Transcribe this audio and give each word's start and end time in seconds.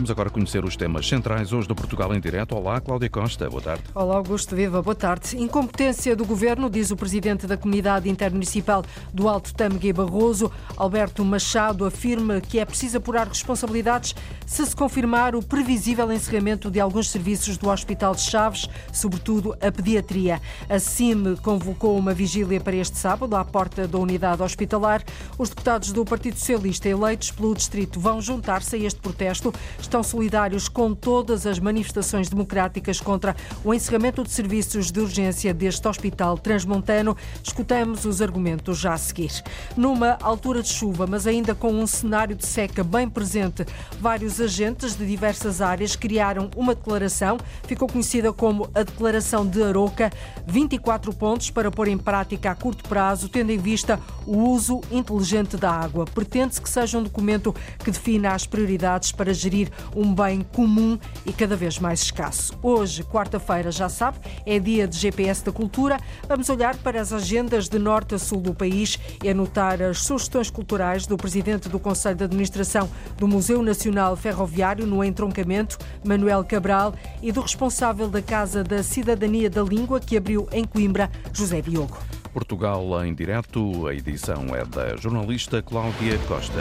Vamos 0.00 0.10
agora 0.10 0.30
conhecer 0.30 0.64
os 0.64 0.76
temas 0.76 1.06
centrais 1.06 1.52
hoje 1.52 1.68
do 1.68 1.74
Portugal 1.74 2.14
em 2.14 2.20
Direto. 2.20 2.56
Olá, 2.56 2.80
Cláudia 2.80 3.10
Costa, 3.10 3.50
boa 3.50 3.60
tarde. 3.60 3.82
Olá, 3.94 4.16
Augusto 4.16 4.56
Viva, 4.56 4.80
boa 4.80 4.94
tarde. 4.94 5.36
Incompetência 5.36 6.16
do 6.16 6.24
Governo, 6.24 6.70
diz 6.70 6.90
o 6.90 6.96
Presidente 6.96 7.46
da 7.46 7.54
Comunidade 7.54 8.08
Intermunicipal 8.08 8.82
do 9.12 9.28
Alto 9.28 9.52
Tâmega 9.52 9.92
Barroso. 9.92 10.50
Alberto 10.74 11.22
Machado 11.22 11.84
afirma 11.84 12.40
que 12.40 12.58
é 12.58 12.64
preciso 12.64 12.96
apurar 12.96 13.28
responsabilidades 13.28 14.14
se 14.46 14.64
se 14.64 14.74
confirmar 14.74 15.36
o 15.36 15.42
previsível 15.42 16.10
encerramento 16.10 16.70
de 16.70 16.80
alguns 16.80 17.10
serviços 17.10 17.58
do 17.58 17.68
Hospital 17.68 18.14
de 18.14 18.22
Chaves, 18.22 18.70
sobretudo 18.90 19.54
a 19.60 19.70
pediatria. 19.70 20.40
A 20.66 20.78
CIM 20.78 21.36
convocou 21.36 21.98
uma 21.98 22.14
vigília 22.14 22.58
para 22.58 22.74
este 22.74 22.96
sábado 22.96 23.36
à 23.36 23.44
porta 23.44 23.86
da 23.86 23.98
unidade 23.98 24.42
hospitalar. 24.42 25.04
Os 25.36 25.50
deputados 25.50 25.92
do 25.92 26.06
Partido 26.06 26.38
Socialista 26.38 26.88
eleitos 26.88 27.30
pelo 27.30 27.54
Distrito 27.54 28.00
vão 28.00 28.18
juntar-se 28.22 28.76
a 28.76 28.78
este 28.78 28.98
protesto 28.98 29.52
estão 29.90 30.02
solidários 30.04 30.68
com 30.68 30.94
todas 30.94 31.44
as 31.48 31.58
manifestações 31.58 32.28
democráticas 32.28 33.00
contra 33.00 33.34
o 33.64 33.74
encerramento 33.74 34.22
de 34.22 34.30
serviços 34.30 34.92
de 34.92 35.00
urgência 35.00 35.52
deste 35.52 35.86
hospital 35.88 36.38
transmontano. 36.38 37.16
Escutamos 37.42 38.04
os 38.04 38.22
argumentos 38.22 38.78
já 38.78 38.94
a 38.94 38.98
seguir. 38.98 39.42
Numa 39.76 40.16
altura 40.22 40.62
de 40.62 40.68
chuva, 40.68 41.08
mas 41.08 41.26
ainda 41.26 41.56
com 41.56 41.72
um 41.72 41.88
cenário 41.88 42.36
de 42.36 42.46
seca 42.46 42.84
bem 42.84 43.08
presente, 43.08 43.66
vários 44.00 44.40
agentes 44.40 44.94
de 44.94 45.04
diversas 45.04 45.60
áreas 45.60 45.96
criaram 45.96 46.48
uma 46.56 46.72
declaração, 46.72 47.36
ficou 47.64 47.88
conhecida 47.88 48.32
como 48.32 48.70
a 48.72 48.84
Declaração 48.84 49.44
de 49.44 49.60
Aroca, 49.60 50.12
24 50.46 51.12
pontos 51.12 51.50
para 51.50 51.68
pôr 51.68 51.88
em 51.88 51.98
prática 51.98 52.52
a 52.52 52.54
curto 52.54 52.88
prazo, 52.88 53.28
tendo 53.28 53.50
em 53.50 53.58
vista 53.58 53.98
o 54.24 54.36
uso 54.38 54.80
inteligente 54.92 55.56
da 55.56 55.72
água. 55.72 56.04
Pretende-se 56.04 56.62
que 56.62 56.70
seja 56.70 56.96
um 56.96 57.02
documento 57.02 57.52
que 57.80 57.90
defina 57.90 58.34
as 58.34 58.46
prioridades 58.46 59.10
para 59.10 59.34
gerir 59.34 59.68
um 59.94 60.14
bem 60.14 60.40
comum 60.40 60.98
e 61.24 61.32
cada 61.32 61.56
vez 61.56 61.78
mais 61.78 62.02
escasso. 62.02 62.52
Hoje, 62.62 63.02
quarta-feira, 63.02 63.70
já 63.70 63.88
sabe, 63.88 64.18
é 64.46 64.58
dia 64.58 64.86
de 64.86 64.96
GPS 64.96 65.44
da 65.44 65.52
cultura. 65.52 65.98
Vamos 66.28 66.48
olhar 66.48 66.76
para 66.76 67.00
as 67.00 67.12
agendas 67.12 67.68
de 67.68 67.78
norte 67.78 68.14
a 68.14 68.18
sul 68.18 68.40
do 68.40 68.54
país 68.54 68.98
e 69.22 69.28
anotar 69.28 69.80
as 69.82 70.02
sugestões 70.02 70.50
culturais 70.50 71.06
do 71.06 71.16
presidente 71.16 71.68
do 71.68 71.78
Conselho 71.78 72.16
de 72.16 72.24
Administração 72.24 72.88
do 73.16 73.26
Museu 73.26 73.62
Nacional 73.62 74.16
Ferroviário 74.16 74.86
no 74.86 75.02
entroncamento, 75.04 75.78
Manuel 76.04 76.44
Cabral, 76.44 76.94
e 77.22 77.32
do 77.32 77.40
responsável 77.40 78.08
da 78.08 78.22
Casa 78.22 78.62
da 78.62 78.82
Cidadania 78.82 79.50
da 79.50 79.62
Língua, 79.62 80.00
que 80.00 80.16
abriu 80.16 80.48
em 80.52 80.64
Coimbra, 80.64 81.10
José 81.32 81.60
Diogo. 81.60 81.98
Portugal 82.32 83.04
em 83.04 83.14
direto, 83.14 83.86
a 83.88 83.94
edição 83.94 84.54
é 84.54 84.64
da 84.64 84.96
jornalista 84.96 85.60
Cláudia 85.62 86.18
Costa. 86.28 86.60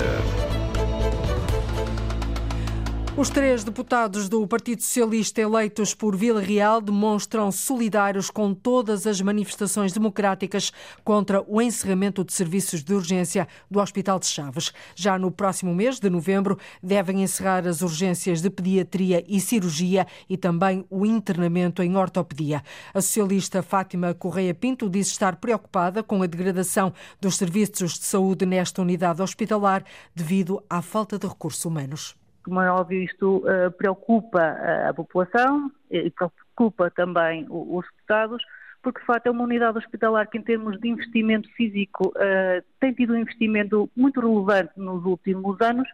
Os 3.20 3.30
três 3.30 3.66
deputados 3.66 4.30
do 4.30 4.48
Partido 4.48 4.82
Socialista 4.82 5.42
eleitos 5.42 5.94
por 5.94 6.16
Vila 6.16 6.40
Real 6.40 6.80
demonstram 6.80 7.52
solidários 7.52 8.30
com 8.30 8.54
todas 8.54 9.06
as 9.06 9.20
manifestações 9.20 9.92
democráticas 9.92 10.72
contra 11.04 11.44
o 11.46 11.62
encerramento 11.62 12.24
de 12.24 12.32
serviços 12.32 12.82
de 12.82 12.94
urgência 12.94 13.46
do 13.70 13.82
Hospital 13.82 14.20
de 14.20 14.26
Chaves. 14.26 14.72
Já 14.96 15.20
no 15.20 15.32
próximo 15.32 15.76
mês 15.76 16.00
de 16.00 16.10
novembro 16.10 16.58
devem 16.82 17.22
encerrar 17.22 17.68
as 17.68 17.82
urgências 17.82 18.42
de 18.42 18.50
pediatria 18.50 19.22
e 19.28 19.42
cirurgia 19.42 20.08
e 20.30 20.38
também 20.38 20.86
o 20.90 21.06
internamento 21.06 21.84
em 21.84 21.98
ortopedia. 21.98 22.64
A 22.94 23.02
socialista 23.02 23.62
Fátima 23.62 24.14
Correia 24.14 24.54
Pinto 24.54 24.90
diz 24.90 25.08
estar 25.08 25.36
preocupada 25.36 26.02
com 26.02 26.24
a 26.24 26.26
degradação 26.26 26.94
dos 27.20 27.36
serviços 27.36 28.00
de 28.00 28.06
saúde 28.06 28.46
nesta 28.46 28.82
unidade 28.82 29.22
hospitalar 29.22 29.84
devido 30.16 30.64
à 30.70 30.82
falta 30.82 31.20
de 31.20 31.28
recursos 31.28 31.66
humanos 31.66 32.16
como 32.44 32.62
é 32.62 32.72
óbvio, 32.72 33.04
isto 33.04 33.38
uh, 33.38 33.72
preocupa 33.78 34.58
a 34.88 34.94
população 34.94 35.72
e 35.92 36.10
preocupa 36.12 36.92
também 36.92 37.46
os 37.50 37.86
deputados, 37.86 38.44
porque 38.82 39.00
de 39.00 39.06
facto 39.06 39.28
é 39.28 39.32
uma 39.32 39.44
unidade 39.44 39.78
hospitalar 39.78 40.30
que, 40.30 40.38
em 40.38 40.42
termos 40.42 40.80
de 40.80 40.88
investimento 40.88 41.50
físico, 41.54 42.10
uh, 42.10 42.64
tem 42.80 42.94
tido 42.94 43.14
um 43.14 43.18
investimento 43.18 43.90
muito 43.96 44.20
relevante 44.20 44.72
nos 44.78 45.04
últimos 45.06 45.60
anos, 45.62 45.88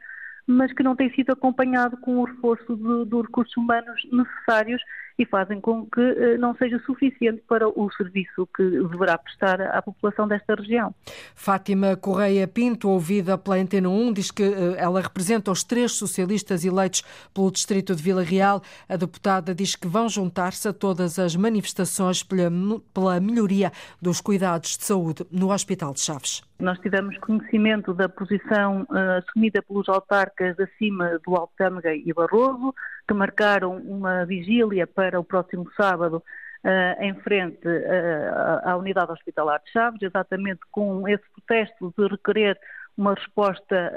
mas 0.48 0.72
que 0.74 0.84
não 0.84 0.96
tem 0.96 1.12
sido 1.14 1.32
acompanhado 1.32 1.98
com 1.98 2.18
o 2.18 2.26
reforço 2.26 2.76
dos 2.76 3.26
recursos 3.26 3.58
humanos 3.58 4.00
necessários 4.12 4.82
e 5.18 5.26
fazem 5.26 5.62
com 5.62 5.86
que 5.86 6.02
eh, 6.02 6.38
não 6.38 6.56
seja 6.56 6.80
suficiente 6.86 7.42
para 7.48 7.68
o 7.68 7.90
serviço 7.92 8.48
que 8.56 8.64
deverá 8.64 9.18
prestar 9.18 9.62
à 9.62 9.82
população 9.82 10.28
desta 10.28 10.56
região. 10.56 10.94
Fátima 11.34 11.96
Correia 11.96 12.48
Pinto, 12.48 12.90
ouvida 12.90 13.38
pela 13.38 13.56
Antena 13.56 13.90
1, 13.90 14.14
diz 14.14 14.32
que 14.32 14.44
eh, 14.44 14.76
ela 14.78 15.02
representa 15.02 15.52
os 15.52 15.64
três 15.64 15.94
socialistas 15.94 16.66
eleitos 16.66 17.04
pelo 17.34 17.52
Distrito 17.52 17.96
de 17.96 18.04
Vila 18.04 18.24
Real. 18.24 18.62
A 18.90 18.96
deputada 18.96 19.56
diz 19.56 19.76
que 19.76 19.88
vão 19.88 20.10
juntar-se 20.10 20.68
a 20.68 20.74
todas 20.74 21.18
as 21.18 21.36
manifestações 21.36 22.24
pela 22.24 23.20
melhoria 23.20 23.72
dos 24.02 24.20
cuidados 24.20 24.78
de 24.78 24.84
saúde 24.84 25.26
no 25.32 25.52
Hospital 25.52 25.94
de 25.94 26.02
Chaves. 26.02 26.42
Nós 26.60 26.80
tivemos 26.80 27.18
conhecimento 27.18 27.94
da 27.94 28.08
posição 28.08 28.84
uh, 28.84 29.20
assumida 29.20 29.62
pelos 29.62 29.90
autarcas 29.90 30.58
acima 30.60 31.20
do 31.26 31.36
Alto 31.36 31.54
Tâmega 31.58 31.94
e 31.94 32.14
Barroso, 32.14 32.74
que 33.08 33.14
marcaram 33.14 33.78
uma 33.78 34.26
vigília 34.26 34.88
para 34.88 35.20
o 35.20 35.24
próximo 35.24 35.70
sábado 35.76 36.18
uh, 36.64 37.04
em 37.04 37.14
frente 37.22 37.68
uh, 37.68 38.70
à 38.70 38.76
unidade 38.76 39.12
hospitalar 39.12 39.62
de 39.64 39.72
Chaves, 39.72 40.02
exatamente 40.02 40.62
com 40.72 41.08
esse 41.08 41.24
protesto 41.34 41.94
de 41.98 42.08
requerer 42.08 42.58
uma 42.98 43.14
resposta 43.14 43.92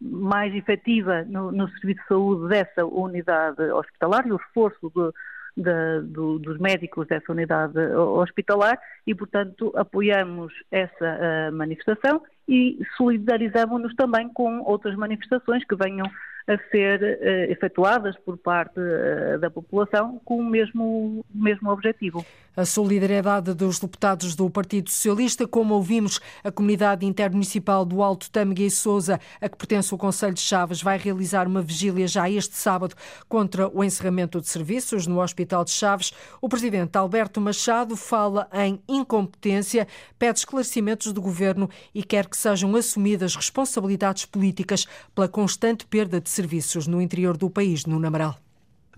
mais 0.00 0.54
efetiva 0.54 1.24
no, 1.24 1.52
no, 1.52 1.68
serviço 1.72 2.00
de 2.00 2.08
saúde 2.08 2.48
dessa 2.48 2.86
unidade 2.86 3.60
hospitalar 3.64 4.26
e 4.26 4.32
o 4.32 4.36
reforço 4.36 4.90
de, 4.96 5.62
de, 5.62 6.06
do, 6.06 6.38
dos 6.38 6.58
médicos 6.58 7.06
dessa 7.06 7.30
unidade 7.30 7.78
hospitalar 7.78 8.78
e, 9.06 9.14
portanto, 9.14 9.70
apoiamos 9.76 10.54
essa 10.70 11.18
uh, 11.50 11.52
manifestação 11.54 12.22
e 12.48 12.78
solidarizamos-nos 12.96 13.94
também 13.94 14.28
com 14.30 14.60
outras 14.60 14.96
manifestações 14.96 15.62
que 15.64 15.76
venham 15.76 16.06
a 16.46 16.56
ser 16.70 17.00
uh, 17.02 17.52
efetuadas 17.52 18.16
por 18.18 18.36
parte 18.38 18.78
uh, 18.80 19.38
da 19.38 19.50
população 19.50 20.20
com 20.24 20.38
o 20.38 20.44
mesmo, 20.44 21.24
mesmo 21.34 21.70
objetivo. 21.70 22.24
A 22.56 22.64
solidariedade 22.64 23.54
dos 23.54 23.78
deputados 23.78 24.34
do 24.34 24.50
Partido 24.50 24.90
Socialista, 24.90 25.46
como 25.46 25.74
ouvimos, 25.74 26.18
a 26.42 26.50
comunidade 26.50 27.06
intermunicipal 27.06 27.84
do 27.84 28.02
Alto 28.02 28.28
Tâmega 28.28 28.64
e 28.64 28.70
Sousa, 28.70 29.20
a 29.40 29.48
que 29.48 29.56
pertence 29.56 29.94
o 29.94 29.98
Conselho 29.98 30.34
de 30.34 30.40
Chaves, 30.40 30.82
vai 30.82 30.98
realizar 30.98 31.46
uma 31.46 31.62
vigília 31.62 32.08
já 32.08 32.28
este 32.28 32.56
sábado 32.56 32.96
contra 33.28 33.68
o 33.68 33.84
encerramento 33.84 34.40
de 34.40 34.48
serviços 34.48 35.06
no 35.06 35.20
Hospital 35.22 35.64
de 35.64 35.70
Chaves. 35.70 36.12
O 36.40 36.48
presidente 36.48 36.96
Alberto 36.96 37.40
Machado 37.40 37.94
fala 37.94 38.48
em 38.52 38.82
incompetência, 38.88 39.86
pede 40.18 40.40
esclarecimentos 40.40 41.12
do 41.12 41.22
governo 41.22 41.70
e 41.94 42.02
quer 42.02 42.26
que 42.26 42.36
sejam 42.36 42.74
assumidas 42.74 43.36
responsabilidades 43.36 44.26
políticas 44.26 44.86
pela 45.14 45.28
constante 45.28 45.86
perda 45.86 46.20
de 46.20 46.28
serviços 46.28 46.88
no 46.88 47.00
interior 47.00 47.36
do 47.36 47.48
país, 47.48 47.86
no 47.86 48.00
Namaral. 48.00 48.36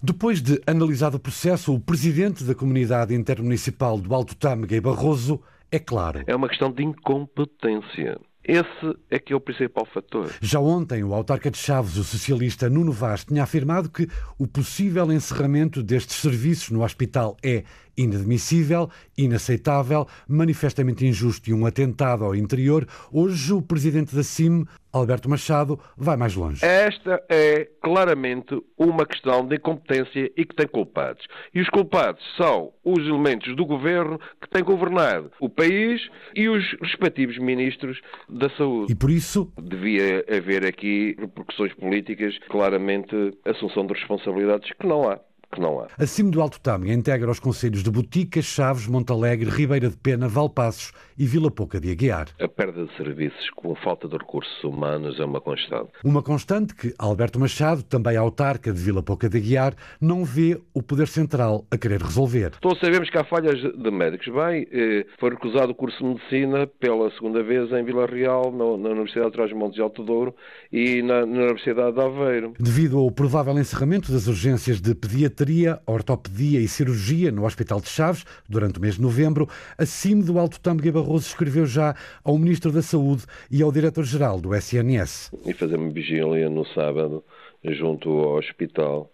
Depois 0.04 0.42
de 0.42 0.60
analisado 0.66 1.16
o 1.16 1.20
processo, 1.20 1.72
o 1.72 1.78
presidente 1.78 2.42
da 2.42 2.56
comunidade 2.56 3.14
intermunicipal 3.14 3.96
do 3.96 4.12
Alto 4.12 4.34
Tâmega 4.34 4.74
e 4.74 4.80
Barroso 4.80 5.40
é 5.70 5.78
claro. 5.78 6.24
É 6.26 6.34
uma 6.34 6.48
questão 6.48 6.72
de 6.72 6.82
incompetência. 6.82 8.18
Esse 8.42 8.98
é 9.08 9.20
que 9.20 9.32
é 9.32 9.36
o 9.36 9.40
principal 9.40 9.86
fator. 9.86 10.28
Já 10.40 10.58
ontem, 10.58 11.04
o 11.04 11.14
autarca 11.14 11.48
de 11.48 11.56
Chaves, 11.56 11.96
o 11.96 12.02
socialista 12.02 12.68
Nuno 12.68 12.90
Vaz, 12.90 13.24
tinha 13.24 13.44
afirmado 13.44 13.88
que 13.88 14.08
o 14.36 14.48
possível 14.48 15.12
encerramento 15.12 15.80
destes 15.84 16.16
serviços 16.16 16.70
no 16.70 16.82
hospital 16.82 17.36
é 17.40 17.62
inadmissível, 17.96 18.88
inaceitável, 19.16 20.06
manifestamente 20.28 21.06
injusto 21.06 21.50
e 21.50 21.54
um 21.54 21.66
atentado 21.66 22.24
ao 22.24 22.34
interior. 22.34 22.86
Hoje, 23.12 23.52
o 23.52 23.62
presidente 23.62 24.14
da 24.14 24.22
CIM, 24.22 24.64
Alberto 24.92 25.28
Machado, 25.28 25.78
vai 25.96 26.16
mais 26.16 26.34
longe. 26.34 26.64
Esta 26.64 27.22
é 27.28 27.68
claramente 27.82 28.60
uma 28.76 29.06
questão 29.06 29.46
de 29.46 29.56
incompetência 29.56 30.30
e 30.36 30.44
que 30.44 30.54
tem 30.54 30.66
culpados. 30.66 31.26
E 31.54 31.60
os 31.60 31.68
culpados 31.68 32.22
são 32.36 32.72
os 32.84 32.98
elementos 33.06 33.54
do 33.56 33.64
governo 33.64 34.18
que 34.40 34.48
têm 34.50 34.62
governado 34.62 35.30
o 35.40 35.48
país 35.48 36.00
e 36.34 36.48
os 36.48 36.64
respectivos 36.80 37.38
ministros 37.38 38.00
da 38.28 38.50
saúde. 38.50 38.92
E 38.92 38.94
por 38.94 39.10
isso. 39.10 39.52
Devia 39.60 40.24
haver 40.28 40.66
aqui 40.66 41.16
repercussões 41.18 41.72
políticas, 41.74 42.38
claramente 42.48 43.14
assunção 43.44 43.86
de 43.86 43.94
responsabilidades 43.94 44.70
que 44.78 44.86
não 44.86 45.08
há 45.08 45.18
que 45.52 45.60
não 45.60 45.80
há. 45.80 45.88
Acima 45.98 46.30
do 46.30 46.40
Alto 46.40 46.58
Tâmega 46.58 46.92
integra 46.92 47.30
os 47.30 47.38
conselhos 47.38 47.82
de 47.82 47.90
Boticas, 47.90 48.46
Chaves, 48.46 48.86
Montalegre, 48.86 49.50
Ribeira 49.50 49.88
de 49.88 49.96
Pena, 49.96 50.26
Valpassos 50.26 50.92
e 51.22 51.24
Vila 51.24 51.52
Pouca 51.52 51.78
de 51.78 51.88
Aguiar. 51.88 52.26
A 52.40 52.48
perda 52.48 52.84
de 52.84 52.96
serviços 52.96 53.48
com 53.50 53.76
falta 53.76 54.08
de 54.08 54.16
recursos 54.16 54.64
humanos 54.64 55.20
é 55.20 55.24
uma 55.24 55.40
constante. 55.40 55.92
Uma 56.02 56.20
constante 56.20 56.74
que 56.74 56.92
Alberto 56.98 57.38
Machado, 57.38 57.84
também 57.84 58.16
autarca 58.16 58.72
de 58.72 58.80
Vila 58.80 59.04
Pouca 59.04 59.28
de 59.28 59.38
Aguiar, 59.38 59.72
não 60.00 60.24
vê 60.24 60.60
o 60.74 60.82
Poder 60.82 61.06
Central 61.06 61.64
a 61.70 61.78
querer 61.78 62.02
resolver. 62.02 62.50
Todos 62.60 62.80
sabemos 62.80 63.08
que 63.08 63.16
há 63.16 63.22
falhas 63.22 63.60
de 63.60 63.90
médicos. 63.92 64.26
Bem, 64.34 64.66
eh, 64.72 65.06
foi 65.20 65.30
recusado 65.30 65.70
o 65.70 65.76
curso 65.76 65.96
de 65.98 66.06
Medicina 66.06 66.66
pela 66.66 67.08
segunda 67.12 67.40
vez 67.40 67.70
em 67.70 67.84
Vila 67.84 68.06
Real, 68.06 68.50
na 68.50 68.88
Universidade 68.88 69.30
de 69.30 69.36
Trás-Montes 69.36 69.76
de 69.76 69.80
Alto 69.80 70.02
Douro 70.02 70.34
e 70.72 71.02
na, 71.02 71.24
na 71.24 71.42
Universidade 71.44 71.94
de 71.94 72.00
Aveiro. 72.00 72.54
Devido 72.58 72.98
ao 72.98 73.12
provável 73.12 73.56
encerramento 73.56 74.10
das 74.10 74.26
urgências 74.26 74.80
de 74.80 74.92
pediatria, 74.92 75.78
ortopedia 75.86 76.58
e 76.58 76.66
cirurgia 76.66 77.30
no 77.30 77.44
Hospital 77.44 77.80
de 77.80 77.88
Chaves, 77.88 78.24
durante 78.48 78.80
o 78.80 78.82
mês 78.82 78.96
de 78.96 79.02
novembro, 79.02 79.48
a 79.78 79.86
CIM 79.86 80.20
do 80.20 80.36
Alto 80.36 80.58
Tâmega 80.58 80.90
Barroso 80.90 81.11
escreveu 81.20 81.66
já 81.66 81.94
ao 82.24 82.38
Ministro 82.38 82.72
da 82.72 82.82
Saúde 82.82 83.24
e 83.50 83.62
ao 83.62 83.72
Diretor-Geral 83.72 84.40
do 84.40 84.54
SNS. 84.54 85.30
E 85.46 85.52
fazemos 85.52 85.92
vigília 85.92 86.48
no 86.48 86.64
sábado 86.66 87.24
junto 87.64 88.08
ao 88.10 88.38
hospital, 88.38 89.10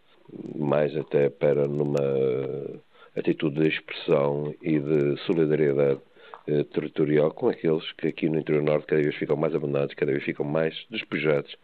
mais 0.56 0.96
até 0.96 1.28
para 1.28 1.66
numa 1.66 1.98
atitude 3.16 3.60
de 3.60 3.68
expressão 3.68 4.54
e 4.62 4.78
de 4.78 5.16
solidariedade 5.26 6.00
eh, 6.46 6.64
territorial 6.64 7.30
com 7.30 7.50
aqueles 7.50 7.92
que 7.92 8.08
aqui 8.08 8.26
no 8.26 8.38
interior 8.38 8.62
norte 8.62 8.86
cada 8.86 9.02
vez 9.02 9.14
ficam 9.16 9.36
mais 9.36 9.54
abandonados, 9.54 9.94
cada 9.94 10.10
vez 10.12 10.24
ficam 10.24 10.46
mais 10.46 10.74
despejados 10.90 11.54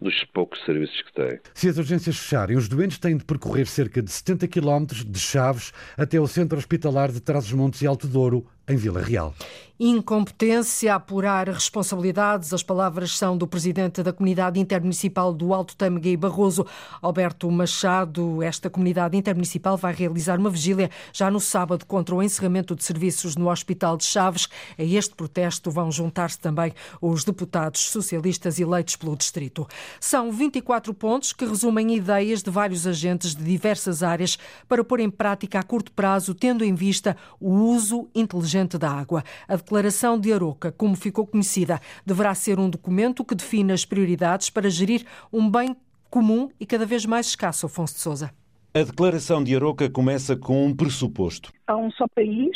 dos 0.00 0.24
poucos 0.32 0.60
serviços 0.64 1.00
que 1.02 1.12
têm. 1.12 1.38
Se 1.54 1.68
as 1.68 1.78
urgências 1.78 2.18
fecharem, 2.18 2.56
os 2.56 2.68
doentes 2.68 2.98
têm 2.98 3.16
de 3.16 3.24
percorrer 3.24 3.68
cerca 3.68 4.02
de 4.02 4.10
70 4.10 4.48
km 4.48 4.86
de 5.06 5.20
Chaves 5.20 5.72
até 5.96 6.20
o 6.20 6.26
centro 6.26 6.58
hospitalar 6.58 7.12
de 7.12 7.20
Trás-os-Montes 7.20 7.82
e 7.82 7.86
Alto 7.86 8.08
Douro, 8.08 8.44
em 8.68 8.76
Vila 8.76 9.02
Real. 9.02 9.34
Incompetência 9.80 10.94
apurar 10.94 11.48
responsabilidades. 11.48 12.52
As 12.52 12.62
palavras 12.62 13.18
são 13.18 13.36
do 13.36 13.48
presidente 13.48 14.00
da 14.00 14.12
Comunidade 14.12 14.60
Intermunicipal 14.60 15.32
do 15.32 15.52
Alto 15.52 15.74
Tâmega 15.74 16.08
e 16.08 16.16
Barroso, 16.16 16.64
Alberto 17.00 17.50
Machado. 17.50 18.40
Esta 18.44 18.70
comunidade 18.70 19.16
intermunicipal 19.16 19.76
vai 19.76 19.92
realizar 19.92 20.38
uma 20.38 20.50
vigília 20.50 20.88
já 21.12 21.28
no 21.32 21.40
sábado 21.40 21.84
contra 21.84 22.14
o 22.14 22.22
encerramento 22.22 22.76
de 22.76 22.84
serviços 22.84 23.34
no 23.34 23.50
Hospital 23.50 23.96
de 23.96 24.04
Chaves. 24.04 24.48
A 24.78 24.84
este 24.84 25.16
protesto 25.16 25.68
vão 25.68 25.90
juntar-se 25.90 26.38
também 26.38 26.72
os 27.00 27.24
deputados 27.24 27.80
socialistas 27.90 28.60
eleitos 28.60 28.94
pelo 28.94 29.16
distrito. 29.16 29.66
São 29.98 30.30
24 30.30 30.94
pontos 30.94 31.32
que 31.32 31.44
resumem 31.44 31.96
ideias 31.96 32.40
de 32.40 32.50
vários 32.50 32.86
agentes 32.86 33.34
de 33.34 33.42
diversas 33.42 34.00
áreas 34.00 34.38
para 34.68 34.84
pôr 34.84 35.00
em 35.00 35.10
prática 35.10 35.58
a 35.58 35.62
curto 35.64 35.90
prazo, 35.90 36.36
tendo 36.36 36.64
em 36.64 36.74
vista 36.74 37.16
o 37.40 37.50
uso 37.50 38.08
inteligente 38.14 38.51
da 38.78 38.90
água. 38.90 39.22
A 39.48 39.56
Declaração 39.56 40.18
de 40.18 40.32
Aroca, 40.32 40.70
como 40.70 40.94
ficou 40.94 41.26
conhecida, 41.26 41.80
deverá 42.04 42.34
ser 42.34 42.58
um 42.58 42.68
documento 42.68 43.24
que 43.24 43.34
define 43.34 43.72
as 43.72 43.84
prioridades 43.84 44.50
para 44.50 44.68
gerir 44.68 45.04
um 45.32 45.50
bem 45.50 45.76
comum 46.10 46.50
e 46.60 46.66
cada 46.66 46.84
vez 46.84 47.06
mais 47.06 47.26
escasso, 47.26 47.66
Afonso 47.66 47.94
de 47.94 48.00
Sousa. 48.00 48.30
A 48.74 48.82
Declaração 48.82 49.42
de 49.42 49.56
Aroca 49.56 49.88
começa 49.90 50.36
com 50.36 50.66
um 50.66 50.74
pressuposto. 50.74 51.52
Há 51.66 51.76
um 51.76 51.90
só 51.90 52.06
país, 52.14 52.50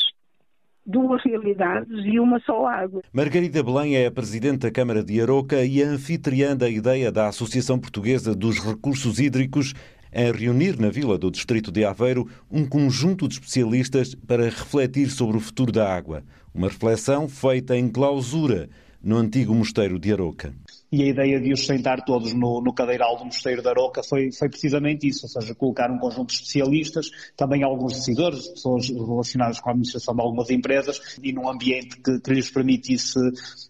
duas 0.87 1.23
realidades 1.25 2.05
e 2.05 2.21
uma 2.21 2.39
só 2.41 2.67
água. 2.67 3.03
Margarida 3.13 3.63
Belém 3.63 3.97
é 3.97 4.07
a 4.07 4.11
presidente 4.11 4.61
da 4.61 4.71
Câmara 4.71 5.03
de 5.03 5.21
Aroca 5.21 5.65
e 5.65 5.83
a 5.83 5.87
anfitriã 5.87 6.57
da 6.57 6.69
ideia 6.69 7.11
da 7.11 7.29
Associação 7.29 7.79
Portuguesa 7.79 8.35
dos 8.35 8.59
Recursos 8.59 9.19
Hídricos 9.19 9.75
a 10.17 10.33
reunir 10.33 10.81
na 10.81 10.89
vila 10.89 11.19
do 11.19 11.31
Distrito 11.31 11.71
de 11.71 11.85
Aveiro 11.85 12.27
um 12.51 12.65
conjunto 12.65 13.29
de 13.29 13.35
especialistas 13.35 14.15
para 14.15 14.45
refletir 14.45 15.11
sobre 15.11 15.37
o 15.37 15.41
futuro 15.41 15.71
da 15.71 15.95
água. 15.95 16.25
Uma 16.55 16.69
reflexão 16.69 17.29
feita 17.29 17.77
em 17.77 17.87
clausura 17.87 18.71
no 19.03 19.19
antigo 19.19 19.55
mosteiro 19.55 19.99
de 19.99 20.11
Aroca 20.11 20.55
e 20.91 21.03
a 21.03 21.07
ideia 21.07 21.41
de 21.41 21.53
os 21.53 21.65
sentar 21.65 22.05
todos 22.05 22.33
no, 22.33 22.61
no 22.61 22.73
cadeiral 22.73 23.17
do 23.17 23.25
Mosteiro 23.25 23.63
da 23.63 23.71
Aroca 23.71 24.03
foi, 24.03 24.33
foi 24.33 24.49
precisamente 24.49 25.09
isso, 25.09 25.27
ou 25.27 25.31
seja, 25.31 25.55
colocar 25.55 25.91
um 25.91 25.99
conjunto 25.99 26.29
de 26.29 26.35
especialistas, 26.35 27.11
também 27.37 27.63
alguns 27.63 27.95
decisores, 27.95 28.49
pessoas 28.49 28.89
relacionadas 28.89 29.61
com 29.61 29.69
a 29.69 29.73
administração 29.73 30.15
de 30.15 30.21
algumas 30.21 30.51
empresas 30.51 31.01
e 31.23 31.33
num 31.33 31.49
ambiente 31.49 31.97
que, 32.01 32.21
que 32.21 32.33
lhes 32.33 32.51
permitisse 32.51 33.19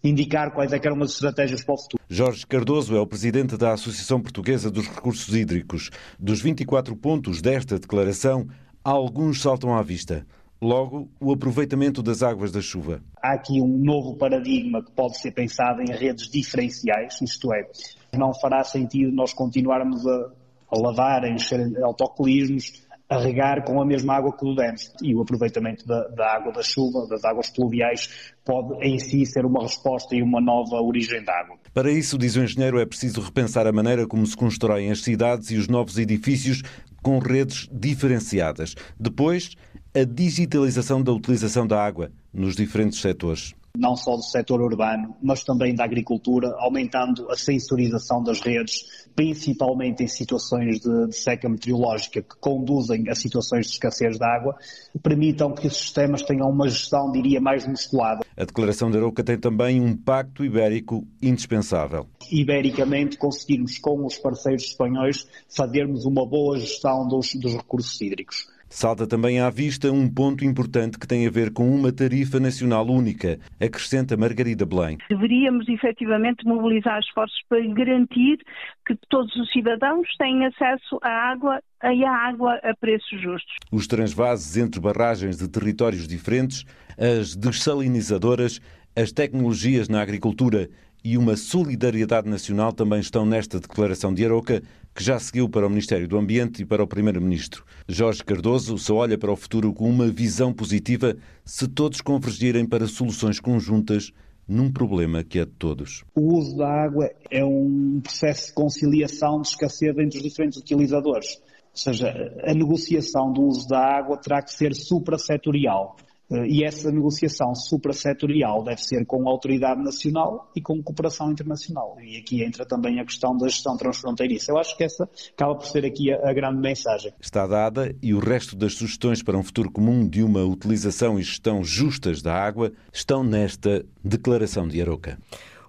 indicar 0.02 0.52
quais 0.52 0.72
é 0.72 0.80
eram 0.86 1.02
as 1.02 1.12
estratégias 1.12 1.64
para 1.64 1.74
o 1.74 1.78
futuro. 1.78 2.02
Jorge 2.08 2.46
Cardoso 2.46 2.94
é 2.94 3.00
o 3.00 3.06
presidente 3.06 3.56
da 3.56 3.72
Associação 3.72 4.20
Portuguesa 4.20 4.70
dos 4.70 4.86
Recursos 4.86 5.34
Hídricos. 5.34 5.90
Dos 6.18 6.40
24 6.40 6.94
pontos 6.96 7.42
desta 7.42 7.78
declaração, 7.78 8.46
alguns 8.84 9.42
saltam 9.42 9.74
à 9.74 9.82
vista. 9.82 10.24
Logo, 10.60 11.08
o 11.20 11.32
aproveitamento 11.32 12.02
das 12.02 12.22
águas 12.22 12.50
da 12.50 12.60
chuva. 12.60 13.02
Há 13.22 13.34
aqui 13.34 13.60
um 13.60 13.78
novo 13.78 14.16
paradigma 14.16 14.82
que 14.82 14.90
pode 14.92 15.18
ser 15.18 15.32
pensado 15.32 15.82
em 15.82 15.92
redes 15.92 16.28
diferenciais, 16.28 17.20
isto 17.20 17.52
é, 17.52 17.68
não 18.16 18.32
fará 18.34 18.64
sentido 18.64 19.12
nós 19.12 19.34
continuarmos 19.34 20.06
a, 20.06 20.30
a 20.70 20.78
lavar, 20.78 21.24
a 21.24 21.28
encher 21.28 21.60
autocolismos, 21.82 22.86
a 23.08 23.18
regar 23.18 23.64
com 23.64 23.80
a 23.80 23.86
mesma 23.86 24.14
água 24.16 24.36
que 24.36 24.54
demos. 24.54 24.92
E 25.02 25.14
o 25.14 25.22
aproveitamento 25.22 25.86
da, 25.86 26.08
da, 26.08 26.34
água 26.34 26.52
da 26.52 26.62
chuva, 26.62 27.06
das 27.06 27.24
águas 27.24 27.50
pluviais, 27.50 28.32
pode 28.44 28.84
em 28.84 28.98
si 28.98 29.24
ser 29.24 29.44
uma 29.44 29.62
resposta 29.62 30.14
e 30.14 30.22
uma 30.22 30.40
nova 30.40 30.76
origem 30.82 31.22
da 31.22 31.32
água. 31.32 31.56
Para 31.72 31.90
isso, 31.90 32.18
diz 32.18 32.34
o 32.36 32.42
engenheiro, 32.42 32.80
é 32.80 32.86
preciso 32.86 33.20
repensar 33.20 33.66
a 33.66 33.72
maneira 33.72 34.06
como 34.06 34.26
se 34.26 34.36
constroem 34.36 34.90
as 34.90 35.02
cidades 35.02 35.50
e 35.50 35.56
os 35.56 35.68
novos 35.68 35.98
edifícios 35.98 36.62
com 37.06 37.20
redes 37.20 37.68
diferenciadas. 37.70 38.74
Depois, 38.98 39.52
a 39.94 40.02
digitalização 40.02 41.00
da 41.00 41.12
utilização 41.12 41.64
da 41.64 41.80
água 41.80 42.10
nos 42.34 42.56
diferentes 42.56 43.00
setores 43.00 43.54
não 43.78 43.96
só 43.96 44.16
do 44.16 44.22
setor 44.22 44.60
urbano, 44.60 45.16
mas 45.22 45.44
também 45.44 45.74
da 45.74 45.84
agricultura, 45.84 46.54
aumentando 46.58 47.30
a 47.30 47.36
sensorização 47.36 48.22
das 48.22 48.40
redes, 48.40 49.06
principalmente 49.14 50.02
em 50.02 50.08
situações 50.08 50.80
de, 50.80 51.06
de, 51.08 51.16
seca 51.16 51.48
meteorológica 51.48 52.22
que 52.22 52.36
conduzem 52.40 53.08
a 53.08 53.14
situações 53.14 53.66
de 53.66 53.72
escassez 53.72 54.18
de 54.18 54.24
água, 54.24 54.56
permitam 55.02 55.52
que 55.52 55.66
os 55.66 55.76
sistemas 55.76 56.22
tenham 56.22 56.48
uma 56.48 56.68
gestão, 56.68 57.10
diria, 57.10 57.40
mais 57.40 57.66
musculada. 57.66 58.24
A 58.36 58.44
declaração 58.44 58.90
da 58.90 58.98
Aroca 58.98 59.24
tem 59.24 59.38
também 59.38 59.80
um 59.80 59.96
pacto 59.96 60.44
ibérico 60.44 61.06
indispensável. 61.22 62.06
Ibericamente, 62.30 63.16
conseguirmos 63.16 63.78
com 63.78 64.04
os 64.04 64.18
parceiros 64.18 64.64
espanhóis 64.64 65.26
fazermos 65.48 66.04
uma 66.04 66.26
boa 66.26 66.58
gestão 66.58 67.06
dos, 67.08 67.34
dos 67.34 67.54
recursos 67.54 68.00
hídricos. 68.00 68.55
Salta 68.68 69.06
também 69.06 69.40
à 69.40 69.48
vista 69.48 69.92
um 69.92 70.08
ponto 70.08 70.44
importante 70.44 70.98
que 70.98 71.06
tem 71.06 71.26
a 71.26 71.30
ver 71.30 71.52
com 71.52 71.70
uma 71.70 71.92
tarifa 71.92 72.40
nacional 72.40 72.84
única, 72.86 73.38
acrescenta 73.60 74.16
Margarida 74.16 74.66
Belém. 74.66 74.98
Deveríamos 75.08 75.68
efetivamente 75.68 76.44
mobilizar 76.44 76.98
esforços 76.98 77.38
para 77.48 77.64
garantir 77.68 78.38
que 78.84 78.96
todos 79.08 79.34
os 79.36 79.50
cidadãos 79.52 80.08
têm 80.18 80.44
acesso 80.46 80.98
à 81.00 81.30
água 81.30 81.60
e 81.84 82.04
à 82.04 82.12
água 82.12 82.54
a 82.64 82.74
preços 82.74 83.20
justos. 83.20 83.54
Os 83.70 83.86
transvases 83.86 84.56
entre 84.56 84.80
barragens 84.80 85.38
de 85.38 85.48
territórios 85.48 86.08
diferentes, 86.08 86.64
as 86.98 87.36
dessalinizadoras, 87.36 88.60
as 88.96 89.12
tecnologias 89.12 89.88
na 89.88 90.02
agricultura 90.02 90.68
e 91.06 91.16
uma 91.16 91.36
solidariedade 91.36 92.28
nacional 92.28 92.72
também 92.72 92.98
estão 92.98 93.24
nesta 93.24 93.60
declaração 93.60 94.12
de 94.12 94.24
Aroca, 94.24 94.60
que 94.92 95.04
já 95.04 95.20
seguiu 95.20 95.48
para 95.48 95.64
o 95.64 95.70
Ministério 95.70 96.08
do 96.08 96.18
Ambiente 96.18 96.62
e 96.62 96.66
para 96.66 96.82
o 96.82 96.86
Primeiro-Ministro. 96.86 97.64
Jorge 97.86 98.24
Cardoso 98.24 98.76
só 98.76 98.96
olha 98.96 99.16
para 99.16 99.30
o 99.30 99.36
futuro 99.36 99.72
com 99.72 99.88
uma 99.88 100.08
visão 100.08 100.52
positiva 100.52 101.16
se 101.44 101.68
todos 101.68 102.00
convergirem 102.00 102.66
para 102.66 102.88
soluções 102.88 103.38
conjuntas 103.38 104.10
num 104.48 104.68
problema 104.72 105.22
que 105.22 105.38
é 105.38 105.44
de 105.44 105.52
todos. 105.52 106.02
O 106.12 106.38
uso 106.38 106.56
da 106.56 106.68
água 106.68 107.08
é 107.30 107.44
um 107.44 108.00
processo 108.02 108.48
de 108.48 108.54
conciliação 108.54 109.40
de 109.42 109.46
escassez 109.46 109.96
entre 109.96 110.18
os 110.18 110.24
diferentes 110.24 110.58
utilizadores. 110.58 111.36
Ou 111.36 111.76
seja, 111.76 112.34
a 112.42 112.52
negociação 112.52 113.32
do 113.32 113.42
uso 113.42 113.68
da 113.68 113.78
água 113.78 114.16
terá 114.16 114.42
que 114.42 114.52
ser 114.52 114.74
suprassetorial. 114.74 115.94
Eh, 116.30 116.46
e 116.46 116.64
essa 116.64 116.90
negociação 116.90 117.54
suprassetorial 117.54 118.62
deve 118.64 118.82
ser 118.82 119.04
com 119.06 119.28
autoridade 119.28 119.82
nacional 119.82 120.50
e 120.54 120.60
com 120.60 120.82
cooperação 120.82 121.30
internacional. 121.30 121.96
E 122.00 122.18
aqui 122.18 122.42
entra 122.42 122.66
também 122.66 123.00
a 123.00 123.04
questão 123.04 123.36
da 123.36 123.48
gestão 123.48 123.76
transfronteiriça. 123.76 124.52
Eu 124.52 124.58
acho 124.58 124.76
que 124.76 124.84
essa 124.84 125.08
acaba 125.32 125.54
por 125.54 125.66
ser 125.66 125.84
aqui 125.84 126.12
a, 126.12 126.30
a 126.30 126.32
grande 126.32 126.60
mensagem. 126.60 127.12
Está 127.20 127.46
dada 127.46 127.94
e 128.02 128.12
o 128.12 128.18
resto 128.18 128.56
das 128.56 128.74
sugestões 128.74 129.22
para 129.22 129.38
um 129.38 129.42
futuro 129.42 129.70
comum 129.70 130.06
de 130.06 130.22
uma 130.22 130.44
utilização 130.44 131.18
e 131.18 131.22
gestão 131.22 131.62
justas 131.62 132.20
da 132.22 132.34
água 132.34 132.72
estão 132.92 133.22
nesta 133.22 133.84
Declaração 134.04 134.66
de 134.66 134.80
Aroca. 134.80 135.18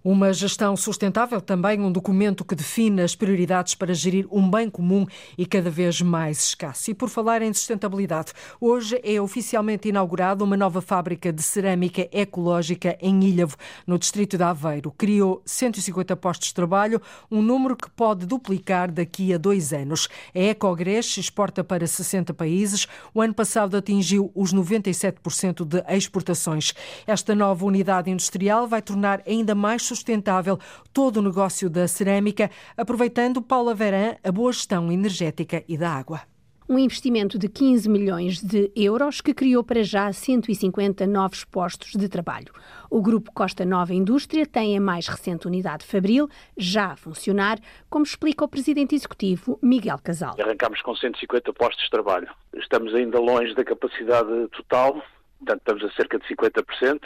Uma 0.10 0.32
gestão 0.32 0.78
sustentável, 0.78 1.42
também 1.42 1.82
um 1.82 1.92
documento 1.92 2.46
que 2.46 2.56
define 2.56 3.02
as 3.02 3.14
prioridades 3.14 3.76
para 3.76 3.94
gerir 3.94 4.26
um 4.32 4.50
bem 4.50 4.70
comum 4.70 5.06
e 5.38 5.46
cada 5.46 5.70
vez 5.70 6.02
mais 6.02 6.48
escasso. 6.48 6.90
E 6.90 6.94
por 6.94 7.10
falar 7.10 7.42
em 7.42 7.54
sustentabilidade, 7.54 8.32
hoje 8.58 9.02
é 9.04 9.20
oficialmente 9.20 9.90
inaugurada 9.90 10.46
uma 10.46 10.56
nova 10.56 10.80
fábrica 10.80 11.34
de 11.34 11.44
cerâmica 11.44 12.08
ecológica 12.10 12.98
em 13.02 13.22
Ilhavo, 13.22 13.58
no 13.86 14.00
distrito 14.00 14.38
de 14.38 14.44
Aveiro. 14.44 14.94
Criou 14.98 15.42
150 15.46 16.16
postos 16.16 16.48
de 16.48 16.54
trabalho, 16.54 17.02
um 17.30 17.42
número 17.42 17.76
que 17.76 17.90
pode 17.90 18.26
duplicar 18.26 18.90
daqui 18.90 19.34
a 19.34 19.38
dois 19.38 19.74
anos. 19.74 20.08
A 20.34 20.40
Ecogres 20.40 21.18
exporta 21.18 21.66
para 21.66 21.86
60 21.86 22.34
países. 22.34 22.88
O 23.14 23.22
ano 23.22 23.34
passado 23.34 23.76
atingiu 23.76 24.32
os 24.34 24.54
97% 24.54 25.66
de 25.66 25.84
exportações. 25.94 26.74
Esta 27.06 27.36
nova 27.36 27.66
unidade 27.66 28.10
industrial 28.10 28.70
vai 28.70 28.82
tornar 28.82 29.22
ainda 29.28 29.54
mais 29.54 29.82
sustentável 29.82 29.97
sustentável 29.98 30.58
todo 30.94 31.18
o 31.18 31.22
negócio 31.22 31.70
da 31.70 31.88
cerâmica, 31.88 32.50
aproveitando, 32.78 33.42
Paula 33.42 33.76
Veran, 33.76 34.16
a 34.24 34.32
boa 34.32 34.52
gestão 34.52 34.92
energética 34.92 35.64
e 35.68 35.78
da 35.78 35.92
água 35.92 36.22
um 36.70 36.78
investimento 36.78 37.40
de 37.40 37.48
15 37.48 37.88
milhões 37.88 38.42
de 38.42 38.72
euros 38.76 39.22
que 39.22 39.34
criou 39.34 39.64
para 39.64 39.84
já 39.84 40.12
150 40.12 41.08
novos 41.08 41.46
postos 41.46 41.94
de 41.94 42.10
trabalho. 42.10 42.52
O 42.90 43.02
Grupo 43.02 43.32
Costa 43.32 43.64
Nova 43.64 43.94
Indústria 43.94 44.46
tem 44.46 44.78
a 44.78 44.82
mais 44.82 45.08
recente 45.08 45.48
unidade 45.48 45.86
Fabril 45.86 46.28
já 46.58 46.92
a 46.92 46.98
funcionar, 46.98 47.58
como 47.90 48.04
explica 48.04 48.44
o 48.44 48.48
presidente 48.50 48.96
executivo 48.96 49.58
Miguel 49.62 49.98
Casal. 50.04 50.36
Arrancamos 50.40 50.82
com 50.82 50.94
150 50.94 51.54
postos 51.54 51.86
de 51.86 51.90
trabalho. 51.90 52.28
Estamos 52.54 52.94
ainda 52.94 53.20
longe 53.20 53.56
da 53.56 53.64
capacidade 53.64 54.48
total, 54.50 55.02
portanto 55.40 55.60
estamos 55.60 55.84
a 55.86 55.92
cerca 55.92 56.20
de 56.20 56.28
50% 56.28 57.02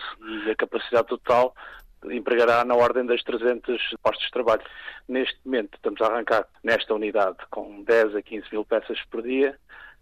e 0.45 0.50
a 0.50 0.55
capacidade 0.55 1.07
total 1.07 1.53
empregará 2.10 2.63
na 2.65 2.75
ordem 2.75 3.05
das 3.05 3.22
300 3.24 3.96
postos 4.01 4.25
de 4.25 4.31
trabalho. 4.31 4.62
Neste 5.08 5.38
momento 5.46 5.75
estamos 5.75 6.01
a 6.01 6.08
arrancar 6.08 6.48
nesta 6.63 6.93
unidade 6.93 7.38
com 7.50 7.84
10 7.84 8.15
a 8.15 8.22
15 8.22 8.48
mil 8.51 8.65
peças 8.65 9.00
por 9.10 9.22
dia 9.22 9.58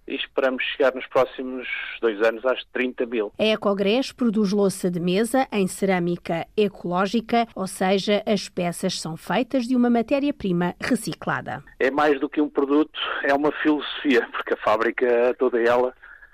e 0.08 0.16
esperamos 0.16 0.64
chegar 0.64 0.94
nos 0.96 1.06
próximos 1.06 1.68
dois 2.02 2.20
anos 2.22 2.44
às 2.46 2.64
30 2.74 3.06
mil. 3.06 3.32
A 3.38 3.44
Ecogres 3.44 4.12
produz 4.12 4.52
louça 4.52 4.90
de 4.90 5.00
mesa 5.00 5.48
em 5.52 5.68
cerâmica 5.68 6.48
ecológica, 6.58 7.48
ou 7.56 7.68
seja, 7.68 8.24
as 8.26 8.50
peças 8.50 9.00
são 9.00 9.16
feitas 9.16 9.68
de 9.68 9.76
uma 9.76 9.90
matéria-prima 9.90 10.76
reciclada. 10.82 11.64
É 11.80 11.92
mais 11.92 12.20
do 12.20 12.28
que 12.28 12.42
um 12.42 12.50
produto, 12.50 13.00
é 13.24 13.34
uma 13.34 13.52
filosofia, 13.62 14.28
porque 14.32 14.56
a 14.56 14.58
fábrica 14.58 15.36
toda 15.38 15.62
ela 15.62 15.94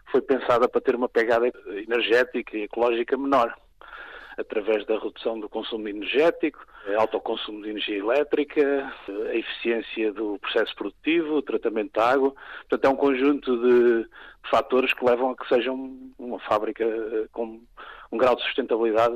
foi 0.10 0.22
pensada 0.22 0.70
para 0.70 0.80
ter 0.80 0.96
uma 0.96 1.10
pegada 1.10 1.52
energética 1.68 2.56
e 2.56 2.64
ecológica 2.64 3.18
menor 3.18 3.54
através 4.38 4.86
da 4.86 5.00
redução 5.00 5.40
do 5.40 5.50
consumo 5.50 5.88
energético, 5.88 6.66
autoconsumo 6.98 7.62
de 7.64 7.70
energia 7.70 7.98
elétrica, 7.98 8.94
a 9.08 9.36
eficiência 9.36 10.14
do 10.14 10.38
processo 10.40 10.76
produtivo, 10.76 11.36
o 11.36 11.42
tratamento 11.42 11.94
da 11.94 12.12
água. 12.12 12.34
Portanto, 12.70 12.86
é 12.86 12.90
um 12.90 12.96
conjunto 12.96 13.58
de 13.58 14.08
fatores 14.50 14.94
que 14.94 15.04
levam 15.04 15.32
a 15.32 15.36
que 15.36 15.48
seja 15.48 15.72
uma 15.72 16.40
fábrica 16.40 16.86
com 17.32 17.60
um 18.12 18.18
grau 18.18 18.36
de 18.36 18.44
sustentabilidade 18.44 19.16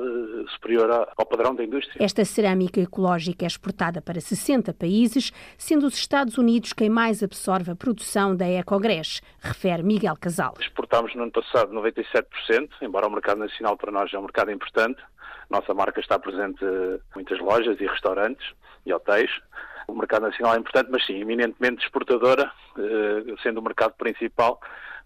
superior 0.53 1.07
ao 1.15 1.25
padrão 1.25 1.53
da 1.55 1.63
indústria. 1.63 2.03
Esta 2.03 2.25
cerâmica 2.25 2.81
ecológica 2.81 3.45
é 3.45 3.47
exportada 3.47 4.01
para 4.01 4.19
60 4.19 4.73
países, 4.73 5.31
sendo 5.57 5.85
os 5.85 5.93
Estados 5.93 6.37
Unidos 6.37 6.73
quem 6.73 6.89
mais 6.89 7.21
absorve 7.21 7.71
a 7.71 7.75
produção 7.75 8.35
da 8.35 8.47
Ecogres, 8.47 9.21
refere 9.39 9.83
Miguel 9.83 10.15
Casal. 10.19 10.55
Exportámos 10.59 11.13
no 11.15 11.23
ano 11.23 11.31
passado 11.31 11.71
97%, 11.71 12.69
embora 12.81 13.07
o 13.07 13.11
mercado 13.11 13.37
nacional 13.37 13.77
para 13.77 13.91
nós 13.91 14.11
é 14.13 14.17
um 14.17 14.23
mercado 14.23 14.51
importante. 14.51 15.01
Nossa 15.49 15.73
marca 15.73 15.99
está 15.99 16.19
presente 16.19 16.63
em 16.63 16.99
muitas 17.15 17.39
lojas 17.39 17.79
e 17.79 17.87
restaurantes 17.87 18.45
e 18.85 18.93
hotéis. 18.93 19.31
O 19.87 19.95
mercado 19.95 20.23
nacional 20.23 20.55
é 20.55 20.59
importante, 20.59 20.89
mas 20.91 21.05
sim, 21.05 21.19
eminentemente 21.19 21.83
exportadora, 21.83 22.51
eh, 22.77 23.35
sendo 23.41 23.59
o 23.59 23.63
mercado 23.63 23.93
principal 23.93 24.59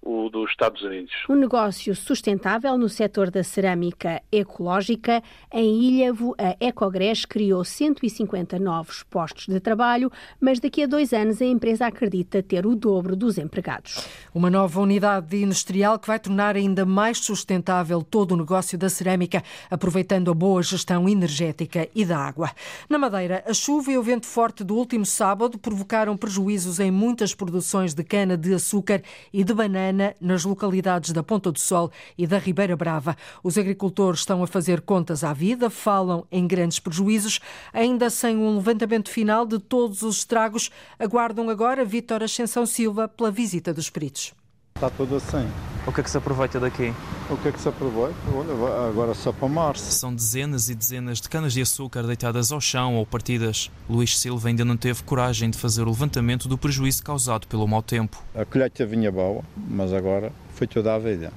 o 0.05 0.29
dos 0.29 0.51
Estados 0.51 0.81
Unidos. 0.81 1.11
Um 1.29 1.35
negócio 1.35 1.95
sustentável 1.95 2.77
no 2.77 2.89
setor 2.89 3.31
da 3.31 3.43
cerâmica 3.43 4.21
ecológica. 4.31 5.23
Em 5.51 5.81
Ilhavo, 5.83 6.35
a 6.37 6.55
Ecogres 6.59 7.25
criou 7.25 7.63
150 7.63 8.59
novos 8.59 9.03
postos 9.03 9.47
de 9.47 9.59
trabalho, 9.59 10.11
mas 10.39 10.59
daqui 10.59 10.83
a 10.83 10.87
dois 10.87 11.13
anos 11.13 11.41
a 11.41 11.45
empresa 11.45 11.87
acredita 11.87 12.43
ter 12.43 12.65
o 12.65 12.75
dobro 12.75 13.15
dos 13.15 13.37
empregados. 13.37 14.05
Uma 14.33 14.49
nova 14.49 14.81
unidade 14.81 15.41
industrial 15.41 15.97
que 15.97 16.07
vai 16.07 16.19
tornar 16.19 16.55
ainda 16.55 16.85
mais 16.85 17.19
sustentável 17.19 18.01
todo 18.03 18.33
o 18.33 18.37
negócio 18.37 18.77
da 18.77 18.89
cerâmica, 18.89 19.41
aproveitando 19.69 20.29
a 20.31 20.33
boa 20.33 20.61
gestão 20.61 21.07
energética 21.07 21.87
e 21.95 22.03
da 22.03 22.17
água. 22.17 22.51
Na 22.89 22.97
Madeira, 22.97 23.43
a 23.47 23.53
chuva 23.53 23.91
e 23.91 23.97
o 23.97 24.03
vento 24.03 24.25
forte 24.25 24.63
do 24.63 24.75
último 24.75 25.05
sábado 25.05 25.57
provocaram 25.57 26.17
prejuízos 26.17 26.79
em 26.79 26.91
muitas 26.91 27.33
produções 27.33 27.93
de 27.93 28.03
cana 28.03 28.35
de 28.35 28.53
açúcar 28.53 29.01
e 29.31 29.43
de 29.43 29.53
banana 29.53 29.92
nas 30.19 30.43
localidades 30.43 31.11
da 31.11 31.23
Ponta 31.23 31.51
do 31.51 31.59
Sol 31.59 31.91
e 32.17 32.27
da 32.27 32.37
Ribeira 32.37 32.75
Brava. 32.75 33.15
Os 33.43 33.57
agricultores 33.57 34.21
estão 34.21 34.43
a 34.43 34.47
fazer 34.47 34.81
contas 34.81 35.23
à 35.23 35.33
vida, 35.33 35.69
falam 35.69 36.25
em 36.31 36.45
grandes 36.47 36.79
prejuízos, 36.79 37.39
ainda 37.71 38.09
sem 38.09 38.37
um 38.37 38.55
levantamento 38.55 39.09
final 39.09 39.45
de 39.45 39.59
todos 39.59 40.01
os 40.01 40.17
estragos. 40.17 40.69
Aguardam 40.99 41.49
agora 41.49 41.85
Vítor 41.85 42.23
Ascensão 42.23 42.65
Silva 42.65 43.07
pela 43.07 43.31
visita 43.31 43.73
dos 43.73 43.89
peritos. 43.89 44.33
Está 44.75 44.89
tudo 44.89 45.15
assim. 45.15 45.49
O 45.85 45.91
que 45.91 45.99
é 45.99 46.03
que 46.03 46.09
se 46.09 46.17
aproveita 46.17 46.59
daqui? 46.59 46.93
O 47.29 47.37
que 47.37 47.49
é 47.49 47.51
que 47.51 47.59
se 47.59 47.67
aproveita? 47.67 48.15
Olha, 48.33 48.87
agora 48.89 49.13
só 49.13 49.31
para 49.31 49.47
março. 49.47 49.91
São 49.91 50.13
dezenas 50.13 50.69
e 50.69 50.75
dezenas 50.75 51.19
de 51.19 51.29
canas 51.29 51.53
de 51.53 51.61
açúcar 51.61 52.03
deitadas 52.03 52.51
ao 52.51 52.59
chão 52.59 52.95
ou 52.95 53.05
partidas. 53.05 53.69
Luís 53.89 54.17
Silva 54.17 54.47
ainda 54.47 54.63
não 54.65 54.77
teve 54.77 55.03
coragem 55.03 55.49
de 55.49 55.57
fazer 55.57 55.83
o 55.83 55.89
levantamento 55.89 56.47
do 56.47 56.57
prejuízo 56.57 57.03
causado 57.03 57.47
pelo 57.47 57.67
mau 57.67 57.81
tempo. 57.81 58.21
A 58.33 58.45
colheita 58.45 58.85
vinha 58.85 59.11
boa, 59.11 59.43
mas 59.55 59.93
agora 59.93 60.31
foi 60.55 60.67
toda 60.67 60.95
a 60.95 60.99
vida. 60.99 61.31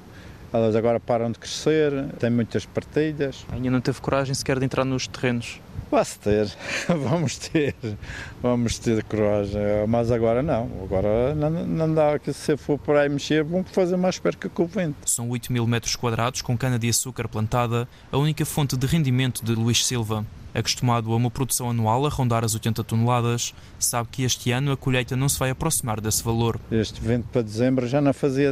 Elas 0.57 0.75
agora 0.75 0.99
param 0.99 1.31
de 1.31 1.39
crescer, 1.39 1.93
têm 2.19 2.31
muitas 2.31 2.65
partilhas. 2.65 3.45
Ainda 3.53 3.71
não 3.71 3.81
teve 3.83 4.01
coragem 4.01 4.35
sequer 4.35 4.59
de 4.59 4.65
entrar 4.65 4.87
nos 4.87 5.07
terrenos? 5.07 5.61
Vai 5.91 6.03
ter, 6.23 6.51
vamos 6.89 7.37
ter, 7.37 7.75
vamos 8.43 8.79
ter 8.79 9.05
coragem, 9.05 9.61
mas 9.87 10.11
agora 10.11 10.43
não, 10.43 10.71
agora 10.83 11.35
não, 11.35 11.51
não 11.51 11.95
dá 11.95 12.19
que 12.19 12.33
se 12.33 12.57
for 12.57 12.79
por 12.79 12.97
aí 12.97 13.07
mexer, 13.11 13.45
vamos 13.45 13.71
fazer 13.71 13.99
mais 13.99 14.19
perca 14.19 14.49
com 14.49 14.63
o 14.63 14.67
vento. 14.67 14.97
São 15.05 15.29
8 15.29 15.53
mil 15.53 15.67
metros 15.67 15.95
quadrados 15.95 16.41
com 16.41 16.57
cana-de-açúcar 16.57 17.29
plantada, 17.29 17.87
a 18.11 18.17
única 18.17 18.47
fonte 18.47 18.79
de 18.79 18.87
rendimento 18.87 19.45
de 19.45 19.55
Luís 19.55 19.85
Silva. 19.85 20.25
Acostumado 20.55 21.13
a 21.13 21.17
uma 21.17 21.31
produção 21.31 21.69
anual 21.69 22.07
a 22.07 22.09
rondar 22.09 22.43
as 22.43 22.55
80 22.55 22.83
toneladas, 22.83 23.55
sabe 23.79 24.09
que 24.11 24.23
este 24.23 24.53
ano 24.53 24.73
a 24.73 24.77
colheita 24.77 25.15
não 25.15 25.29
se 25.29 25.39
vai 25.39 25.51
aproximar 25.51 26.01
desse 26.01 26.25
valor. 26.25 26.59
Este 26.73 26.99
vento 26.99 27.29
para 27.31 27.43
dezembro 27.43 27.87
já 27.87 28.01
não 28.01 28.15
fazia 28.15 28.51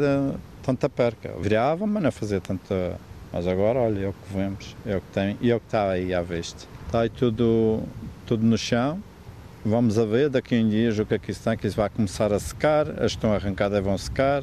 tanta 0.64 0.88
perca, 0.88 1.32
virava, 1.38 1.86
mas 1.86 2.02
não 2.02 2.10
fazia 2.10 2.40
tanta... 2.40 2.98
Mas 3.32 3.46
agora, 3.46 3.80
olha, 3.80 4.06
é 4.06 4.08
o 4.08 4.12
que 4.12 4.34
vemos, 4.34 4.76
é 4.86 4.96
o 4.96 5.00
que 5.00 5.06
tem 5.12 5.36
e 5.40 5.50
é 5.50 5.56
o 5.56 5.60
que 5.60 5.66
está 5.66 5.90
aí 5.90 6.14
à 6.14 6.22
vista. 6.22 6.66
Está 6.86 7.00
aí 7.00 7.10
tudo, 7.10 7.82
tudo 8.24 8.44
no 8.44 8.56
chão. 8.56 9.02
Vamos 9.64 9.98
a 9.98 10.04
ver 10.04 10.28
daqui 10.28 10.54
a 10.54 10.58
um 10.58 10.68
dia 10.68 10.90
o 10.90 11.06
que 11.06 11.14
é 11.14 11.18
que 11.18 11.30
isso 11.30 11.40
está, 11.40 11.56
que 11.56 11.66
isso 11.66 11.76
vai 11.76 11.88
começar 11.90 12.32
a 12.32 12.38
secar, 12.38 12.88
as 13.02 13.12
estão 13.12 13.32
arrancadas 13.32 13.82
vão 13.82 13.98
secar, 13.98 14.42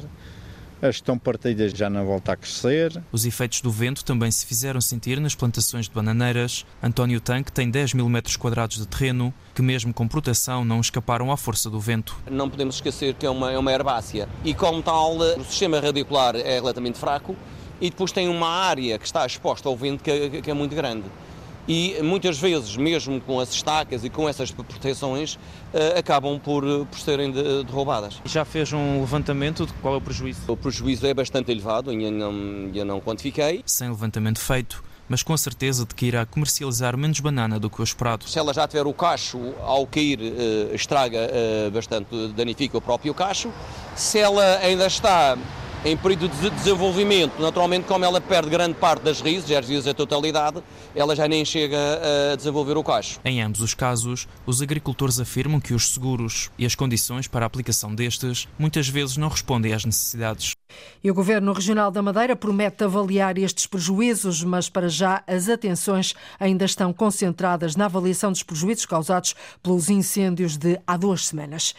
estão 0.90 1.18
partidas 1.18 1.72
já 1.72 1.88
não 1.88 2.04
voltam 2.04 2.34
a 2.34 2.36
crescer. 2.36 3.02
Os 3.12 3.24
efeitos 3.24 3.60
do 3.60 3.70
vento 3.70 4.04
também 4.04 4.30
se 4.30 4.46
fizeram 4.46 4.80
sentir 4.80 5.20
nas 5.20 5.34
plantações 5.34 5.86
de 5.86 5.94
bananeiras. 5.94 6.64
António 6.82 7.20
Tanque 7.20 7.52
tem 7.52 7.70
10 7.70 7.94
mil 7.94 8.08
metros 8.08 8.36
quadrados 8.36 8.78
de 8.78 8.86
terreno, 8.86 9.32
que 9.54 9.62
mesmo 9.62 9.92
com 9.92 10.08
proteção 10.08 10.64
não 10.64 10.80
escaparam 10.80 11.30
à 11.30 11.36
força 11.36 11.70
do 11.70 11.78
vento. 11.78 12.16
Não 12.30 12.48
podemos 12.48 12.76
esquecer 12.76 13.14
que 13.14 13.26
é 13.26 13.30
uma, 13.30 13.52
é 13.52 13.58
uma 13.58 13.72
herbácea 13.72 14.28
e 14.44 14.54
como 14.54 14.82
tal 14.82 15.16
o 15.16 15.44
sistema 15.44 15.80
radicular 15.80 16.36
é 16.36 16.54
relativamente 16.54 16.98
fraco 16.98 17.36
e 17.80 17.90
depois 17.90 18.12
tem 18.12 18.28
uma 18.28 18.48
área 18.48 18.98
que 18.98 19.06
está 19.06 19.26
exposta 19.26 19.68
ao 19.68 19.76
vento 19.76 20.02
que, 20.02 20.42
que 20.42 20.50
é 20.50 20.54
muito 20.54 20.74
grande 20.74 21.04
e 21.66 22.00
muitas 22.02 22.38
vezes, 22.38 22.76
mesmo 22.76 23.20
com 23.20 23.38
as 23.38 23.52
estacas 23.52 24.04
e 24.04 24.10
com 24.10 24.28
essas 24.28 24.50
proteções, 24.50 25.34
uh, 25.34 25.98
acabam 25.98 26.38
por, 26.38 26.64
por 26.86 26.98
serem 26.98 27.30
de, 27.30 27.64
derrubadas. 27.64 28.20
Já 28.24 28.44
fez 28.44 28.72
um 28.72 29.00
levantamento 29.00 29.66
de 29.66 29.72
qual 29.74 29.94
é 29.94 29.96
o 29.98 30.00
prejuízo? 30.00 30.40
O 30.48 30.56
prejuízo 30.56 31.06
é 31.06 31.14
bastante 31.14 31.50
elevado, 31.50 31.90
ainda 31.90 32.10
não, 32.10 32.30
ainda 32.30 32.84
não 32.84 33.00
quantifiquei. 33.00 33.62
Sem 33.64 33.88
levantamento 33.88 34.40
feito, 34.40 34.82
mas 35.08 35.22
com 35.22 35.32
a 35.32 35.38
certeza 35.38 35.84
de 35.86 35.94
que 35.94 36.06
irá 36.06 36.26
comercializar 36.26 36.96
menos 36.96 37.20
banana 37.20 37.58
do 37.60 37.70
que 37.70 37.80
o 37.80 37.84
esperado. 37.84 38.28
Se 38.28 38.38
ela 38.38 38.52
já 38.52 38.66
tiver 38.66 38.86
o 38.86 38.92
cacho, 38.92 39.54
ao 39.60 39.86
cair, 39.86 40.18
uh, 40.20 40.74
estraga 40.74 41.18
uh, 41.18 41.70
bastante, 41.70 42.28
danifica 42.34 42.78
o 42.78 42.80
próprio 42.80 43.14
cacho. 43.14 43.52
Se 43.94 44.18
ela 44.18 44.58
ainda 44.58 44.86
está 44.86 45.36
em 45.84 45.96
período 45.96 46.28
de 46.28 46.50
desenvolvimento, 46.50 47.40
naturalmente, 47.40 47.86
como 47.86 48.04
ela 48.04 48.20
perde 48.20 48.48
grande 48.48 48.74
parte 48.74 49.02
das 49.02 49.20
raízes, 49.20 49.50
às 49.50 49.66
vezes 49.66 49.86
a 49.86 49.94
totalidade, 49.94 50.62
ela 50.94 51.16
já 51.16 51.26
nem 51.26 51.44
chega 51.44 51.76
a 52.32 52.36
desenvolver 52.36 52.76
o 52.76 52.84
cacho. 52.84 53.18
Em 53.24 53.42
ambos 53.42 53.60
os 53.60 53.74
casos, 53.74 54.28
os 54.46 54.62
agricultores 54.62 55.18
afirmam 55.18 55.60
que 55.60 55.74
os 55.74 55.88
seguros 55.88 56.50
e 56.56 56.64
as 56.64 56.76
condições 56.76 57.26
para 57.26 57.44
a 57.44 57.48
aplicação 57.48 57.94
destes 57.94 58.46
muitas 58.58 58.88
vezes 58.88 59.16
não 59.16 59.28
respondem 59.28 59.72
às 59.72 59.84
necessidades. 59.84 60.54
E 61.02 61.10
o 61.10 61.14
Governo 61.14 61.52
Regional 61.52 61.90
da 61.90 62.00
Madeira 62.00 62.36
promete 62.36 62.84
avaliar 62.84 63.36
estes 63.36 63.66
prejuízos, 63.66 64.42
mas 64.44 64.68
para 64.68 64.88
já 64.88 65.22
as 65.26 65.48
atenções 65.48 66.14
ainda 66.38 66.64
estão 66.64 66.92
concentradas 66.92 67.76
na 67.76 67.86
avaliação 67.86 68.30
dos 68.30 68.42
prejuízos 68.42 68.86
causados 68.86 69.34
pelos 69.62 69.90
incêndios 69.90 70.56
de 70.56 70.80
há 70.86 70.96
duas 70.96 71.26
semanas. 71.26 71.74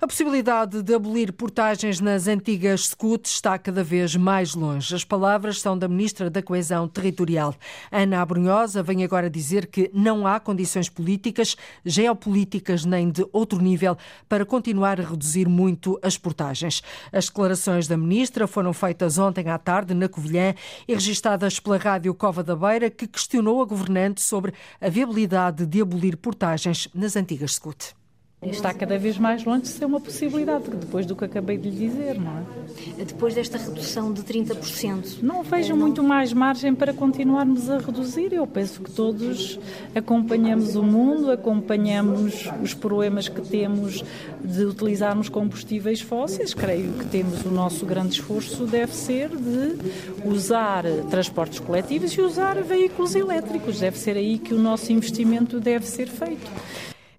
A 0.00 0.06
possibilidade 0.06 0.80
de 0.80 0.94
abolir 0.94 1.32
portagens 1.32 1.98
nas 1.98 2.28
antigas 2.28 2.82
SCUT 2.82 3.26
está 3.26 3.58
cada 3.58 3.82
vez 3.82 4.14
mais 4.14 4.54
longe. 4.54 4.94
As 4.94 5.02
palavras 5.02 5.60
são 5.60 5.76
da 5.76 5.88
Ministra 5.88 6.30
da 6.30 6.40
Coesão 6.40 6.86
Territorial. 6.86 7.52
Ana 7.90 8.22
Abrunhosa 8.22 8.80
vem 8.80 9.02
agora 9.02 9.28
dizer 9.28 9.66
que 9.66 9.90
não 9.92 10.24
há 10.24 10.38
condições 10.38 10.88
políticas, 10.88 11.56
geopolíticas 11.84 12.84
nem 12.84 13.10
de 13.10 13.26
outro 13.32 13.60
nível 13.60 13.98
para 14.28 14.46
continuar 14.46 15.00
a 15.00 15.04
reduzir 15.04 15.48
muito 15.48 15.98
as 16.00 16.16
portagens. 16.16 16.80
As 17.12 17.26
declarações 17.26 17.88
da 17.88 17.96
Ministra 17.96 18.46
foram 18.46 18.72
feitas 18.72 19.18
ontem 19.18 19.48
à 19.48 19.58
tarde 19.58 19.94
na 19.94 20.08
Covilhã 20.08 20.54
e 20.86 20.94
registadas 20.94 21.58
pela 21.58 21.76
Rádio 21.76 22.14
Cova 22.14 22.44
da 22.44 22.54
Beira, 22.54 22.88
que 22.88 23.08
questionou 23.08 23.60
a 23.60 23.64
governante 23.64 24.22
sobre 24.22 24.54
a 24.80 24.88
viabilidade 24.88 25.66
de 25.66 25.80
abolir 25.82 26.16
portagens 26.16 26.86
nas 26.94 27.16
antigas 27.16 27.54
SCUT. 27.54 27.97
Está 28.40 28.72
cada 28.72 28.96
vez 28.96 29.18
mais 29.18 29.44
longe 29.44 29.62
de 29.62 29.68
ser 29.68 29.84
uma 29.84 29.98
possibilidade, 29.98 30.70
depois 30.70 31.04
do 31.04 31.16
que 31.16 31.24
acabei 31.24 31.58
de 31.58 31.68
lhe 31.68 31.88
dizer, 31.88 32.20
não 32.20 32.38
é? 32.38 33.04
Depois 33.04 33.34
desta 33.34 33.58
redução 33.58 34.12
de 34.12 34.22
30%. 34.22 35.22
Não 35.22 35.42
vejo 35.42 35.70
não... 35.70 35.76
muito 35.76 36.04
mais 36.04 36.32
margem 36.32 36.72
para 36.72 36.94
continuarmos 36.94 37.68
a 37.68 37.78
reduzir. 37.78 38.32
Eu 38.32 38.46
penso 38.46 38.80
que 38.80 38.92
todos 38.92 39.58
acompanhamos 39.92 40.76
o 40.76 40.84
mundo, 40.84 41.32
acompanhamos 41.32 42.48
os 42.62 42.72
problemas 42.74 43.28
que 43.28 43.40
temos 43.40 44.04
de 44.42 44.64
utilizarmos 44.64 45.28
combustíveis 45.28 46.00
fósseis. 46.00 46.54
Creio 46.54 46.92
que 46.92 47.06
temos 47.06 47.44
o 47.44 47.50
nosso 47.50 47.84
grande 47.84 48.14
esforço 48.14 48.66
deve 48.66 48.94
ser 48.94 49.30
de 49.30 49.78
usar 50.24 50.84
transportes 51.10 51.58
coletivos 51.58 52.12
e 52.12 52.20
usar 52.20 52.62
veículos 52.62 53.16
elétricos. 53.16 53.80
Deve 53.80 53.98
ser 53.98 54.16
aí 54.16 54.38
que 54.38 54.54
o 54.54 54.58
nosso 54.58 54.92
investimento 54.92 55.58
deve 55.58 55.84
ser 55.86 56.06
feito. 56.06 56.48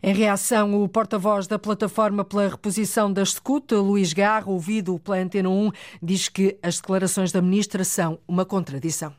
Em 0.01 0.13
reação, 0.13 0.81
o 0.81 0.87
porta-voz 0.87 1.45
da 1.45 1.59
plataforma 1.59 2.23
pela 2.23 2.47
reposição 2.47 3.11
da 3.11 3.21
SCUT, 3.25 3.75
Luís 3.75 4.13
Garro, 4.13 4.53
ouvido 4.53 4.97
pela 4.97 5.17
Antena 5.17 5.49
1, 5.49 5.71
diz 6.01 6.29
que 6.29 6.57
as 6.63 6.79
declarações 6.79 7.33
da 7.33 7.41
ministra 7.41 7.83
são 7.83 8.17
uma 8.25 8.45
contradição. 8.45 9.13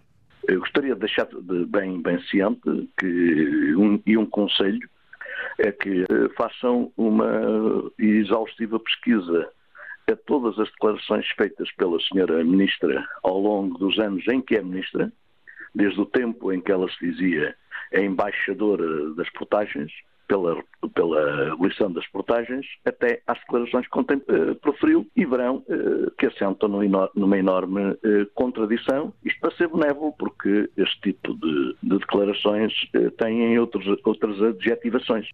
Eu 0.48 0.58
gostaria 0.60 0.94
de 0.94 1.00
deixar 1.00 1.28
bem, 1.68 2.00
bem 2.00 2.18
ciente 2.22 2.88
que, 2.98 3.74
um, 3.76 4.00
e 4.06 4.16
um 4.16 4.24
conselho 4.24 4.88
é 5.58 5.70
que 5.70 6.04
eh, 6.04 6.28
façam 6.34 6.90
uma 6.96 7.92
exaustiva 7.98 8.80
pesquisa 8.80 9.50
a 10.10 10.16
todas 10.16 10.58
as 10.58 10.70
declarações 10.70 11.26
feitas 11.36 11.70
pela 11.72 12.00
senhora 12.00 12.42
ministra 12.42 13.06
ao 13.22 13.38
longo 13.38 13.76
dos 13.78 13.98
anos 13.98 14.26
em 14.28 14.40
que 14.40 14.56
é 14.56 14.62
ministra, 14.62 15.12
desde 15.74 16.00
o 16.00 16.06
tempo 16.06 16.50
em 16.50 16.60
que 16.62 16.72
ela 16.72 16.90
se 16.90 17.10
dizia 17.10 17.54
embaixadora 17.92 19.14
das 19.14 19.28
portagens, 19.30 19.92
pela, 20.30 20.62
pela 20.94 21.52
abolição 21.52 21.90
das 21.90 22.06
portagens 22.06 22.64
até 22.84 23.20
às 23.26 23.36
declarações 23.40 23.84
que 23.88 23.98
uh, 23.98 24.54
proferiu 24.62 25.04
e 25.16 25.26
verão 25.26 25.56
uh, 25.68 26.10
que 26.16 26.26
assentam 26.26 26.68
numa 26.68 27.36
enorme 27.36 27.90
uh, 27.90 27.96
contradição. 28.34 29.12
Isto 29.24 29.40
para 29.40 29.56
ser 29.56 29.68
benévolo, 29.68 30.14
porque 30.16 30.70
este 30.76 31.00
tipo 31.00 31.34
de, 31.34 31.76
de 31.82 31.98
declarações 31.98 32.72
têm 33.18 33.58
outros, 33.58 33.84
outras 34.04 34.40
adjetivações. 34.40 35.26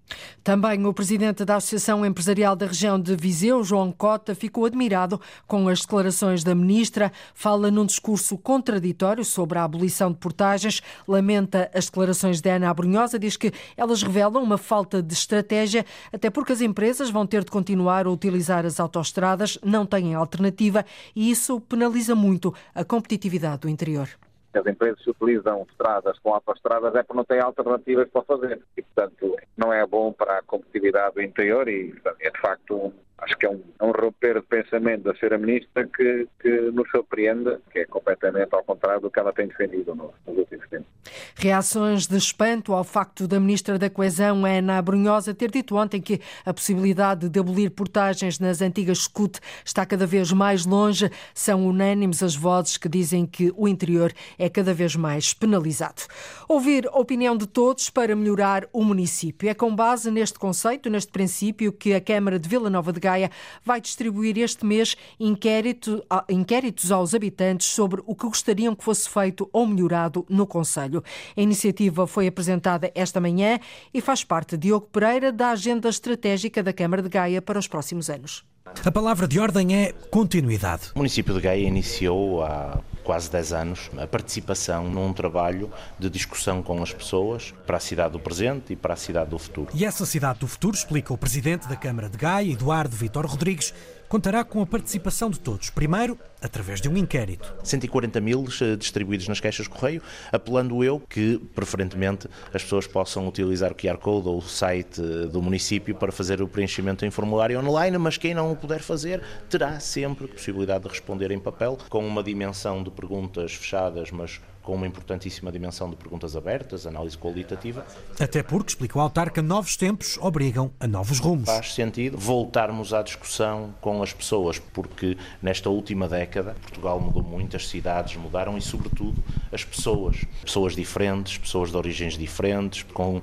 Também 0.42 0.86
o 0.86 0.94
presidente 0.94 1.44
da 1.44 1.56
Associação 1.56 2.06
Empresarial 2.06 2.56
da 2.56 2.66
região 2.66 2.98
de 2.98 3.14
Viseu, 3.14 3.62
João 3.62 3.92
Cota, 3.92 4.34
ficou 4.34 4.64
admirado 4.64 5.20
com 5.46 5.68
as 5.68 5.80
declarações 5.80 6.42
da 6.42 6.54
ministra. 6.54 7.12
Fala 7.34 7.70
num 7.70 7.84
discurso 7.84 8.38
contraditório 8.38 9.24
sobre 9.24 9.58
a 9.58 9.64
abolição 9.64 10.10
de 10.10 10.18
portagens, 10.18 10.80
lamenta 11.06 11.70
as 11.74 11.86
declarações 11.86 12.40
de 12.40 12.48
Ana 12.48 12.70
Abrunhosa, 12.70 13.18
diz 13.18 13.36
que 13.36 13.52
elas 13.76 14.02
revelam 14.02 14.42
uma 14.42 14.56
falta 14.56 14.86
falta 14.87 15.02
de 15.02 15.12
estratégia, 15.12 15.85
até 16.12 16.31
porque 16.31 16.52
as 16.52 16.61
empresas 16.61 17.11
vão 17.11 17.26
ter 17.26 17.43
de 17.43 17.50
continuar 17.50 18.07
a 18.07 18.11
utilizar 18.11 18.64
as 18.64 18.78
autoestradas, 18.78 19.59
não 19.64 19.85
têm 19.85 20.14
alternativa 20.14 20.85
e 21.14 21.31
isso 21.31 21.61
penaliza 21.61 22.14
muito 22.14 22.55
a 22.73 22.85
competitividade 22.85 23.62
do 23.62 23.69
interior 23.69 24.09
as 24.55 24.66
empresas 24.66 25.07
utilizam 25.07 25.66
estradas 25.71 26.19
com 26.21 26.33
autoestradas 26.33 26.95
é 26.95 27.02
porque 27.02 27.16
não 27.19 27.25
têm 27.26 27.40
alternativas 27.40 28.09
para 28.09 28.23
fazer. 28.23 28.62
E, 28.75 28.81
portanto, 28.81 29.37
não 29.55 29.71
é 29.71 29.87
bom 29.87 30.11
para 30.14 30.38
a 30.38 30.43
competitividade 30.43 31.16
do 31.16 31.21
interior 31.21 31.69
e 31.69 31.95
é, 32.21 32.31
de 32.31 32.40
facto, 32.40 32.90
acho 33.18 33.37
que 33.37 33.46
é 33.46 33.50
um, 33.50 33.61
é 33.80 33.85
um 33.85 33.92
romper 33.92 34.40
de 34.40 34.46
pensamento 34.46 35.04
da 35.04 35.12
Sra. 35.12 35.38
Ministra 35.38 35.87
que, 35.87 36.28
que 36.40 36.50
nos 36.73 36.90
surpreende, 36.90 37.56
que 37.70 37.80
é 37.80 37.85
completamente 37.87 38.54
ao 38.54 38.64
contrário 38.64 39.00
do 39.00 39.11
que 39.11 39.18
ela 39.18 39.32
tem 39.32 39.49
defendido 39.49 39.94
nos 39.94 40.12
últimos 40.26 40.68
tempos. 40.68 40.87
Reações 41.35 42.06
de 42.06 42.16
espanto 42.16 42.73
ao 42.73 42.82
facto 42.82 43.28
da 43.28 43.38
Ministra 43.38 43.78
da 43.78 43.88
Coesão, 43.88 44.44
Ana 44.44 44.80
Brunhosa, 44.82 45.35
ter 45.35 45.50
dito 45.50 45.76
ontem 45.76 46.00
que 46.00 46.20
a 46.44 46.52
possibilidade 46.52 47.28
de 47.28 47.38
abolir 47.38 47.70
portagens 47.70 48.38
nas 48.38 48.61
antigas 48.61 48.99
SCUT 48.99 49.38
está 49.64 49.87
cada 49.87 50.06
vez 50.06 50.32
mais 50.32 50.66
longe. 50.66 51.11
São 51.35 51.66
unânimes 51.66 52.23
as 52.23 52.35
vozes 52.35 52.76
que 52.76 52.88
dizem 52.88 53.26
que 53.26 53.52
o 53.56 53.68
interior 53.68 54.12
é 54.38 54.49
cada 54.49 54.75
vez 54.75 54.96
mais 54.96 55.32
penalizado. 55.32 56.02
Ouvir 56.49 56.88
a 56.88 56.99
opinião 56.99 57.37
de 57.37 57.46
todos 57.46 57.90
para 57.90 58.16
melhorar 58.16 58.66
o 58.72 58.83
município. 58.83 59.48
É 59.48 59.55
com 59.55 59.74
base 59.74 60.11
neste 60.11 60.38
conceito, 60.38 60.90
neste 60.90 61.12
princípio, 61.12 61.72
que 61.72 61.94
a 61.94 62.00
Câmara 62.00 62.38
de 62.38 62.48
Vila 62.48 62.70
Nova 62.70 62.92
de 62.92 63.00
Gaia 63.07 63.31
vai 63.64 63.81
distribuir 63.81 64.37
este 64.38 64.66
mês 64.66 64.97
inquérito, 65.21 66.05
inquéritos 66.29 66.90
aos 66.90 67.14
habitantes 67.14 67.69
sobre 67.69 68.03
o 68.05 68.14
que 68.14 68.27
gostariam 68.27 68.75
que 68.75 68.83
fosse 68.83 69.09
feito 69.09 69.49
ou 69.53 69.66
melhorado 69.66 70.27
no 70.29 70.47
Conselho. 70.47 71.05
A 71.37 71.40
iniciativa 71.40 72.07
foi 72.07 72.27
apresentada 72.27 72.90
esta 72.95 73.21
manhã 73.21 73.61
e 73.95 74.01
faz 74.01 74.25
parte, 74.25 74.57
de 74.57 74.66
Diogo 74.66 74.88
Pereira, 74.88 75.31
da 75.31 75.51
agenda 75.51 75.88
estratégica 75.88 76.62
da 76.62 76.73
Câmara 76.73 77.03
de 77.03 77.09
Gaia 77.09 77.40
para 77.40 77.59
os 77.59 77.69
próximos 77.69 78.11
anos. 78.11 78.45
A 78.85 78.90
palavra 78.90 79.29
de 79.29 79.38
ordem 79.38 79.76
é 79.76 79.92
continuidade. 80.11 80.90
O 80.94 80.98
município 80.98 81.33
de 81.33 81.40
Gaia 81.40 81.66
iniciou 81.66 82.42
há 82.42 82.81
quase 83.05 83.31
10 83.31 83.52
anos 83.52 83.90
a 83.96 84.07
participação 84.07 84.88
num 84.88 85.12
trabalho 85.12 85.70
de 85.96 86.11
discussão 86.11 86.62
com 86.62 86.83
as 86.83 86.92
pessoas 86.92 87.55
para 87.64 87.76
a 87.76 87.81
cidade 87.81 88.14
do 88.14 88.18
presente 88.18 88.72
e 88.72 88.76
para 88.76 88.94
a 88.94 88.96
cidade 88.96 89.31
do 89.31 89.38
futuro. 89.38 89.68
E 89.72 89.85
essa 89.85 90.05
cidade 90.05 90.40
do 90.40 90.48
futuro, 90.48 90.76
explica 90.76 91.12
o 91.12 91.18
presidente 91.18 91.68
da 91.68 91.76
Câmara 91.76 92.09
de 92.09 92.18
Gaia, 92.18 92.52
Eduardo 92.52 92.96
Vitor 92.96 93.24
Rodrigues, 93.26 93.72
contará 94.09 94.45
com 94.45 94.61
a 94.62 94.66
participação 94.66 95.31
de 95.31 95.40
todos. 95.40 95.71
Primeiro, 95.71 96.19
através 96.40 96.81
de 96.81 96.88
um 96.88 96.97
inquérito. 96.97 97.55
140 97.62 98.21
mil 98.21 98.45
eh, 98.61 98.77
distribuídos 98.77 99.29
nas 99.29 99.40
caixas 99.40 99.66
de 99.66 99.71
correio, 99.71 100.03
apelando 100.33 100.83
eu 100.85 101.01
que, 101.01 101.38
preferentemente, 101.55 102.29
as 102.53 102.62
pessoas 102.62 102.87
possam 102.87 103.27
utilizar 103.27 103.73
o 103.73 103.75
QR 103.75 103.99
Code 103.99 104.29
ou 104.29 104.38
o 104.38 104.42
site 104.42 105.01
eh, 105.01 105.27
do 105.27 105.42
município 105.42 105.95
para 105.95 106.12
fazer 106.12 106.40
o 106.42 106.49
preenchimento 106.49 107.05
em 107.05 107.11
formulário 107.11 107.59
online, 107.59 107.99
mas 107.99 108.16
quem 108.16 108.35
não 108.35 108.53
o 108.53 108.57
puder 108.57 108.81
fazer 108.81 109.23
terá 109.49 109.81
sempre 109.81 110.27
a 110.27 110.29
possibilidade 110.29 110.85
de 110.85 110.90
responder 110.90 111.31
em 111.31 111.38
papel, 111.38 111.79
com 111.88 112.07
uma 112.07 112.23
dimensão 112.23 112.83
de 112.83 112.90
perguntas 112.90 113.55
fechadas, 113.55 114.11
mas 114.11 114.40
com 114.66 114.74
uma 114.74 114.87
importantíssima 114.87 115.52
dimensão 115.52 115.88
de 115.88 115.94
perguntas 115.94 116.35
abertas, 116.35 116.88
análise 116.88 117.16
qualitativa. 117.16 117.87
Até 118.18 118.42
porque, 118.42 118.70
explica 118.70 118.98
o 118.98 119.00
autarca, 119.00 119.40
novos 119.40 119.76
tempos 119.76 120.18
obrigam 120.20 120.72
a 120.81 120.88
novos 120.88 121.20
rumos. 121.20 121.46
Faz 121.46 121.72
sentido 121.72 122.18
voltarmos 122.18 122.92
à 122.92 123.00
discussão 123.00 123.72
com 123.81 124.02
as 124.02 124.12
pessoas, 124.12 124.59
porque 124.59 125.16
nesta 125.40 125.70
última 125.70 126.09
década 126.09 126.57
Portugal 126.62 126.98
mudou 126.98 127.22
muito, 127.22 127.57
as 127.57 127.68
cidades 127.68 128.16
mudaram 128.16 128.59
e, 128.59 128.61
sobretudo, 128.61 129.22
as 129.52 129.62
pessoas. 129.62 130.24
Pessoas 130.44 130.74
diferentes, 130.74 131.38
pessoas 131.38 131.70
de 131.70 131.76
origens 131.76 132.18
diferentes, 132.18 132.83
com 132.83 133.18
uh, 133.18 133.22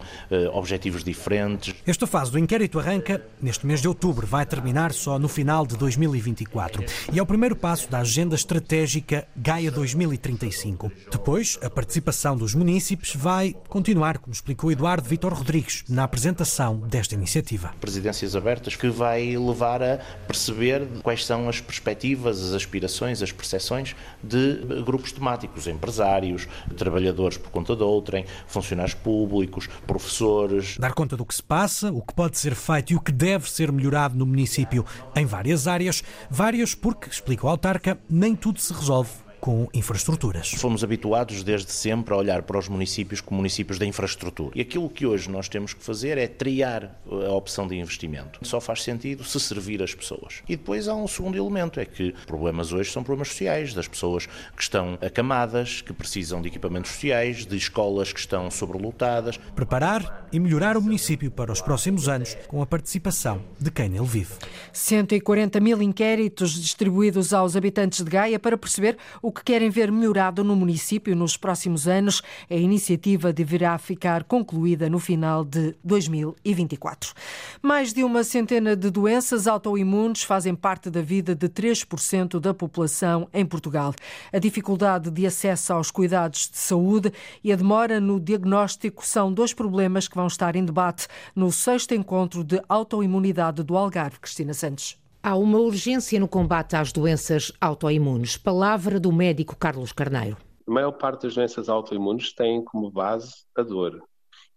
objetivos 0.54 1.04
diferentes. 1.04 1.76
Esta 1.86 2.08
fase 2.08 2.32
do 2.32 2.40
inquérito 2.40 2.80
arranca 2.80 3.22
neste 3.42 3.68
mês 3.68 3.82
de 3.82 3.88
outubro, 3.90 4.26
vai 4.26 4.46
terminar 4.46 4.94
só 4.94 5.20
no 5.20 5.28
final 5.28 5.68
de 5.68 5.76
2024. 5.76 6.86
E 7.12 7.20
é 7.20 7.22
o 7.22 7.26
primeiro 7.26 7.56
passo 7.56 7.92
da 7.92 8.00
agenda 8.00 8.34
estratégica 8.34 9.28
Gaia 9.36 9.70
2035. 9.70 10.90
Depois, 11.12 11.33
depois, 11.34 11.58
a 11.64 11.70
participação 11.70 12.38
dos 12.38 12.54
munícipes 12.54 13.16
vai 13.16 13.56
continuar, 13.68 14.20
como 14.20 14.32
explicou 14.32 14.72
Eduardo 14.72 15.10
Vitor 15.10 15.34
Rodrigues, 15.34 15.84
na 15.90 16.04
apresentação 16.04 16.78
desta 16.78 17.16
iniciativa. 17.16 17.74
Presidências 17.82 18.36
abertas 18.36 18.76
que 18.76 18.88
vai 18.88 19.36
levar 19.36 19.82
a 19.82 19.98
perceber 20.28 20.88
quais 21.02 21.26
são 21.26 21.50
as 21.50 21.60
perspectivas, 21.60 22.40
as 22.40 22.54
aspirações, 22.54 23.24
as 23.24 23.32
percepções 23.32 23.96
de 24.24 24.58
grupos 24.86 25.12
temáticos, 25.12 25.66
empresários, 25.66 26.48
trabalhadores 26.78 27.40
por 27.40 27.50
conta 27.50 27.76
de 27.76 27.82
outrem, 27.82 28.28
funcionários 28.46 28.94
públicos, 28.94 29.68
professores. 29.88 30.78
Dar 30.78 30.94
conta 30.94 31.18
do 31.18 31.26
que 31.26 31.34
se 31.34 31.42
passa, 31.42 31.92
o 31.92 32.04
que 32.04 32.14
pode 32.14 32.38
ser 32.38 32.54
feito 32.54 32.94
e 32.94 32.96
o 32.96 33.02
que 33.02 33.12
deve 33.12 33.50
ser 33.50 33.72
melhorado 33.72 34.16
no 34.16 34.28
município 34.28 34.86
em 35.16 35.26
várias 35.26 35.68
áreas, 35.68 36.04
várias 36.30 36.76
porque, 36.76 37.10
explica 37.10 37.48
o 37.48 37.50
autarca, 37.50 37.98
nem 38.08 38.36
tudo 38.36 38.62
se 38.62 38.72
resolve 38.72 39.24
com 39.44 39.68
infraestruturas. 39.74 40.52
Fomos 40.52 40.86
habituados 40.86 41.44
desde 41.44 41.70
sempre 41.70 42.14
a 42.14 42.18
olhar 42.18 42.44
para 42.44 42.58
os 42.58 42.70
municípios 42.70 43.20
como 43.20 43.40
municípios 43.40 43.78
da 43.78 43.86
infraestrutura. 43.86 44.52
E 44.56 44.62
aquilo 44.62 44.90
que 44.90 45.06
hoje 45.06 45.30
nós 45.30 45.50
temos 45.50 45.74
que 45.74 45.84
fazer 45.84 46.18
é 46.18 46.30
triar 46.30 46.98
a 47.06 47.32
opção 47.34 47.68
de 47.68 47.76
investimento. 47.76 48.40
Só 48.44 48.62
faz 48.62 48.82
sentido 48.82 49.22
se 49.26 49.38
servir 49.42 49.84
as 49.84 49.94
pessoas. 49.94 50.42
E 50.48 50.56
depois 50.56 50.88
há 50.88 50.96
um 50.96 51.10
segundo 51.10 51.38
elemento, 51.38 51.78
é 51.82 51.84
que 51.86 52.16
problemas 52.26 52.72
hoje 52.72 52.90
são 52.90 53.04
problemas 53.04 53.28
sociais, 53.28 53.74
das 53.74 53.86
pessoas 53.86 54.28
que 54.56 54.64
estão 54.64 54.98
acamadas, 55.02 55.82
que 55.82 55.92
precisam 55.92 56.42
de 56.42 56.48
equipamentos 56.48 56.92
sociais, 56.92 57.46
de 57.46 57.58
escolas 57.58 58.14
que 58.14 58.22
estão 58.22 58.50
sobrelotadas. 58.50 59.36
Preparar 59.54 60.26
e 60.32 60.40
melhorar 60.40 60.78
o 60.78 60.82
município 60.82 61.30
para 61.30 61.52
os 61.52 61.60
próximos 61.60 62.08
anos 62.08 62.38
com 62.48 62.62
a 62.62 62.66
participação 62.66 63.42
de 63.60 63.70
quem 63.70 63.90
nele 63.90 64.08
vive. 64.08 64.36
140 64.72 65.60
mil 65.60 65.82
inquéritos 65.82 66.54
distribuídos 66.54 67.34
aos 67.34 67.58
habitantes 67.58 68.02
de 68.06 68.10
Gaia 68.10 68.40
para 68.40 68.58
perceber 68.58 68.98
o 69.22 69.33
que 69.34 69.44
querem 69.44 69.70
ver 69.70 69.92
melhorado 69.92 70.44
no 70.44 70.56
município 70.56 71.16
nos 71.16 71.36
próximos 71.36 71.88
anos. 71.88 72.22
A 72.50 72.56
iniciativa 72.56 73.34
deverá 73.34 73.78
ficar 73.78 74.24
concluída 74.24 74.90
no 74.90 75.00
final 75.00 75.44
de 75.44 75.76
2024. 75.84 77.14
Mais 77.62 77.92
de 77.92 78.04
uma 78.04 78.24
centena 78.24 78.76
de 78.76 78.90
doenças 78.90 79.48
autoimunes 79.48 80.24
fazem 80.24 80.56
parte 80.56 80.90
da 80.90 81.02
vida 81.02 81.36
de 81.36 81.50
3% 81.50 82.40
da 82.40 82.54
população 82.54 83.28
em 83.34 83.46
Portugal. 83.46 83.94
A 84.32 84.40
dificuldade 84.40 85.10
de 85.10 85.26
acesso 85.26 85.74
aos 85.74 85.92
cuidados 85.92 86.50
de 86.50 86.58
saúde 86.58 87.12
e 87.44 87.52
a 87.52 87.56
demora 87.56 88.00
no 88.00 88.20
diagnóstico 88.20 89.06
são 89.06 89.34
dois 89.34 89.54
problemas 89.54 90.08
que 90.08 90.16
vão 90.16 90.28
estar 90.28 90.56
em 90.56 90.64
debate 90.64 91.08
no 91.36 91.52
sexto 91.52 91.94
encontro 91.94 92.44
de 92.44 92.62
autoimunidade 92.70 93.64
do 93.64 93.76
Algarve. 93.76 94.20
Cristina 94.20 94.54
Santos. 94.54 95.03
Há 95.26 95.38
uma 95.38 95.58
urgência 95.58 96.20
no 96.20 96.28
combate 96.28 96.76
às 96.76 96.92
doenças 96.92 97.50
autoimunes. 97.62 98.36
Palavra 98.36 99.00
do 99.00 99.10
médico 99.10 99.56
Carlos 99.56 99.94
Carneiro. 99.94 100.36
A 100.68 100.70
maior 100.70 100.92
parte 100.92 101.22
das 101.22 101.36
doenças 101.36 101.70
autoimunes 101.70 102.34
têm 102.34 102.62
como 102.62 102.92
base 102.92 103.34
a 103.56 103.64
dor. 103.64 104.04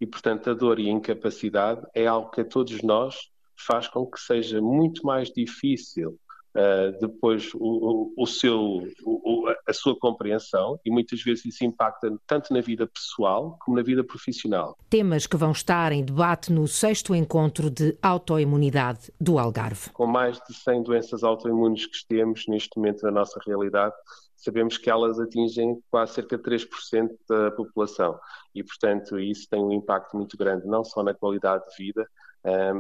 E, 0.01 0.05
portanto, 0.05 0.51
a 0.51 0.55
dor 0.55 0.81
e 0.81 0.89
a 0.89 0.93
incapacidade 0.93 1.87
é 1.95 2.09
algo 2.09 2.33
que 2.33 2.41
a 2.41 2.45
todos 2.45 2.83
nós 2.83 3.15
faz 3.57 3.87
com 3.87 4.05
que 4.07 4.19
seja 4.19 4.61
muito 4.61 5.07
mais 5.07 5.31
difícil 5.31 6.19
uh, 6.57 6.99
depois 6.99 7.53
o, 7.55 8.13
o, 8.17 8.23
o 8.23 8.27
seu, 8.27 8.83
o, 9.05 9.45
a 9.67 9.73
sua 9.73 9.97
compreensão 9.99 10.81
e 10.85 10.91
muitas 10.91 11.23
vezes 11.23 11.45
isso 11.45 11.65
impacta 11.65 12.17
tanto 12.27 12.53
na 12.53 12.61
vida 12.61 12.87
pessoal 12.87 13.57
como 13.61 13.77
na 13.77 13.83
vida 13.83 14.03
profissional. 14.03 14.77
Temas 14.89 15.27
que 15.27 15.37
vão 15.37 15.53
estar 15.53 15.93
em 15.93 16.05
debate 16.05 16.53
no 16.53 16.67
sexto 16.67 17.15
encontro 17.15 17.71
de 17.71 17.97
autoimunidade 18.03 19.13
do 19.21 19.39
Algarve. 19.39 19.91
Com 19.91 20.07
mais 20.07 20.41
de 20.49 20.55
100 20.55 20.83
doenças 20.83 21.23
autoimunes 21.23 21.87
que 21.87 22.07
temos 22.09 22.45
neste 22.49 22.77
momento 22.77 23.03
na 23.03 23.11
nossa 23.11 23.39
realidade, 23.47 23.95
sabemos 24.37 24.79
que 24.79 24.89
elas 24.89 25.19
atingem 25.19 25.79
quase 25.91 26.15
cerca 26.15 26.37
de 26.37 26.43
3% 26.43 27.11
da 27.29 27.51
população 27.51 28.19
e, 28.55 28.63
portanto, 28.63 29.19
isso 29.19 29.47
tem 29.51 29.63
um 29.63 29.73
impacto 29.73 30.17
muito 30.17 30.37
grande, 30.37 30.67
não 30.67 30.85
só 30.85 31.03
na 31.03 31.13
qualidade 31.13 31.65
de 31.69 31.85
vida, 31.85 32.07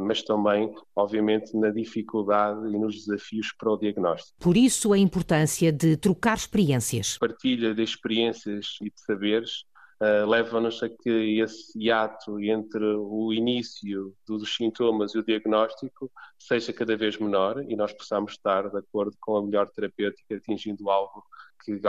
mas 0.07 0.22
também, 0.22 0.72
obviamente, 0.94 1.57
na 1.57 1.70
dificuldade 1.70 2.68
e 2.68 2.79
nos 2.79 3.05
desafios 3.05 3.52
para 3.59 3.72
o 3.72 3.76
diagnóstico. 3.76 4.38
Por 4.38 4.57
isso, 4.57 4.92
a 4.92 4.98
importância 4.98 5.72
de 5.72 5.96
trocar 5.96 6.37
experiências. 6.37 7.18
Partilha 7.18 7.74
de 7.74 7.83
experiências 7.83 8.76
e 8.81 8.85
de 8.87 9.00
saberes 9.00 9.64
Uh, 9.99 10.29
leva-nos 10.29 10.83
a 10.83 10.91
que 10.91 11.41
esse 11.41 11.73
hiato 11.79 12.39
entre 12.39 12.85
o 12.85 13.33
início 13.33 14.15
dos 14.27 14.55
sintomas 14.55 15.15
e 15.15 15.19
o 15.19 15.25
diagnóstico 15.25 16.11
seja 16.39 16.71
cada 16.71 16.95
vez 16.95 17.19
menor 17.19 17.65
e 17.67 17.75
nós 17.75 17.95
possamos 17.95 18.33
estar 18.33 18.69
de 18.69 18.77
acordo 18.77 19.17
com 19.19 19.39
a 19.39 19.43
melhor 19.43 19.71
terapêutica, 19.71 20.37
atingindo 20.37 20.91
algo 20.91 21.25
que 21.65 21.81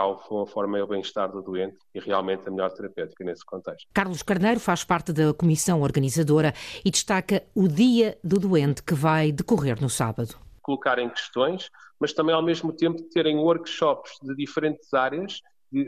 forma 0.48 0.82
o 0.82 0.88
bem-estar 0.88 1.32
do 1.32 1.41
doente 1.41 1.78
e 1.93 2.00
realmente 2.00 2.48
a 2.48 2.52
melhor 2.52 2.72
terapêutica 2.72 3.24
nesse 3.24 3.46
contexto. 3.46 3.88
Carlos 3.93 4.24
Carneiro 4.24 4.60
faz 4.60 4.84
parte 4.84 5.12
da 5.12 5.34
comissão 5.34 5.82
organizadora 5.82 6.54
e 6.84 6.89
destaca 6.89 7.43
o 7.54 7.67
Dia 7.67 8.17
do 8.24 8.39
Doente 8.39 8.82
que 8.82 8.96
vai 8.96 9.32
decorrer 9.32 9.82
no 9.82 9.89
sábado. 9.89 10.36
Colocarem 10.62 11.10
questões, 11.10 11.70
mas 12.00 12.13
também 12.13 12.34
ao 12.34 12.41
mesmo 12.41 12.74
tempo 12.74 13.04
terem 13.13 13.38
workshops 13.38 14.17
de 14.24 14.36
diferentes 14.36 14.93
áreas 14.93 15.41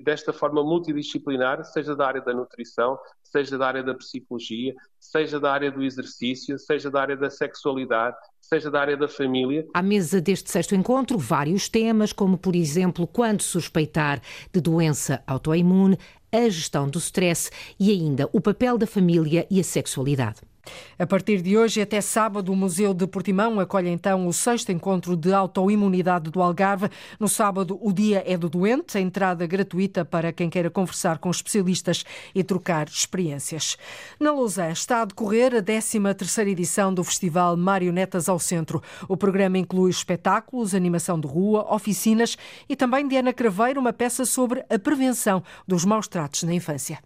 desta 0.04 0.34
forma 0.34 0.63
multidisciplinar, 0.63 1.63
seja 1.63 1.96
da 1.96 2.08
área 2.08 2.22
da 2.22 2.34
nutrição, 2.34 2.98
seja 3.24 3.58
da 3.58 3.68
área 3.68 3.84
da 3.84 3.94
psicologia, 3.94 4.74
seja 5.00 5.39
da 5.39 5.52
área 5.52 5.72
do 5.72 5.84
exercício, 5.84 6.58
seja 6.60 6.89
da 6.89 7.02
área 7.02 7.15
da 7.15 7.30
sexualidade, 7.30 8.18
seja 8.42 8.70
da 8.70 8.82
área 8.82 8.98
da 8.98 9.08
família. 9.08 9.65
À 9.74 9.82
mesa 9.82 10.20
deste 10.20 10.50
sexto 10.52 10.76
encontro, 10.76 11.18
vários 11.18 11.70
temas, 11.70 12.12
como 12.12 12.38
por 12.38 12.56
exemplo, 12.56 13.08
quando 13.08 13.42
suspeitar 13.42 14.22
de 14.52 14.60
doença 14.60 15.24
autoimune, 15.26 15.98
a 16.32 16.50
gestão 16.50 16.88
do 16.88 17.00
stress 17.00 17.50
e 17.80 17.92
ainda 17.92 18.30
o 18.32 18.42
papel 18.42 18.78
da 18.78 18.86
família 18.86 19.48
e 19.50 19.60
a 19.60 19.63
sexualidade. 19.63 20.42
A 20.98 21.08
partir 21.08 21.42
de 21.42 21.58
hoje 21.58 21.82
até 21.82 22.02
sábado, 22.02 22.52
o 22.52 22.56
Museu 22.56 22.94
de 22.94 23.08
Portimão 23.08 23.60
acolhe 23.60 23.90
então 23.90 24.28
o 24.28 24.34
sexto 24.34 24.72
encontro 24.72 25.16
de 25.16 25.34
autoimunidade 25.34 26.30
do 26.30 26.42
Algarve. 26.42 26.90
No 27.20 27.28
sábado, 27.28 27.80
o 27.82 27.94
dia 27.94 28.24
é 28.26 28.38
do 28.38 28.50
doente, 28.50 28.98
a 28.98 29.02
entrada 29.02 29.48
gratuita 29.48 30.04
para 30.04 30.34
quem 30.34 30.50
queira 30.50 30.70
conversar 30.70 31.18
com 31.20 31.30
especialistas 31.30 32.04
e 32.36 32.44
trocar 32.44 32.88
experiências. 32.88 33.78
Na 34.20 34.32
Lausanne 34.32 34.74
está 34.74 35.02
a 35.02 35.06
decorrer 35.06 35.56
a 35.56 35.62
13ª 35.62 36.48
edição 36.48 36.94
do 36.94 37.04
Festival 37.04 37.56
Marionetas 37.56 38.28
ao 38.28 38.40
Centro. 38.40 38.82
O 39.08 39.16
programa 39.16 39.58
inclui 39.58 39.90
espetáculos, 39.90 40.76
animação 40.76 41.20
de 41.20 41.28
rua, 41.28 41.74
oficinas 41.74 42.38
e 42.68 42.76
também 42.76 43.08
de 43.08 43.16
Ana 43.16 43.34
Craveiro, 43.34 43.80
uma 43.80 43.94
peça 43.94 44.26
sobre 44.26 44.64
a 44.70 44.78
prevenção 44.80 45.44
dos 45.68 45.86
maus 45.86 46.08
tratos 46.08 46.44
na 46.44 46.54
infância. 46.54 47.00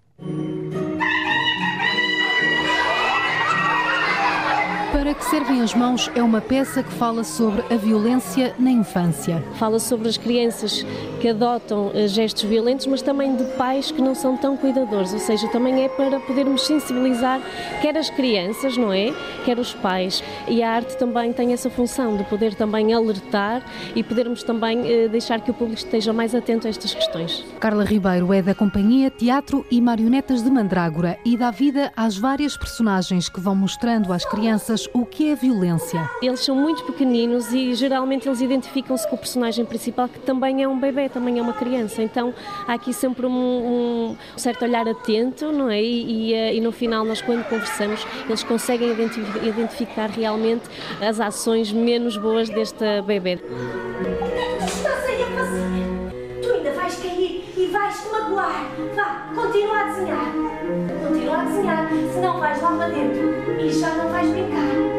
Para 5.03 5.15
que 5.15 5.25
servem 5.25 5.61
as 5.61 5.73
mãos 5.75 6.09
é 6.15 6.23
uma 6.23 6.39
peça 6.39 6.81
que 6.81 6.93
fala 6.93 7.25
sobre 7.25 7.61
a 7.69 7.75
violência 7.75 8.55
na 8.57 8.71
infância. 8.71 9.43
Fala 9.55 9.77
sobre 9.77 10.07
as 10.07 10.15
crianças 10.15 10.85
que 11.23 11.29
adotam 11.29 11.89
eh, 11.93 12.05
gestos 12.05 12.43
violentos, 12.43 12.85
mas 12.85 13.01
também 13.01 13.33
de 13.33 13.45
pais 13.55 13.89
que 13.89 14.01
não 14.01 14.13
são 14.13 14.35
tão 14.35 14.57
cuidadores, 14.57 15.13
ou 15.13 15.19
seja, 15.19 15.47
também 15.47 15.85
é 15.85 15.87
para 15.87 16.19
podermos 16.19 16.67
sensibilizar 16.67 17.39
quer 17.81 17.97
as 17.97 18.09
crianças, 18.09 18.75
não 18.75 18.91
é? 18.91 19.13
Quer 19.45 19.57
os 19.57 19.73
pais. 19.73 20.21
E 20.49 20.61
a 20.61 20.69
arte 20.69 20.97
também 20.97 21.31
tem 21.31 21.53
essa 21.53 21.69
função 21.69 22.17
de 22.17 22.25
poder 22.25 22.55
também 22.55 22.93
alertar 22.93 23.63
e 23.95 24.03
podermos 24.03 24.43
também 24.43 24.85
eh, 24.85 25.07
deixar 25.07 25.39
que 25.39 25.49
o 25.49 25.53
público 25.53 25.79
esteja 25.79 26.11
mais 26.11 26.35
atento 26.35 26.67
a 26.67 26.69
estas 26.69 26.93
questões. 26.93 27.45
Carla 27.57 27.85
Ribeiro 27.85 28.33
é 28.33 28.41
da 28.41 28.53
companhia 28.53 29.09
Teatro 29.09 29.65
e 29.71 29.79
Marionetas 29.79 30.43
de 30.43 30.51
Mandrágora 30.51 31.17
e 31.23 31.37
dá 31.37 31.51
vida 31.51 31.89
às 31.95 32.17
várias 32.17 32.57
personagens 32.57 33.29
que 33.29 33.39
vão 33.39 33.55
mostrando 33.55 34.11
às 34.11 34.25
crianças 34.25 34.89
o 34.93 35.05
que 35.05 35.29
é 35.29 35.35
violência? 35.35 36.09
Eles 36.21 36.41
são 36.41 36.53
muito 36.53 36.83
pequeninos 36.83 37.53
e 37.53 37.73
geralmente 37.75 38.27
eles 38.27 38.41
identificam-se 38.41 39.07
com 39.07 39.15
o 39.15 39.19
personagem 39.19 39.63
principal, 39.63 40.09
que 40.09 40.19
também 40.19 40.61
é 40.61 40.67
um 40.67 40.77
bebê, 40.77 41.12
também 41.13 41.39
é 41.39 41.41
uma 41.41 41.53
criança. 41.53 42.01
Então 42.01 42.33
há 42.67 42.73
aqui 42.73 42.91
sempre 42.91 43.25
um, 43.25 43.31
um 43.31 44.17
certo 44.35 44.65
olhar 44.65 44.87
atento, 44.87 45.51
não 45.51 45.69
é? 45.69 45.81
E, 45.81 46.31
e, 46.31 46.33
eh, 46.33 46.55
e, 46.55 46.61
no 46.61 46.71
final, 46.71 47.05
nós 47.05 47.21
quando 47.21 47.47
conversamos, 47.47 48.05
eles 48.27 48.43
conseguem 48.43 48.91
identificar 49.43 50.09
realmente 50.09 50.63
as 51.01 51.19
ações 51.19 51.71
menos 51.71 52.17
boas 52.17 52.49
deste 52.49 53.01
bebê. 53.03 53.37
Tu 56.41 56.51
ainda 56.51 56.71
vais 56.71 56.95
cair 56.95 57.43
e 57.55 57.65
vais 57.67 58.01
te 58.01 58.09
magoar. 58.09 58.69
Vá, 58.95 59.29
continua 59.35 59.79
a 59.79 59.83
desenhar. 59.85 60.33
Continua 61.07 61.37
a 61.37 61.43
desenhar, 61.43 61.89
senão 62.13 62.39
vais 62.39 62.61
lá 62.61 62.71
para 62.71 62.89
dentro 62.89 63.33
e 63.59 63.69
já 63.69 63.95
não 63.95 64.09
vais 64.09 64.29
brincar. 64.29 64.92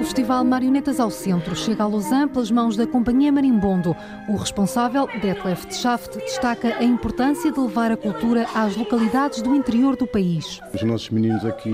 O 0.00 0.02
Festival 0.02 0.42
Marionetas 0.44 0.98
ao 0.98 1.10
Centro 1.10 1.54
chega 1.54 1.84
a 1.84 1.86
Lausanne 1.86 2.30
pelas 2.30 2.50
mãos 2.50 2.74
da 2.74 2.86
Companhia 2.86 3.30
Marimbondo. 3.30 3.94
O 4.30 4.34
responsável, 4.34 5.06
Detlef 5.20 5.66
de 5.66 5.74
Schaft, 5.74 6.16
destaca 6.16 6.74
a 6.78 6.82
importância 6.82 7.52
de 7.52 7.60
levar 7.60 7.92
a 7.92 7.98
cultura 7.98 8.46
às 8.54 8.74
localidades 8.74 9.42
do 9.42 9.54
interior 9.54 9.96
do 9.96 10.06
país. 10.06 10.58
Os 10.72 10.82
nossos 10.84 11.10
meninos 11.10 11.44
aqui 11.44 11.70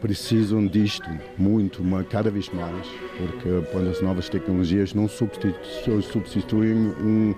precisam 0.00 0.66
disto 0.66 1.08
muito, 1.36 1.82
cada 2.08 2.30
vez 2.30 2.48
mais, 2.50 2.86
porque 3.16 3.48
as 3.90 4.00
novas 4.00 4.28
tecnologias 4.28 4.94
não 4.94 5.08
substituem, 5.08 6.74
um 6.74 7.34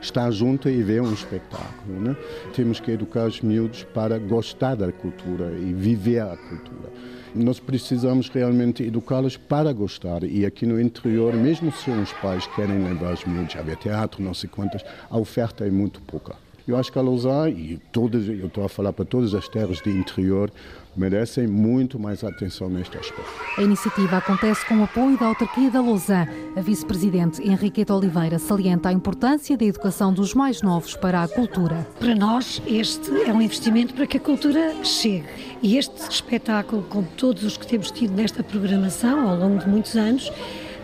estar 0.00 0.30
junto 0.30 0.68
e 0.68 0.82
ver 0.82 1.02
um 1.02 1.12
espetáculo. 1.12 2.00
Né? 2.00 2.16
Temos 2.54 2.80
que 2.80 2.90
educar 2.90 3.26
os 3.26 3.40
miúdos 3.40 3.84
para 3.94 4.18
gostar 4.18 4.74
da 4.74 4.92
cultura 4.92 5.52
e 5.58 5.72
viver 5.72 6.20
a 6.20 6.36
cultura 6.36 6.92
nós 7.34 7.58
precisamos 7.58 8.28
realmente 8.28 8.84
educá-los 8.84 9.36
para 9.36 9.72
gostar. 9.72 10.22
E 10.22 10.46
aqui 10.46 10.64
no 10.64 10.80
interior, 10.80 11.34
mesmo 11.34 11.72
se 11.72 11.90
os 11.90 12.12
pais 12.12 12.46
querem 12.54 12.84
levar 12.84 13.14
os 13.14 13.24
miúdos 13.24 13.56
a 13.56 13.62
ver 13.62 13.76
teatro, 13.76 14.22
não 14.22 14.32
sei 14.32 14.48
quantas, 14.48 14.84
a 15.10 15.18
oferta 15.18 15.66
é 15.66 15.70
muito 15.70 16.00
pouca. 16.02 16.36
Eu 16.66 16.78
acho 16.78 16.90
que 16.90 16.98
a 16.98 17.02
Lausanne, 17.02 17.52
e 17.52 17.78
todas, 17.92 18.26
eu 18.26 18.46
estou 18.46 18.64
a 18.64 18.68
falar 18.68 18.92
para 18.92 19.04
todas 19.04 19.34
as 19.34 19.48
terras 19.48 19.82
de 19.82 19.90
interior, 19.90 20.50
merecem 20.96 21.46
muito 21.46 21.98
mais 21.98 22.22
atenção 22.22 22.68
neste 22.68 22.96
aspecto. 22.96 23.30
A 23.56 23.62
iniciativa 23.62 24.18
acontece 24.18 24.66
com 24.66 24.78
o 24.78 24.84
apoio 24.84 25.18
da 25.18 25.26
autarquia 25.26 25.70
da 25.70 25.80
Lausanne. 25.80 26.30
A 26.56 26.60
vice-presidente 26.60 27.42
Henriqueta 27.42 27.94
Oliveira 27.94 28.38
salienta 28.38 28.88
a 28.88 28.92
importância 28.92 29.56
da 29.56 29.64
educação 29.64 30.12
dos 30.12 30.34
mais 30.34 30.62
novos 30.62 30.94
para 30.96 31.22
a 31.22 31.28
cultura. 31.28 31.86
Para 31.98 32.14
nós, 32.14 32.62
este 32.66 33.10
é 33.22 33.32
um 33.32 33.42
investimento 33.42 33.94
para 33.94 34.06
que 34.06 34.16
a 34.16 34.20
cultura 34.20 34.84
chegue. 34.84 35.26
E 35.62 35.76
este 35.76 36.10
espetáculo, 36.10 36.82
como 36.88 37.06
todos 37.16 37.42
os 37.42 37.56
que 37.56 37.66
temos 37.66 37.90
tido 37.90 38.14
nesta 38.14 38.42
programação 38.42 39.28
ao 39.28 39.36
longo 39.36 39.58
de 39.58 39.68
muitos 39.68 39.96
anos, 39.96 40.30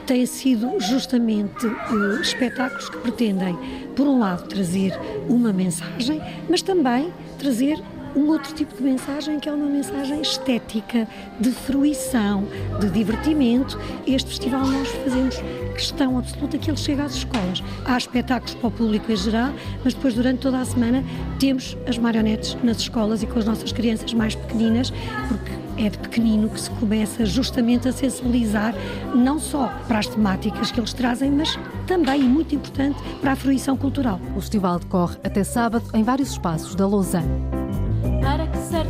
têm 0.06 0.26
sido 0.26 0.80
justamente 0.80 1.66
uh, 1.66 2.20
espetáculos 2.20 2.88
que 2.88 2.98
pretendem, 2.98 3.56
por 3.94 4.08
um 4.08 4.18
lado, 4.18 4.48
trazer 4.48 4.92
uma 5.28 5.52
mensagem, 5.52 6.20
mas 6.48 6.62
também 6.62 7.12
trazer 7.38 7.80
um 8.14 8.28
outro 8.28 8.54
tipo 8.54 8.74
de 8.76 8.82
mensagem 8.82 9.38
que 9.38 9.48
é 9.48 9.52
uma 9.52 9.66
mensagem 9.66 10.20
estética, 10.20 11.06
de 11.38 11.50
fruição, 11.50 12.44
de 12.80 12.90
divertimento. 12.90 13.78
Este 14.06 14.28
festival 14.28 14.66
nós 14.66 14.88
fazemos 14.88 15.36
questão 15.74 16.18
absoluta 16.18 16.58
que 16.58 16.70
ele 16.70 16.76
chegue 16.76 17.00
às 17.00 17.14
escolas. 17.14 17.62
Há 17.84 17.96
espetáculos 17.96 18.54
para 18.54 18.68
o 18.68 18.70
público 18.70 19.10
em 19.10 19.16
geral, 19.16 19.52
mas 19.84 19.94
depois 19.94 20.14
durante 20.14 20.40
toda 20.40 20.58
a 20.58 20.64
semana 20.64 21.04
temos 21.38 21.76
as 21.86 21.98
marionetes 21.98 22.56
nas 22.62 22.78
escolas 22.78 23.22
e 23.22 23.26
com 23.26 23.38
as 23.38 23.44
nossas 23.44 23.72
crianças 23.72 24.12
mais 24.12 24.34
pequeninas, 24.34 24.92
porque 25.28 25.60
é 25.78 25.88
de 25.88 25.98
pequenino 25.98 26.48
que 26.50 26.60
se 26.60 26.70
começa 26.72 27.24
justamente 27.24 27.88
a 27.88 27.92
sensibilizar 27.92 28.74
não 29.14 29.38
só 29.38 29.72
para 29.88 29.98
as 29.98 30.06
temáticas 30.06 30.70
que 30.70 30.78
eles 30.78 30.92
trazem, 30.92 31.30
mas 31.30 31.58
também, 31.86 32.20
e 32.20 32.24
muito 32.24 32.54
importante, 32.54 32.98
para 33.20 33.32
a 33.32 33.36
fruição 33.36 33.76
cultural. 33.76 34.20
O 34.36 34.40
festival 34.40 34.78
decorre 34.78 35.16
até 35.24 35.42
sábado 35.42 35.84
em 35.94 36.02
vários 36.02 36.32
espaços 36.32 36.74
da 36.74 36.86
Lausanne. 36.86 37.49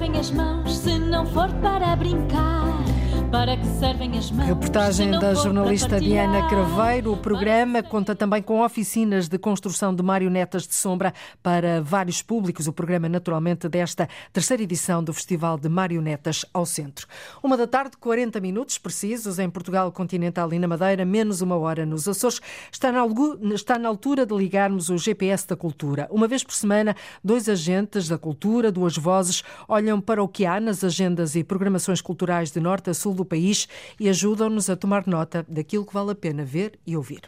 Servem 0.01 0.19
as 0.19 0.31
mãos 0.31 0.79
se 0.79 0.99
não 0.99 1.27
for 1.27 1.53
para 1.61 1.95
brincar? 1.95 2.90
Para 3.31 3.57
que 3.57 3.65
servem 3.79 4.19
as 4.19 4.29
mãos? 4.33 4.49
Reportagem 4.49 5.13
da 5.13 5.35
jornalista 5.35 6.01
Diana 6.01 6.49
Craveiro. 6.49 7.13
O 7.13 7.17
programa 7.17 7.81
conta 7.81 8.13
também 8.13 8.43
com 8.43 8.61
oficinas 8.61 9.29
de 9.29 9.39
construção 9.39 9.95
de 9.95 10.03
marionetas 10.03 10.67
de 10.67 10.75
sombra 10.75 11.15
para 11.41 11.81
vários 11.81 12.23
públicos. 12.23 12.67
O 12.67 12.73
programa, 12.73 13.09
naturalmente, 13.09 13.69
desta 13.69 14.09
terceira 14.33 14.65
edição 14.65 15.05
do 15.05 15.15
Festival 15.15 15.57
de 15.57 15.69
Marionetas 15.69 16.45
ao 16.53 16.67
Centro. 16.67 17.07
Uma 17.41 17.57
da 17.57 17.69
tarde, 17.69 17.97
40 17.99 18.41
minutos 18.41 18.79
precisos 18.79 19.39
em 19.39 19.49
Portugal 19.49 19.93
continental 19.93 20.53
e 20.53 20.59
na 20.59 20.67
Madeira, 20.67 21.05
menos 21.05 21.41
uma 21.41 21.57
hora 21.57 21.87
nos 21.87 22.09
Açores. 22.09 22.41
Está 22.73 22.91
na, 22.91 23.07
está 23.55 23.79
na 23.79 23.89
altura 23.89 24.27
de 24.27 24.35
ligarmos 24.35 24.91
o 24.91 24.99
GPS 24.99 25.47
da 25.47 25.55
cultura. 25.55 26.09
Uma 26.11 26.27
vez 26.27 26.43
por 26.43 26.55
semana, 26.55 26.97
dois 27.23 27.49
agentes 27.49 28.09
da 28.09 28.19
cultura, 28.19 28.73
duas 28.73 28.97
vozes, 28.97 29.45
olham 29.69 30.01
para 30.01 30.21
o 30.21 30.27
que 30.27 30.45
há 30.45 30.59
nas 30.59 30.83
agendas 30.83 31.37
e 31.37 31.45
programações 31.45 32.01
culturais 32.01 32.51
de 32.51 32.59
norte 32.59 32.91
a 32.91 32.95
sul 32.95 33.20
do 33.21 33.27
país 33.27 33.69
e 33.99 34.09
ajudam-nos 34.09 34.69
a 34.69 34.77
tomar 34.77 35.07
nota 35.07 35.45
daquilo 35.49 35.87
que 35.87 35.95
vale 35.95 36.13
a 36.13 36.15
pena 36.15 36.45
ver 36.45 36.79
e 36.87 36.97
ouvir. 36.97 37.23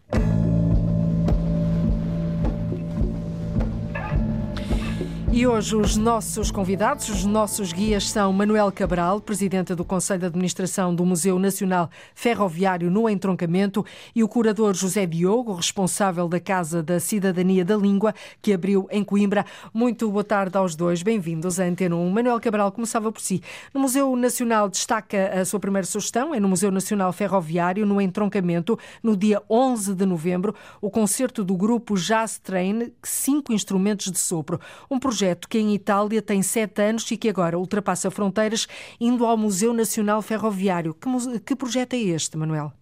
E 5.34 5.46
hoje 5.46 5.74
os 5.74 5.96
nossos 5.96 6.50
convidados, 6.50 7.08
os 7.08 7.24
nossos 7.24 7.72
guias 7.72 8.10
são 8.10 8.30
Manuel 8.34 8.70
Cabral, 8.70 9.18
presidente 9.18 9.74
do 9.74 9.82
Conselho 9.82 10.20
de 10.20 10.26
Administração 10.26 10.94
do 10.94 11.06
Museu 11.06 11.38
Nacional 11.38 11.88
Ferroviário 12.14 12.90
no 12.90 13.08
Entroncamento, 13.08 13.82
e 14.14 14.22
o 14.22 14.28
curador 14.28 14.74
José 14.74 15.06
Diogo, 15.06 15.54
responsável 15.54 16.28
da 16.28 16.38
Casa 16.38 16.82
da 16.82 17.00
Cidadania 17.00 17.64
da 17.64 17.78
Língua, 17.78 18.14
que 18.42 18.52
abriu 18.52 18.86
em 18.90 19.02
Coimbra. 19.02 19.46
Muito 19.72 20.10
boa 20.10 20.22
tarde 20.22 20.58
aos 20.58 20.76
dois, 20.76 21.02
bem-vindos 21.02 21.58
à 21.58 21.64
Antena 21.64 21.96
1. 21.96 22.10
Manuel 22.10 22.38
Cabral 22.38 22.70
começava 22.70 23.10
por 23.10 23.22
si. 23.22 23.42
No 23.72 23.80
Museu 23.80 24.14
Nacional 24.14 24.68
destaca 24.68 25.40
a 25.40 25.46
sua 25.46 25.58
primeira 25.58 25.86
sugestão, 25.86 26.34
é 26.34 26.40
no 26.40 26.48
Museu 26.48 26.70
Nacional 26.70 27.10
Ferroviário, 27.10 27.86
no 27.86 28.02
Entroncamento, 28.02 28.78
no 29.02 29.16
dia 29.16 29.40
11 29.48 29.94
de 29.94 30.04
novembro, 30.04 30.54
o 30.78 30.90
concerto 30.90 31.42
do 31.42 31.56
grupo 31.56 31.94
Jazz 31.94 32.38
Train, 32.38 32.92
cinco 33.02 33.54
instrumentos 33.54 34.12
de 34.12 34.18
sopro. 34.18 34.60
Um 34.90 34.98
projeto 34.98 35.21
projeto 35.22 35.48
que 35.48 35.58
em 35.58 35.72
Itália 35.72 36.20
tem 36.20 36.42
sete 36.42 36.82
anos 36.82 37.08
e 37.12 37.16
que 37.16 37.28
agora 37.28 37.56
ultrapassa 37.56 38.10
fronteiras, 38.10 38.66
indo 39.00 39.24
ao 39.24 39.36
Museu 39.36 39.72
Nacional 39.72 40.20
Ferroviário. 40.20 40.94
Que, 40.94 41.08
que 41.40 41.54
projeto 41.54 41.94
é 41.94 41.98
este, 41.98 42.36
Manuel? 42.36 42.72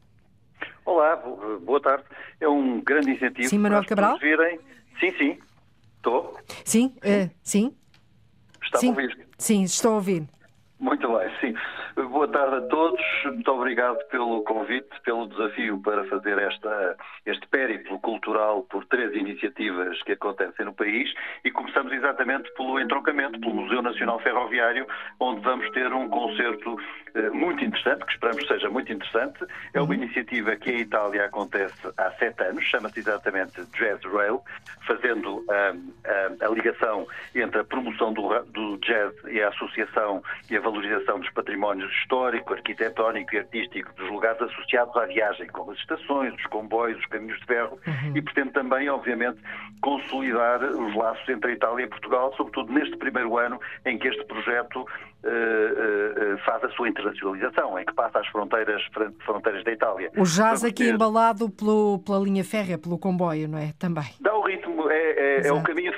Olá, 0.86 1.16
boa 1.60 1.80
tarde. 1.80 2.04
É 2.40 2.48
um 2.48 2.80
grande 2.80 3.10
incentivo 3.10 3.46
sim, 3.46 3.58
Manuel 3.58 3.82
para 3.82 3.88
Cabral? 3.90 4.18
virem. 4.18 4.58
Sim, 4.98 5.12
sim. 5.18 5.38
Estou? 5.96 6.38
Sim, 6.64 6.94
uh, 7.04 7.30
sim. 7.42 7.74
Está 8.62 8.78
sim. 8.78 8.86
a 8.86 8.90
ouvir? 8.90 9.28
Sim, 9.36 9.62
estou 9.64 9.92
a 9.92 9.94
ouvir. 9.96 10.24
Muito 10.78 11.06
bem, 11.08 11.30
sim. 11.42 11.54
Boa 11.96 12.28
tarde 12.28 12.56
a 12.56 12.60
todos. 12.68 13.00
Muito 13.24 13.50
obrigado 13.50 13.98
pelo 14.08 14.42
convite, 14.44 14.88
pelo 15.04 15.26
desafio 15.26 15.80
para 15.82 16.04
fazer 16.04 16.38
esta, 16.38 16.96
este 17.26 17.46
périplo 17.48 17.98
cultural 17.98 18.62
por 18.64 18.84
três 18.86 19.12
iniciativas 19.14 20.00
que 20.04 20.12
acontecem 20.12 20.64
no 20.66 20.72
país 20.72 21.12
e 21.44 21.50
começamos 21.50 21.92
exatamente 21.92 22.48
pelo 22.54 22.78
entroncamento, 22.78 23.40
pelo 23.40 23.54
Museu 23.54 23.82
Nacional 23.82 24.20
Ferroviário, 24.20 24.86
onde 25.18 25.40
vamos 25.40 25.68
ter 25.70 25.92
um 25.92 26.08
concerto 26.08 26.76
eh, 27.14 27.30
muito 27.30 27.64
interessante, 27.64 28.04
que 28.04 28.12
esperamos 28.12 28.46
seja 28.46 28.70
muito 28.70 28.92
interessante. 28.92 29.44
É 29.74 29.80
uma 29.80 29.94
iniciativa 29.94 30.54
que 30.56 30.70
em 30.70 30.80
Itália 30.80 31.24
acontece 31.24 31.74
há 31.96 32.10
sete 32.12 32.42
anos, 32.44 32.64
chama-se 32.64 33.00
exatamente 33.00 33.64
Jazz 33.76 34.00
Rail, 34.04 34.40
fazendo 34.86 35.44
a, 35.48 36.44
a, 36.44 36.46
a 36.46 36.48
ligação 36.50 37.06
entre 37.34 37.60
a 37.60 37.64
promoção 37.64 38.12
do, 38.12 38.28
do 38.44 38.78
jazz 38.78 39.12
e 39.28 39.42
a 39.42 39.48
associação 39.48 40.22
e 40.48 40.56
a 40.56 40.60
valorização 40.60 41.18
dos 41.18 41.30
patrimónios 41.30 41.79
histórico, 41.86 42.54
arquitetónico 42.54 43.34
e 43.34 43.38
artístico 43.38 43.92
dos 43.94 44.10
lugares 44.10 44.40
associados 44.42 44.96
à 44.96 45.06
viagem, 45.06 45.46
como 45.48 45.72
as 45.72 45.78
estações, 45.78 46.34
os 46.34 46.46
comboios, 46.46 46.98
os 46.98 47.06
caminhos 47.06 47.38
de 47.40 47.46
ferro, 47.46 47.78
uhum. 47.86 48.16
e 48.16 48.22
pretende 48.22 48.50
também, 48.50 48.88
obviamente, 48.88 49.38
consolidar 49.80 50.62
os 50.62 50.94
laços 50.94 51.28
entre 51.28 51.52
a 51.52 51.54
Itália 51.54 51.84
e 51.84 51.88
Portugal, 51.88 52.32
sobretudo 52.36 52.72
neste 52.72 52.96
primeiro 52.96 53.38
ano 53.38 53.58
em 53.84 53.98
que 53.98 54.08
este 54.08 54.24
projeto 54.24 54.80
uh, 54.80 56.34
uh, 56.34 56.38
faz 56.44 56.62
a 56.64 56.68
sua 56.70 56.88
internacionalização, 56.88 57.78
em 57.78 57.84
que 57.84 57.94
passa 57.94 58.18
as 58.18 58.26
fronteiras, 58.28 58.82
fronteiras 59.24 59.64
da 59.64 59.72
Itália. 59.72 60.10
O 60.16 60.24
jazz 60.24 60.64
aqui 60.64 60.84
ter... 60.84 60.94
embalado 60.94 61.50
pelo, 61.50 61.98
pela 62.00 62.18
linha 62.18 62.44
férrea, 62.44 62.78
pelo 62.78 62.98
comboio, 62.98 63.48
não 63.48 63.58
é? 63.58 63.72
Também. 63.78 64.10
Dá 64.20 64.34
o 64.34 64.42
ritmo, 64.42 64.90
é, 64.90 65.40
é, 65.42 65.46
é, 65.48 65.52
o 65.52 65.62
caminho 65.62 65.89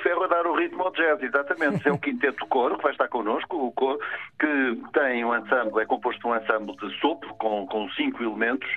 ritmo 0.63 0.83
ao 0.83 0.91
jazz, 0.91 1.21
exatamente. 1.21 1.87
É 1.87 1.91
o 1.91 1.97
quinteto 1.97 2.45
coro 2.47 2.77
que 2.77 2.83
vai 2.83 2.91
estar 2.91 3.07
connosco, 3.07 3.57
o 3.57 3.71
coro, 3.71 3.99
que 4.39 4.81
tem 4.93 5.23
um 5.25 5.35
ensemble, 5.35 5.81
é 5.81 5.85
composto 5.85 6.21
de 6.21 6.27
um 6.27 6.35
ensemble 6.35 6.75
de 6.77 6.99
sopro 6.99 7.33
com, 7.35 7.65
com 7.67 7.89
cinco 7.91 8.23
elementos 8.23 8.69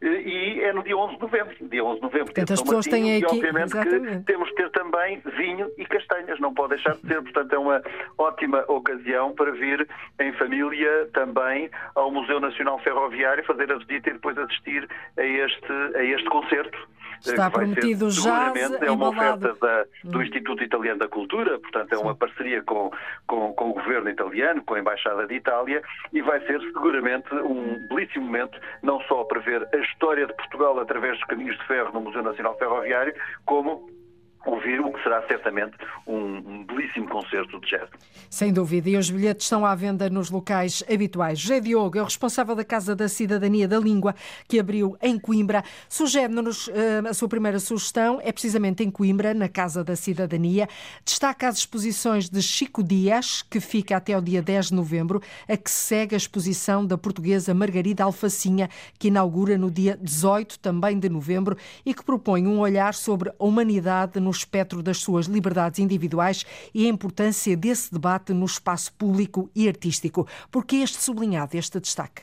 e 0.00 0.60
é 0.62 0.72
no 0.72 0.82
dia 0.82 0.96
11 0.96 1.14
de 1.14 1.20
novembro. 1.20 1.56
Dia 1.60 1.84
11 1.84 1.96
de 1.96 2.02
novembro. 2.02 2.26
Portanto, 2.26 2.52
as 2.52 2.62
pessoas 2.62 2.86
têm 2.86 3.16
aqui... 3.16 3.34
E 3.34 3.36
obviamente 3.36 3.74
Exatamente. 3.74 4.18
que 4.18 4.24
temos 4.24 4.48
que 4.50 4.56
ter 4.56 4.70
também 4.70 5.20
vinho 5.36 5.70
e 5.76 5.84
castanhas, 5.86 6.38
não 6.38 6.54
pode 6.54 6.76
deixar 6.76 6.94
de 6.94 7.00
ser. 7.00 7.20
Portanto, 7.22 7.52
é 7.52 7.58
uma 7.58 7.82
ótima 8.16 8.64
ocasião 8.68 9.32
para 9.32 9.50
vir 9.52 9.88
em 10.20 10.32
família 10.34 11.08
também 11.12 11.70
ao 11.94 12.10
Museu 12.10 12.38
Nacional 12.38 12.78
Ferroviário, 12.80 13.44
fazer 13.44 13.72
a 13.72 13.76
visita 13.76 14.10
e 14.10 14.12
depois 14.12 14.38
assistir 14.38 14.88
a 15.16 15.24
este, 15.24 15.72
a 15.96 16.04
este 16.04 16.28
concerto 16.28 16.78
Está 17.20 17.50
prometido 17.50 18.10
já. 18.10 18.52
É 18.80 18.90
uma 18.90 19.08
oferta 19.08 19.54
da, 19.60 19.84
do 20.04 20.22
Instituto 20.22 20.62
Italiano 20.62 20.98
da 20.98 21.08
Cultura, 21.08 21.58
portanto, 21.58 21.92
é 21.92 21.98
uma 21.98 22.12
Sim. 22.12 22.18
parceria 22.18 22.62
com, 22.62 22.90
com, 23.26 23.52
com, 23.52 23.70
o 23.70 23.74
governo 23.74 24.08
italiano, 24.08 24.62
com 24.64 24.74
a 24.74 24.80
Embaixada 24.80 25.26
de 25.26 25.34
Itália, 25.34 25.82
e 26.12 26.22
vai 26.22 26.40
ser 26.46 26.60
seguramente 26.60 27.32
um 27.34 27.86
belíssimo 27.88 28.24
momento, 28.24 28.58
não 28.82 29.00
só 29.02 29.24
para 29.24 29.40
ver 29.40 29.68
a 29.72 29.76
história 29.78 30.26
de 30.26 30.34
Portugal 30.34 30.78
através 30.78 31.18
dos 31.18 31.26
caminhos 31.26 31.56
de 31.58 31.66
ferro 31.66 31.92
no 31.92 32.00
Museu 32.00 32.22
Nacional 32.22 32.56
Ferroviário, 32.58 33.14
como 33.44 33.97
ouvir 34.46 34.80
o 34.80 34.92
que 34.92 35.02
será 35.02 35.26
certamente 35.26 35.76
um, 36.06 36.14
um, 36.14 36.64
belíssimo 36.64 37.08
concerto 37.08 37.60
de 37.60 37.70
jazz. 37.70 37.88
Sem 38.30 38.52
dúvida, 38.52 38.88
e 38.88 38.96
os 38.96 39.10
bilhetes 39.10 39.44
estão 39.44 39.64
à 39.64 39.74
venda 39.74 40.08
nos 40.08 40.30
locais 40.30 40.82
habituais. 40.92 41.38
José 41.38 41.60
Diogo 41.60 41.98
é 41.98 42.00
o 42.00 42.04
responsável 42.04 42.54
da 42.54 42.64
Casa 42.64 42.94
da 42.94 43.08
Cidadania 43.08 43.66
da 43.66 43.78
Língua, 43.78 44.14
que 44.46 44.58
abriu 44.58 44.96
em 45.02 45.18
Coimbra. 45.18 45.62
Sugere-nos 45.88 46.68
uh, 46.68 46.72
a 47.08 47.14
sua 47.14 47.28
primeira 47.28 47.58
sugestão, 47.58 48.20
é 48.22 48.32
precisamente 48.32 48.82
em 48.82 48.90
Coimbra, 48.90 49.34
na 49.34 49.48
Casa 49.48 49.82
da 49.82 49.96
Cidadania. 49.96 50.68
Destaca 51.04 51.48
as 51.48 51.58
exposições 51.58 52.28
de 52.28 52.42
Chico 52.42 52.82
Dias, 52.82 53.42
que 53.42 53.60
fica 53.60 53.96
até 53.96 54.16
o 54.16 54.20
dia 54.20 54.42
10 54.42 54.68
de 54.68 54.74
novembro, 54.74 55.20
a 55.48 55.56
que 55.56 55.70
segue 55.70 56.14
a 56.14 56.18
exposição 56.18 56.86
da 56.86 56.96
portuguesa 56.96 57.54
Margarida 57.54 58.04
Alfacinha, 58.04 58.68
que 58.98 59.08
inaugura 59.08 59.58
no 59.58 59.70
dia 59.70 59.98
18 60.00 60.58
também 60.58 60.98
de 60.98 61.08
novembro 61.08 61.56
e 61.84 61.94
que 61.94 62.04
propõe 62.04 62.46
um 62.46 62.60
olhar 62.60 62.94
sobre 62.94 63.30
a 63.30 63.34
humanidade 63.38 64.20
no 64.20 64.27
espectro 64.30 64.82
das 64.82 64.98
suas 64.98 65.26
liberdades 65.26 65.78
individuais 65.78 66.44
e 66.74 66.86
a 66.86 66.88
importância 66.88 67.56
desse 67.56 67.92
debate 67.92 68.32
no 68.32 68.46
espaço 68.46 68.92
público 68.94 69.50
e 69.54 69.68
artístico. 69.68 70.26
Por 70.50 70.64
que 70.64 70.76
este 70.76 71.02
sublinhado, 71.02 71.56
este 71.56 71.80
destaque? 71.80 72.22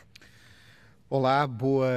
Olá, 1.07 1.45
boa 1.45 1.87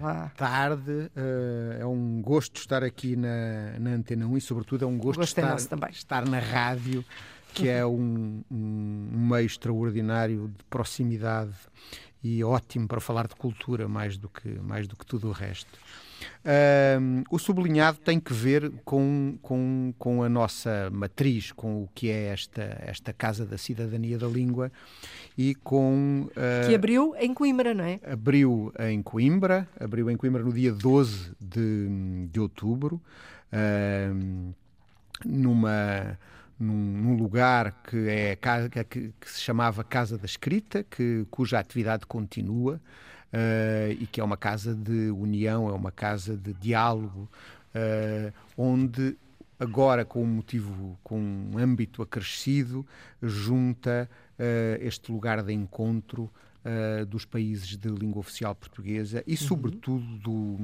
Olá. 0.00 0.32
tarde. 0.34 0.90
Uh, 0.90 1.80
é 1.80 1.86
um 1.86 2.22
gosto 2.22 2.56
estar 2.56 2.82
aqui 2.82 3.14
na, 3.14 3.78
na 3.78 3.90
Antena 3.90 4.26
1 4.26 4.36
e, 4.38 4.40
sobretudo, 4.40 4.84
é 4.84 4.88
um 4.88 4.96
gosto, 4.96 5.18
gosto 5.18 5.38
estar, 5.38 5.54
é 5.54 5.66
também. 5.66 5.90
estar 5.90 6.26
na 6.26 6.38
rádio, 6.38 7.04
que 7.52 7.68
é 7.68 7.84
um, 7.84 8.42
um, 8.50 9.26
meio 9.30 9.44
extraordinário 9.44 10.48
de 10.48 10.64
proximidade 10.64 11.54
e 12.22 12.42
ótimo 12.42 12.88
para 12.88 13.00
falar 13.00 13.28
de 13.28 13.36
cultura, 13.36 13.86
mais 13.86 14.16
do 14.16 14.28
que, 14.28 14.48
mais 14.48 14.88
do 14.88 14.96
que 14.96 15.04
tudo 15.04 15.28
o 15.28 15.32
resto. 15.32 15.78
Uh, 16.44 17.24
o 17.30 17.38
sublinhado 17.38 17.98
tem 17.98 18.18
que 18.18 18.32
ver 18.32 18.70
com, 18.84 19.38
com, 19.42 19.92
com 19.98 20.22
a 20.22 20.28
nossa 20.28 20.88
matriz, 20.90 21.52
com 21.52 21.82
o 21.82 21.88
que 21.94 22.10
é 22.10 22.28
esta, 22.28 22.62
esta 22.80 23.12
Casa 23.12 23.44
da 23.44 23.58
Cidadania 23.58 24.18
da 24.18 24.26
Língua 24.26 24.72
e 25.36 25.54
com. 25.54 26.28
Uh, 26.30 26.66
que 26.66 26.74
abriu 26.74 27.14
em 27.18 27.34
Coimbra, 27.34 27.74
não 27.74 27.84
é? 27.84 28.00
Abriu 28.10 28.72
em 28.78 29.02
Coimbra, 29.02 29.68
abriu 29.78 30.10
em 30.10 30.16
Coimbra 30.16 30.42
no 30.42 30.52
dia 30.52 30.72
12 30.72 31.32
de, 31.40 32.28
de 32.30 32.40
outubro, 32.40 33.00
uh, 33.52 34.54
numa. 35.24 36.18
Num, 36.60 36.74
num, 36.74 37.16
lugar 37.16 37.84
que, 37.84 38.08
é, 38.08 38.34
que, 38.34 39.12
que, 39.20 39.30
se 39.30 39.40
chamava 39.40 39.84
Casa 39.84 40.18
da 40.18 40.24
Escrita, 40.24 40.82
que, 40.82 41.24
cuja 41.30 41.56
atividade 41.56 42.04
continua 42.04 42.80
uh, 43.32 43.92
e 43.92 44.06
que 44.06 44.20
é 44.20 44.24
uma 44.24 44.36
casa 44.36 44.74
de 44.74 45.10
união, 45.10 45.68
é 45.68 45.72
uma 45.72 45.90
casa 45.90 46.36
de 46.36 46.52
diálogo, 46.54 47.28
uh, 47.74 48.32
onde 48.56 49.16
agora 49.58 50.04
com 50.04 50.22
um 50.22 50.26
motivo, 50.26 50.98
com 51.02 51.20
um 51.20 51.58
âmbito 51.58 52.00
acrescido, 52.02 52.86
junta 53.22 54.08
uh, 54.38 54.82
este 54.82 55.10
lugar 55.10 55.42
de 55.42 55.52
encontro 55.52 56.30
uh, 56.64 57.04
dos 57.06 57.24
países 57.24 57.76
de 57.76 57.88
língua 57.88 58.20
oficial 58.20 58.54
portuguesa 58.54 59.22
e, 59.26 59.32
uhum. 59.32 59.36
sobretudo, 59.36 60.18
do, 60.18 60.56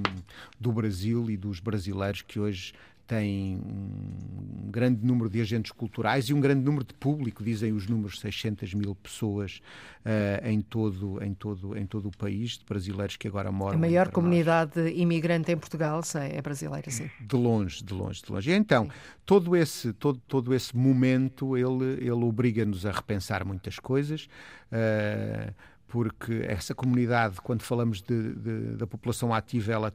do 0.58 0.72
Brasil 0.72 1.30
e 1.30 1.36
dos 1.36 1.60
brasileiros 1.60 2.22
que 2.22 2.38
hoje 2.38 2.72
tem 3.06 3.56
um 3.56 4.70
grande 4.70 5.04
número 5.04 5.28
de 5.28 5.40
agentes 5.40 5.72
culturais 5.72 6.28
e 6.28 6.34
um 6.34 6.40
grande 6.40 6.64
número 6.64 6.84
de 6.84 6.94
público, 6.94 7.44
dizem 7.44 7.72
os 7.72 7.86
números, 7.86 8.18
600 8.20 8.72
mil 8.74 8.94
pessoas 8.94 9.60
uh, 10.04 10.46
em, 10.46 10.60
todo, 10.60 11.22
em, 11.22 11.34
todo, 11.34 11.76
em 11.76 11.86
todo 11.86 12.08
o 12.08 12.16
país, 12.16 12.58
de 12.58 12.64
brasileiros 12.64 13.16
que 13.16 13.28
agora 13.28 13.52
moram. 13.52 13.76
A 13.76 13.80
maior 13.80 14.10
comunidade 14.10 14.80
nós. 14.80 14.92
imigrante 14.96 15.52
em 15.52 15.56
Portugal 15.56 16.00
é 16.14 16.40
brasileira, 16.40 16.90
sim. 16.90 17.10
De 17.20 17.36
longe, 17.36 17.84
de 17.84 17.92
longe, 17.92 18.22
de 18.22 18.32
longe. 18.32 18.50
E 18.50 18.54
então, 18.54 18.88
todo 19.26 19.54
esse, 19.54 19.92
todo, 19.92 20.18
todo 20.26 20.54
esse 20.54 20.76
momento, 20.76 21.56
ele, 21.56 22.00
ele 22.00 22.10
obriga-nos 22.10 22.86
a 22.86 22.92
repensar 22.92 23.44
muitas 23.44 23.78
coisas. 23.78 24.28
Uh, 24.72 25.52
porque 25.94 26.44
essa 26.48 26.74
comunidade, 26.74 27.36
quando 27.40 27.62
falamos 27.62 28.02
de, 28.02 28.32
de, 28.34 28.76
da 28.76 28.84
população 28.84 29.32
ativa, 29.32 29.72
ela 29.72 29.94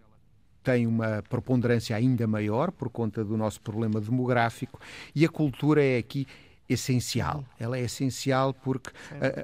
tem 0.69 0.85
uma 0.85 1.23
preponderância 1.27 1.95
ainda 1.95 2.27
maior 2.27 2.71
por 2.71 2.91
conta 2.91 3.25
do 3.25 3.35
nosso 3.35 3.59
problema 3.59 3.99
demográfico 3.99 4.79
e 5.15 5.25
a 5.25 5.29
cultura 5.29 5.83
é 5.83 5.97
aqui 5.97 6.27
essencial. 6.69 7.43
Ela 7.59 7.79
é 7.79 7.81
essencial 7.81 8.53
porque 8.53 8.91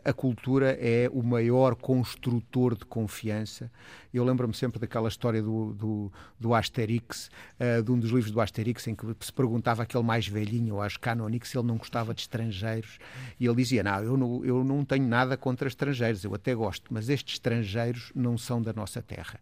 a, 0.05 0.11
a, 0.11 0.13
cultura 0.13 0.77
é 0.79 1.09
o 1.11 1.23
maior 1.23 1.73
construtor 1.73 2.77
de 2.77 2.85
confiança. 2.85 3.71
Eu 4.17 4.23
lembro-me 4.23 4.53
sempre 4.53 4.79
daquela 4.79 5.07
história 5.07 5.41
do, 5.41 5.73
do, 5.73 6.11
do 6.39 6.53
Asterix, 6.53 7.29
uh, 7.59 7.83
de 7.83 7.91
um 7.91 7.99
dos 7.99 8.11
livros 8.11 8.31
do 8.31 8.39
Asterix, 8.39 8.87
em 8.87 8.95
que 8.95 9.05
se 9.19 9.33
perguntava 9.33 9.83
aquele 9.83 10.03
mais 10.03 10.27
velhinho, 10.27 10.81
acho 10.81 10.99
Canonic, 10.99 11.47
se 11.47 11.57
ele 11.57 11.67
não 11.67 11.77
gostava 11.77 12.13
de 12.13 12.21
estrangeiros. 12.21 12.97
E 13.39 13.45
ele 13.45 13.55
dizia: 13.55 13.83
Não, 13.83 14.03
eu 14.03 14.17
não, 14.17 14.45
eu 14.45 14.63
não 14.63 14.85
tenho 14.85 15.07
nada 15.07 15.35
contra 15.35 15.67
estrangeiros, 15.67 16.23
eu 16.23 16.33
até 16.33 16.53
gosto, 16.55 16.93
mas 16.93 17.09
estes 17.09 17.35
estrangeiros 17.35 18.11
não 18.15 18.37
são 18.37 18.61
da 18.61 18.73
nossa 18.73 19.01
terra. 19.01 19.39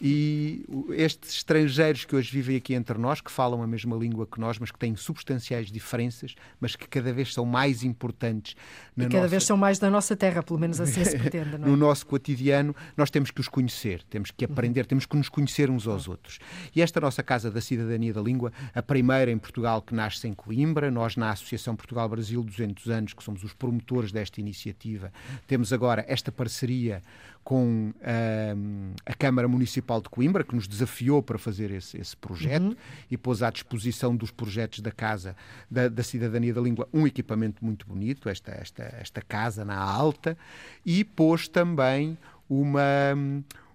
E 0.00 0.64
estes 0.90 1.36
estrangeiros 1.36 2.04
que 2.04 2.16
hoje 2.16 2.32
vivem 2.32 2.56
aqui 2.56 2.74
entre 2.74 2.96
nós, 2.96 3.20
que 3.20 3.30
falam 3.30 3.62
a 3.62 3.66
mesma 3.66 3.94
língua 3.96 4.26
que 4.26 4.40
nós, 4.40 4.58
mas 4.58 4.70
que 4.70 4.78
têm 4.78 4.96
substanciais 4.96 5.70
diferenças, 5.70 6.34
mas 6.58 6.74
que 6.74 6.88
cada 6.88 7.12
vez 7.12 7.34
são 7.34 7.44
mais 7.44 7.84
importantes. 7.84 8.56
Na 8.96 9.04
e 9.04 9.06
cada 9.08 9.18
nossa... 9.18 9.28
vez 9.28 9.44
são 9.44 9.56
mais 9.56 9.78
da 9.78 9.90
nossa 9.90 10.16
terra, 10.16 10.42
pelo 10.42 10.58
menos 10.58 10.80
assim 10.80 11.04
se 11.04 11.18
pretende. 11.18 11.58
Não 11.58 11.66
é? 11.66 11.70
no 11.70 11.76
nosso 11.76 12.06
cotidiano, 12.06 12.74
nós 12.96 13.10
temos 13.10 13.30
que 13.30 13.40
os 13.40 13.48
conhecer, 13.48 13.99
temos 14.06 14.30
que 14.30 14.44
aprender, 14.44 14.86
temos 14.86 15.06
que 15.06 15.16
nos 15.16 15.28
conhecer 15.28 15.70
uns 15.70 15.86
aos 15.86 16.08
outros. 16.08 16.38
E 16.74 16.82
esta 16.82 17.00
nossa 17.00 17.22
Casa 17.22 17.50
da 17.50 17.60
Cidadania 17.60 18.12
da 18.12 18.20
Língua, 18.20 18.52
a 18.74 18.82
primeira 18.82 19.30
em 19.30 19.38
Portugal 19.38 19.82
que 19.82 19.94
nasce 19.94 20.26
em 20.28 20.34
Coimbra, 20.34 20.90
nós 20.90 21.16
na 21.16 21.30
Associação 21.30 21.76
Portugal-Brasil 21.76 22.42
200 22.42 22.88
anos, 22.88 23.12
que 23.12 23.22
somos 23.22 23.42
os 23.42 23.52
promotores 23.52 24.12
desta 24.12 24.40
iniciativa, 24.40 25.12
temos 25.46 25.72
agora 25.72 26.04
esta 26.08 26.30
parceria 26.32 27.02
com 27.42 27.92
uh, 27.96 28.94
a 29.04 29.14
Câmara 29.14 29.48
Municipal 29.48 30.00
de 30.00 30.08
Coimbra, 30.08 30.44
que 30.44 30.54
nos 30.54 30.68
desafiou 30.68 31.22
para 31.22 31.38
fazer 31.38 31.70
esse, 31.70 31.98
esse 31.98 32.16
projeto 32.16 32.64
uhum. 32.64 32.76
e 33.10 33.16
pôs 33.16 33.42
à 33.42 33.50
disposição 33.50 34.14
dos 34.14 34.30
projetos 34.30 34.80
da 34.80 34.92
Casa 34.92 35.34
da, 35.70 35.88
da, 35.88 36.02
Cidadania 36.02 36.52
da 36.52 36.60
Língua 36.60 36.88
um 36.92 37.06
equipamento 37.06 37.64
muito 37.64 37.86
bonito, 37.86 38.28
esta, 38.28 38.52
esta, 38.52 38.82
esta 39.00 39.22
casa 39.22 39.64
na 39.64 39.78
alta, 39.78 40.36
e 40.84 41.02
pôs 41.02 41.48
também 41.48 42.16
uma, 42.48 42.80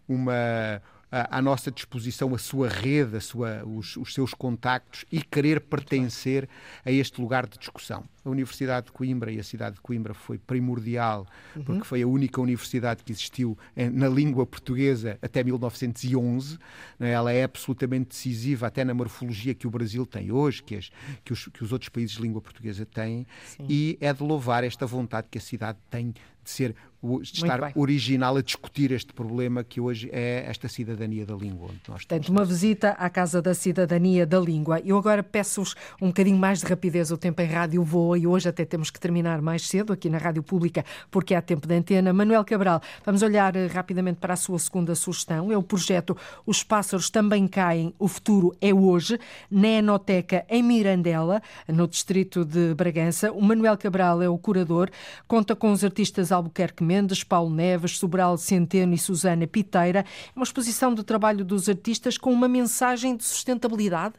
uma 0.07 0.81
à 1.11 1.41
nossa 1.41 1.71
disposição 1.71 2.35
a 2.35 2.37
sua 2.37 2.67
rede, 2.67 3.15
a 3.15 3.21
sua, 3.21 3.63
os, 3.65 3.95
os, 3.95 4.13
seus 4.13 4.33
contactos 4.33 5.05
e 5.11 5.21
querer 5.21 5.61
pertencer 5.61 6.49
a 6.83 6.91
este 6.91 7.21
lugar 7.21 7.47
de 7.47 7.57
discussão. 7.57 8.03
A 8.23 8.29
Universidade 8.29 8.87
de 8.87 8.91
Coimbra 8.91 9.31
e 9.31 9.39
a 9.39 9.43
cidade 9.43 9.75
de 9.75 9.81
Coimbra 9.81 10.13
foi 10.13 10.37
primordial, 10.37 11.25
uhum. 11.55 11.63
porque 11.63 11.83
foi 11.83 12.01
a 12.01 12.07
única 12.07 12.41
universidade 12.41 13.03
que 13.03 13.11
existiu 13.11 13.57
na 13.93 14.09
língua 14.09 14.45
portuguesa 14.45 15.17
até 15.21 15.43
1911. 15.43 16.57
Né? 16.99 17.11
Ela 17.11 17.31
é 17.31 17.43
absolutamente 17.43 18.09
decisiva 18.09 18.67
até 18.67 18.83
na 18.83 18.93
morfologia 18.93 19.53
que 19.53 19.67
o 19.67 19.69
Brasil 19.69 20.05
tem 20.05 20.31
hoje, 20.31 20.63
que, 20.63 20.75
as, 20.75 20.89
que, 21.23 21.31
os, 21.31 21.47
que 21.47 21.63
os 21.63 21.71
outros 21.71 21.89
países 21.89 22.15
de 22.15 22.21
língua 22.21 22.41
portuguesa 22.41 22.85
têm, 22.85 23.25
Sim. 23.45 23.65
e 23.69 23.97
é 24.01 24.11
de 24.11 24.23
louvar 24.23 24.63
esta 24.63 24.85
vontade 24.85 25.27
que 25.29 25.37
a 25.37 25.41
cidade 25.41 25.77
tem 25.89 26.13
de 26.45 26.51
ser 26.51 26.75
de 27.21 27.37
estar 27.37 27.71
original 27.75 28.35
a 28.37 28.41
discutir 28.41 28.91
este 28.91 29.13
problema 29.13 29.63
que 29.63 29.79
hoje 29.79 30.09
é 30.11 30.45
esta 30.47 30.67
cidadania 30.67 31.25
da 31.25 31.35
língua. 31.35 31.69
Onde 31.69 31.81
nós 31.87 32.05
Portanto, 32.05 32.29
uma 32.29 32.43
visita 32.43 32.91
à 32.91 33.09
Casa 33.09 33.41
da 33.41 33.53
Cidadania 33.53 34.25
da 34.25 34.39
Língua. 34.39 34.81
Eu 34.83 34.97
agora 34.97 35.21
peço-vos 35.21 35.75
um 36.01 36.07
bocadinho 36.07 36.37
mais 36.37 36.61
de 36.61 36.65
rapidez. 36.65 37.11
O 37.11 37.17
tempo 37.17 37.41
em 37.41 37.45
rádio 37.45 37.83
voa 37.83 38.17
e 38.17 38.25
hoje 38.25 38.49
até 38.49 38.65
temos 38.65 38.89
que 38.89 38.99
terminar 38.99 39.41
mais 39.41 39.67
cedo 39.67 39.93
aqui 39.93 40.09
na 40.09 40.17
Rádio 40.17 40.41
Pública 40.41 40.83
porque 41.11 41.35
há 41.35 41.41
tempo 41.41 41.67
de 41.67 41.75
antena. 41.75 42.11
Manuel 42.11 42.43
Cabral, 42.43 42.81
vamos 43.05 43.21
olhar 43.21 43.55
eh, 43.55 43.67
rapidamente 43.67 44.19
para 44.19 44.33
a 44.33 44.37
sua 44.37 44.57
segunda 44.57 44.95
sugestão. 44.95 45.51
É 45.51 45.57
o 45.57 45.63
projeto 45.63 46.17
Os 46.45 46.63
Pássaros 46.63 47.09
Também 47.09 47.47
Caem, 47.47 47.93
o 47.99 48.07
Futuro 48.07 48.55
é 48.59 48.73
Hoje, 48.73 49.19
na 49.51 49.67
Enoteca 49.67 50.45
em 50.49 50.63
Mirandela, 50.63 51.41
no 51.67 51.87
distrito 51.87 52.43
de 52.43 52.73
Bragança. 52.73 53.31
O 53.31 53.41
Manuel 53.41 53.77
Cabral 53.77 54.21
é 54.21 54.29
o 54.29 54.37
curador, 54.37 54.89
conta 55.27 55.55
com 55.55 55.71
os 55.71 55.83
artistas 55.83 56.31
Albuquerque 56.35 56.83
Mendes, 56.83 57.23
Paulo 57.23 57.49
Neves, 57.49 57.97
Sobral 57.97 58.37
Centeno 58.37 58.93
e 58.93 58.97
Susana 58.97 59.47
Piteira. 59.47 59.99
É 59.99 60.05
uma 60.35 60.43
exposição 60.43 60.93
do 60.93 61.03
trabalho 61.03 61.45
dos 61.45 61.67
artistas 61.69 62.17
com 62.17 62.31
uma 62.31 62.47
mensagem 62.47 63.15
de 63.15 63.23
sustentabilidade? 63.23 64.15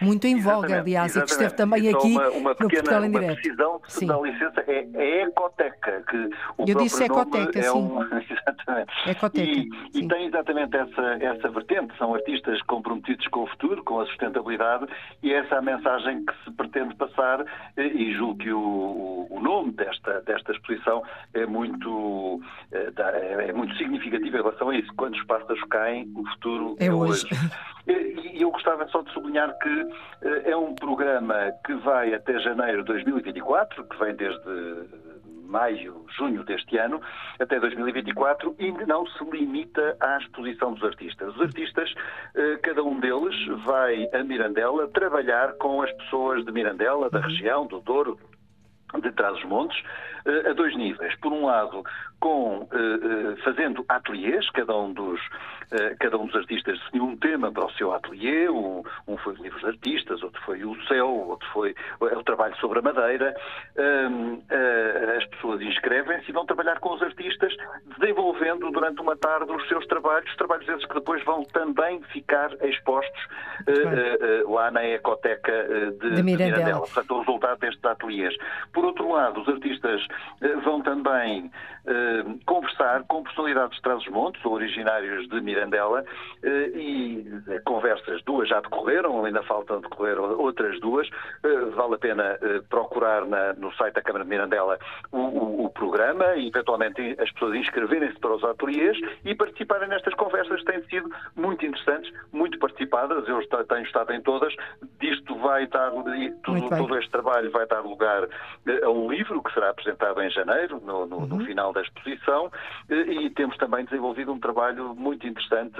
Muito 0.00 0.26
em 0.26 0.40
voga, 0.40 0.80
aliás, 0.80 1.16
e 1.16 1.22
que 1.22 1.30
esteve 1.30 1.54
também 1.54 1.88
aqui 1.88 2.12
uma, 2.12 2.30
uma 2.30 2.54
pequena, 2.54 2.54
no 2.60 2.68
Portugal 2.68 3.04
em 3.04 3.10
Direto. 3.10 3.34
precisão, 3.34 3.80
se 3.88 4.06
dá 4.06 4.20
licença, 4.20 4.64
é, 4.66 4.88
é 4.94 5.22
Ecoteca. 5.22 6.02
Que 6.08 6.16
o 6.56 6.64
Eu 6.66 6.76
disse 6.76 7.04
Ecoteca, 7.04 7.58
é 7.58 7.62
sim. 7.62 7.78
Um, 7.78 8.02
exatamente. 8.18 9.10
Ecoteca, 9.10 9.50
e, 9.50 9.68
e, 9.94 10.08
tem 10.08 10.26
exatamente 10.26 10.76
essa, 10.76 11.02
essa 11.20 11.48
vertente. 11.48 11.96
São 11.98 12.14
artistas 12.14 12.60
comprometidos 12.62 13.26
com 13.28 13.44
o 13.44 13.46
futuro, 13.48 13.82
com 13.84 14.00
a 14.00 14.06
sustentabilidade, 14.06 14.86
e 15.22 15.32
essa 15.32 15.56
é 15.56 15.58
a 15.58 15.62
mensagem 15.62 16.24
que 16.24 16.32
se 16.44 16.50
pretende 16.52 16.94
passar, 16.94 17.44
e 17.76 18.12
julgo 18.14 18.38
que 18.38 18.52
o, 18.52 19.26
o 19.30 19.40
nome 19.40 19.72
desta, 19.72 20.20
desta 20.22 20.52
exposição 20.52 21.02
é 21.34 21.46
muito, 21.46 22.40
é, 22.72 23.48
é 23.48 23.52
muito 23.52 23.76
significativo 23.76 24.36
em 24.36 24.42
relação 24.42 24.70
a 24.70 24.76
isso. 24.76 24.92
Quando 24.96 25.14
os 25.14 25.24
pássaros 25.24 25.62
caem, 25.70 26.10
o 26.14 26.26
futuro 26.30 26.76
é, 26.78 26.86
é 26.86 26.92
hoje. 26.92 27.26
hoje. 27.26 27.50
E 28.34 28.42
eu 28.42 28.50
gostava 28.50 28.86
só 28.88 29.02
de 29.02 29.10
sublinhar 29.12 29.56
que 29.58 29.68
eh, 29.68 29.87
é 30.44 30.56
um 30.56 30.74
programa 30.74 31.52
que 31.64 31.74
vai 31.74 32.14
até 32.14 32.38
janeiro 32.40 32.78
de 32.78 32.86
2024, 32.86 33.84
que 33.84 33.98
vem 33.98 34.14
desde 34.14 34.38
maio, 35.48 36.04
junho 36.16 36.44
deste 36.44 36.76
ano, 36.76 37.00
até 37.40 37.58
2024, 37.58 38.54
e 38.58 38.70
não 38.86 39.06
se 39.06 39.24
limita 39.24 39.96
à 39.98 40.18
exposição 40.18 40.74
dos 40.74 40.84
artistas. 40.84 41.34
Os 41.34 41.40
artistas, 41.40 41.92
eh, 42.36 42.58
cada 42.62 42.84
um 42.84 43.00
deles 43.00 43.34
vai 43.64 44.08
a 44.12 44.22
Mirandela 44.22 44.86
trabalhar 44.88 45.54
com 45.54 45.82
as 45.82 45.90
pessoas 45.92 46.44
de 46.44 46.52
Mirandela, 46.52 47.08
da 47.10 47.18
uhum. 47.18 47.24
região, 47.24 47.66
do 47.66 47.80
Douro, 47.80 48.18
de 49.00 49.12
Trás-os-Montes, 49.12 49.82
a 50.48 50.52
dois 50.52 50.76
níveis. 50.76 51.14
Por 51.20 51.32
um 51.32 51.46
lado, 51.46 51.82
com 52.20 52.68
fazendo 53.44 53.84
ateliês, 53.88 54.48
cada 54.50 54.76
um 54.76 54.92
dos 54.92 55.20
cada 56.00 56.16
um 56.16 56.26
dos 56.26 56.34
artistas 56.34 56.78
definiu 56.78 57.04
um 57.04 57.16
tema 57.16 57.52
para 57.52 57.66
o 57.66 57.70
seu 57.72 57.92
ateliê, 57.92 58.48
um, 58.48 58.82
um 59.06 59.18
foi 59.18 59.34
livros 59.34 59.60
de 59.60 59.66
artistas, 59.66 60.22
outro 60.22 60.40
foi 60.42 60.64
o 60.64 60.74
céu, 60.86 61.08
outro 61.08 61.46
foi 61.52 61.74
o 62.00 62.22
trabalho 62.22 62.56
sobre 62.56 62.78
a 62.78 62.82
madeira. 62.82 63.34
as 65.16 65.24
pessoas 65.26 65.60
inscrevem-se 65.60 66.30
e 66.30 66.32
vão 66.32 66.46
trabalhar 66.46 66.80
com 66.80 66.94
os 66.94 67.02
artistas, 67.02 67.54
desenvolvendo 67.98 68.70
durante 68.70 69.00
uma 69.00 69.16
tarde 69.16 69.52
os 69.52 69.68
seus 69.68 69.86
trabalhos, 69.86 70.34
trabalhos 70.36 70.68
esses 70.68 70.84
que 70.86 70.94
depois 70.94 71.22
vão 71.24 71.44
também 71.44 72.00
ficar 72.12 72.50
expostos 72.64 73.20
lá 74.46 74.70
na 74.70 74.84
Ecoteca 74.84 75.52
de, 76.00 76.10
de. 76.12 76.22
Mirandela. 76.22 76.80
Portanto, 76.80 77.14
o 77.14 77.18
resultado 77.20 77.58
destes 77.58 77.84
ateliês. 77.84 78.34
Por 78.72 78.86
outro 78.88 79.10
lado, 79.10 79.40
os 79.40 79.48
artistas 79.48 80.06
vão 80.64 80.82
também 80.82 81.50
conversar 82.44 83.02
com 83.04 83.22
personalidades 83.22 83.76
de 83.76 83.82
Trás-os-Montes, 83.82 84.44
originários 84.44 85.26
de 85.28 85.40
Mirandela, 85.40 86.04
e 86.74 87.24
conversas, 87.64 88.22
duas 88.24 88.48
já 88.48 88.60
decorreram, 88.60 89.24
ainda 89.24 89.42
faltam 89.44 89.80
decorrer 89.80 90.18
outras 90.20 90.78
duas. 90.80 91.08
Vale 91.74 91.94
a 91.94 91.98
pena 91.98 92.38
procurar 92.68 93.24
na, 93.26 93.54
no 93.54 93.72
site 93.74 93.94
da 93.94 94.02
Câmara 94.02 94.24
de 94.24 94.30
Mirandela 94.30 94.78
o, 95.10 95.18
o, 95.18 95.64
o 95.64 95.70
programa 95.70 96.36
e, 96.36 96.48
eventualmente, 96.48 97.16
as 97.18 97.30
pessoas 97.32 97.54
inscreverem-se 97.54 98.18
para 98.18 98.34
os 98.34 98.44
ateliês 98.44 98.98
e 99.24 99.34
participarem 99.34 99.88
nestas 99.88 100.14
conversas 100.14 100.60
que 100.60 100.72
têm 100.72 100.82
sido 100.84 101.10
muito 101.36 101.64
interessantes, 101.64 102.12
muito 102.32 102.58
participadas. 102.58 103.26
Eu 103.28 103.40
tenho 103.66 103.82
estado 103.82 104.12
em 104.12 104.20
todas. 104.20 104.54
Disto 105.00 105.34
vai 105.36 105.66
dar, 105.66 105.90
tudo, 106.42 106.68
todo 106.68 106.98
este 106.98 107.10
trabalho 107.10 107.50
vai 107.50 107.66
dar 107.66 107.80
lugar 107.80 108.28
a 108.82 108.90
um 108.90 109.10
livro 109.10 109.42
que 109.42 109.52
será 109.52 109.70
apresentado 109.70 110.20
em 110.20 110.30
janeiro, 110.30 110.80
no, 110.84 111.06
no, 111.06 111.16
uhum. 111.18 111.26
no 111.26 111.44
final 111.44 111.72
da 111.72 111.82
exposição, 111.82 112.50
e 112.88 113.30
temos 113.30 113.56
também 113.56 113.84
desenvolvido 113.84 114.32
um 114.32 114.40
trabalho 114.40 114.94
muito 114.94 115.26
interessante 115.26 115.76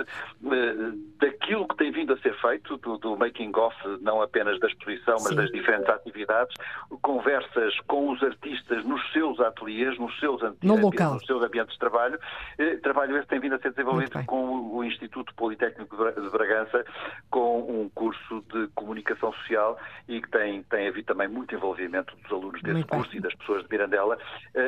daquilo 1.18 1.66
que 1.68 1.76
tem 1.76 1.90
vindo 1.90 2.12
a 2.12 2.18
ser 2.18 2.34
feito, 2.40 2.76
do, 2.78 2.98
do 2.98 3.16
making-off, 3.16 3.76
não 4.00 4.20
apenas 4.22 4.58
da 4.60 4.68
exposição, 4.68 5.16
mas 5.20 5.28
Sim. 5.28 5.36
das 5.36 5.50
diferentes 5.50 5.88
atividades, 5.88 6.54
conversas 7.02 7.78
com 7.86 8.10
os 8.10 8.22
artistas 8.22 8.84
nos 8.84 9.00
seus 9.12 9.40
ateliês, 9.40 9.98
nos 9.98 10.18
seus, 10.18 10.40
no 10.62 10.76
local. 10.76 11.14
nos 11.14 11.26
seus 11.26 11.42
ambientes 11.42 11.72
de 11.74 11.78
trabalho. 11.78 12.18
Trabalho 12.82 13.16
esse 13.18 13.28
tem 13.28 13.40
vindo 13.40 13.54
a 13.54 13.58
ser 13.58 13.70
desenvolvido 13.70 14.24
com 14.26 14.76
o 14.76 14.84
Instituto 14.84 15.34
Politécnico 15.34 15.96
de 15.96 16.30
Bragança, 16.30 16.84
com 17.30 17.60
um 17.60 17.88
curso 17.94 18.44
de 18.52 18.68
comunicação 18.74 19.32
social 19.32 19.78
e 20.08 20.20
que 20.20 20.30
tem, 20.30 20.62
tem 20.64 20.88
havido 20.88 21.06
também 21.06 21.28
muito 21.28 21.54
envolvimento 21.54 22.16
dos 22.16 22.32
alunos 22.32 22.60
desse 22.62 22.84
curso 22.88 23.16
e 23.16 23.20
das 23.20 23.34
pessoas 23.34 23.62
de 23.62 23.68
Mirandela. 23.70 24.18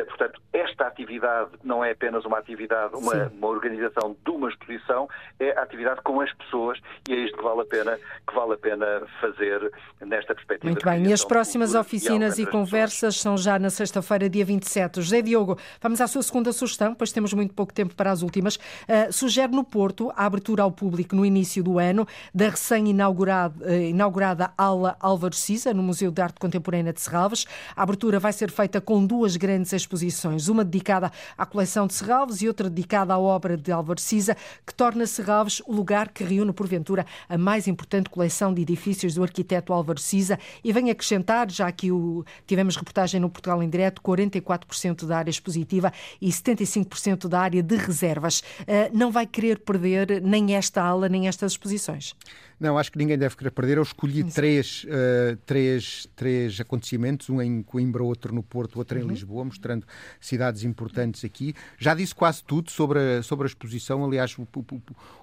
Portanto, 0.08 0.40
esta 0.52 0.86
atividade 0.86 1.50
não 1.64 1.84
é 1.84 1.92
apenas 1.92 2.24
uma 2.24 2.38
atividade, 2.38 2.94
uma, 2.94 3.14
uma 3.28 3.48
organização 3.48 4.16
de 4.24 4.30
uma 4.30 4.48
exposição, 4.48 5.08
é 5.38 5.58
a 5.58 5.62
atividade 5.62 6.00
com 6.02 6.20
as 6.20 6.32
pessoas 6.34 6.78
e 7.08 7.14
é 7.14 7.16
isto 7.16 7.36
que 7.36 7.42
vale 7.42 7.60
a 7.62 7.64
pena, 7.64 7.98
que 8.26 8.34
vale 8.34 8.54
a 8.54 8.56
pena 8.56 9.02
fazer 9.20 9.72
nesta 10.00 10.34
perspectiva. 10.34 10.70
Muito 10.70 10.84
bem, 10.84 11.06
e 11.06 11.12
as 11.12 11.24
próximas 11.24 11.74
oficinas 11.74 12.38
e, 12.38 12.46
conversas 12.46 13.16
são 13.16 13.36
já 13.36 13.58
na 13.58 13.70
sexta-feira, 13.70 14.28
dia 14.28 14.44
27. 14.44 15.00
José 15.00 15.22
Diogo, 15.22 15.58
vamos 15.80 16.00
à 16.00 16.06
sua 16.06 16.22
segunda 16.22 16.52
sugestão, 16.52 16.94
pois 16.94 17.12
temos 17.12 17.32
muito 17.32 17.54
pouco 17.54 17.72
tempo 17.72 17.94
para 17.94 18.10
as 18.10 18.22
últimas. 18.22 18.56
Uh, 18.56 19.12
sugere 19.12 19.52
no 19.52 19.64
Porto 19.64 20.10
a 20.16 20.26
abertura 20.26 20.62
ao 20.62 20.72
público 20.72 21.14
no 21.14 21.24
início 21.24 21.62
do 21.62 21.78
ano 21.78 22.06
da 22.34 22.48
recém-inaugurada 22.48 23.54
uh, 23.64 23.72
inaugurada 23.72 24.52
Aula 24.56 24.96
Álvaro 25.00 25.34
Cisa, 25.34 25.72
no 25.72 25.82
Museu 25.82 26.10
de 26.10 26.20
Arte 26.20 26.38
Contemporânea 26.38 26.92
de 26.92 27.00
Serralves. 27.00 27.46
A 27.76 27.82
abertura 27.82 28.09
vai 28.18 28.32
ser 28.32 28.50
feita 28.50 28.80
com 28.80 29.04
duas 29.04 29.36
grandes 29.36 29.72
exposições, 29.72 30.48
uma 30.48 30.64
dedicada 30.64 31.12
à 31.36 31.46
coleção 31.46 31.86
de 31.86 31.94
Serralves 31.94 32.42
e 32.42 32.48
outra 32.48 32.68
dedicada 32.68 33.12
à 33.12 33.18
obra 33.18 33.56
de 33.56 33.70
Álvaro 33.70 34.00
Cisa, 34.00 34.36
que 34.66 34.74
torna 34.74 35.06
Serralves 35.06 35.60
o 35.66 35.72
lugar 35.72 36.08
que 36.08 36.24
reúne, 36.24 36.52
porventura, 36.52 37.06
a 37.28 37.38
mais 37.38 37.68
importante 37.68 38.10
coleção 38.10 38.52
de 38.52 38.62
edifícios 38.62 39.14
do 39.14 39.22
arquiteto 39.22 39.72
Álvaro 39.72 40.00
Cisa 40.00 40.38
e 40.64 40.72
vem 40.72 40.90
acrescentar, 40.90 41.50
já 41.50 41.70
que 41.70 41.92
o, 41.92 42.24
tivemos 42.46 42.76
reportagem 42.76 43.20
no 43.20 43.30
Portugal 43.30 43.62
em 43.62 43.68
Direto, 43.68 44.02
44% 44.02 45.06
da 45.06 45.18
área 45.18 45.30
expositiva 45.30 45.92
e 46.20 46.28
75% 46.30 47.28
da 47.28 47.40
área 47.40 47.62
de 47.62 47.76
reservas. 47.76 48.40
Uh, 48.40 48.90
não 48.92 49.10
vai 49.10 49.26
querer 49.26 49.58
perder 49.58 50.20
nem 50.22 50.54
esta 50.54 50.82
aula, 50.82 51.08
nem 51.08 51.28
estas 51.28 51.52
exposições. 51.52 52.14
Não, 52.60 52.76
acho 52.76 52.92
que 52.92 52.98
ninguém 52.98 53.16
deve 53.16 53.34
querer 53.34 53.50
perder. 53.50 53.78
Eu 53.78 53.82
escolhi 53.82 54.22
três, 54.22 54.84
uh, 54.84 55.34
três, 55.46 56.06
três 56.14 56.60
acontecimentos, 56.60 57.30
um 57.30 57.40
em 57.40 57.62
Coimbra, 57.62 58.04
outro 58.04 58.34
no 58.34 58.42
Porto, 58.42 58.76
outro 58.76 58.98
uhum. 58.98 59.06
em 59.06 59.08
Lisboa, 59.08 59.42
mostrando 59.46 59.86
cidades 60.20 60.62
importantes 60.62 61.24
aqui. 61.24 61.54
Já 61.78 61.94
disse 61.94 62.14
quase 62.14 62.44
tudo 62.44 62.70
sobre 62.70 62.98
a, 62.98 63.22
sobre 63.22 63.46
a 63.46 63.48
exposição. 63.48 64.04
Aliás, 64.04 64.36
o, 64.36 64.42
o, 64.42 64.82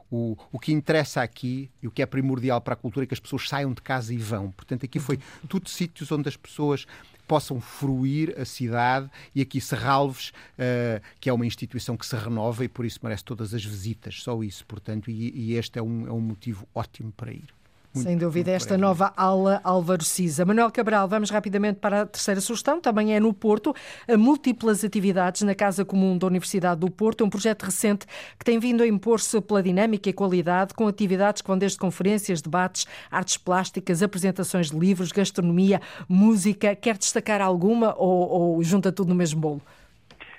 o, 0.10 0.38
o 0.52 0.58
que 0.58 0.72
interessa 0.72 1.22
aqui 1.22 1.70
e 1.80 1.88
o 1.88 1.92
que 1.92 2.02
é 2.02 2.08
primordial 2.08 2.60
para 2.60 2.74
a 2.74 2.78
cultura 2.78 3.04
é 3.04 3.08
que 3.08 3.14
as 3.14 3.20
pessoas 3.20 3.48
saiam 3.48 3.72
de 3.72 3.84
casa 3.84 4.12
e 4.12 4.18
vão. 4.18 4.50
Portanto, 4.50 4.84
aqui 4.86 4.98
foi 4.98 5.18
uhum. 5.18 5.48
tudo 5.48 5.70
sítios 5.70 6.12
onde 6.12 6.28
as 6.28 6.36
pessoas 6.36 6.88
possam 7.28 7.60
fruir 7.60 8.34
a 8.40 8.46
cidade 8.46 9.10
e 9.36 9.42
aqui 9.42 9.60
Serralves, 9.60 10.30
uh, 10.30 11.02
que 11.20 11.30
é 11.30 11.34
uma 11.34 11.46
instituição 11.46 11.98
que 11.98 12.06
se 12.06 12.16
renova 12.16 12.64
e 12.64 12.68
por 12.68 12.86
isso 12.86 13.00
merece 13.04 13.24
todas 13.24 13.54
as 13.54 13.64
visitas, 13.64 14.22
só 14.22 14.42
isso, 14.44 14.66
portanto, 14.66 15.12
e, 15.12 15.32
e 15.36 15.54
este 15.56 15.78
é 15.80 15.82
um, 15.82 16.08
é 16.08 16.12
um 16.12 16.22
motivo 16.22 16.68
ótimo 16.74 17.12
para 17.12 17.32
ir. 17.32 17.57
Muito, 17.98 18.08
Sem 18.08 18.18
dúvida, 18.18 18.52
esta 18.52 18.78
nova 18.78 19.12
aula 19.18 19.60
Álvaro 19.64 20.04
Cisa. 20.04 20.46
Manuel 20.46 20.72
Cabral, 20.72 21.08
vamos 21.08 21.30
rapidamente 21.30 21.80
para 21.80 22.02
a 22.02 22.06
terceira 22.06 22.40
sugestão, 22.40 22.80
também 22.80 23.16
é 23.16 23.20
no 23.20 23.34
Porto, 23.34 23.74
múltiplas 24.18 24.84
atividades 24.84 25.42
na 25.42 25.56
Casa 25.56 25.84
Comum 25.84 26.18
da 26.18 26.28
Universidade 26.28 26.80
do 26.80 26.92
Porto, 26.92 27.26
um 27.26 27.30
projeto 27.30 27.64
recente 27.64 28.06
que 28.38 28.46
tem 28.46 28.60
vindo 28.60 28.84
a 28.84 28.88
impor-se 28.88 29.40
pela 29.42 29.64
dinâmica 29.64 30.10
e 30.10 30.14
qualidade, 30.14 30.74
com 30.74 30.88
atividades 30.88 31.42
que 31.42 31.48
vão 31.48 31.58
desde 31.58 31.78
conferências, 31.78 32.42
debates, 32.42 32.86
artes 33.10 33.38
plásticas, 33.38 34.04
apresentações 34.04 34.70
de 34.70 34.78
livros, 34.78 35.12
gastronomia, 35.12 35.82
música. 36.08 36.76
Quer 36.76 36.98
destacar 36.98 37.42
alguma 37.42 37.96
ou, 37.98 38.30
ou 38.30 38.64
junta 38.64 38.92
tudo 38.92 39.10
no 39.10 39.16
mesmo 39.16 39.40
bolo? 39.40 39.62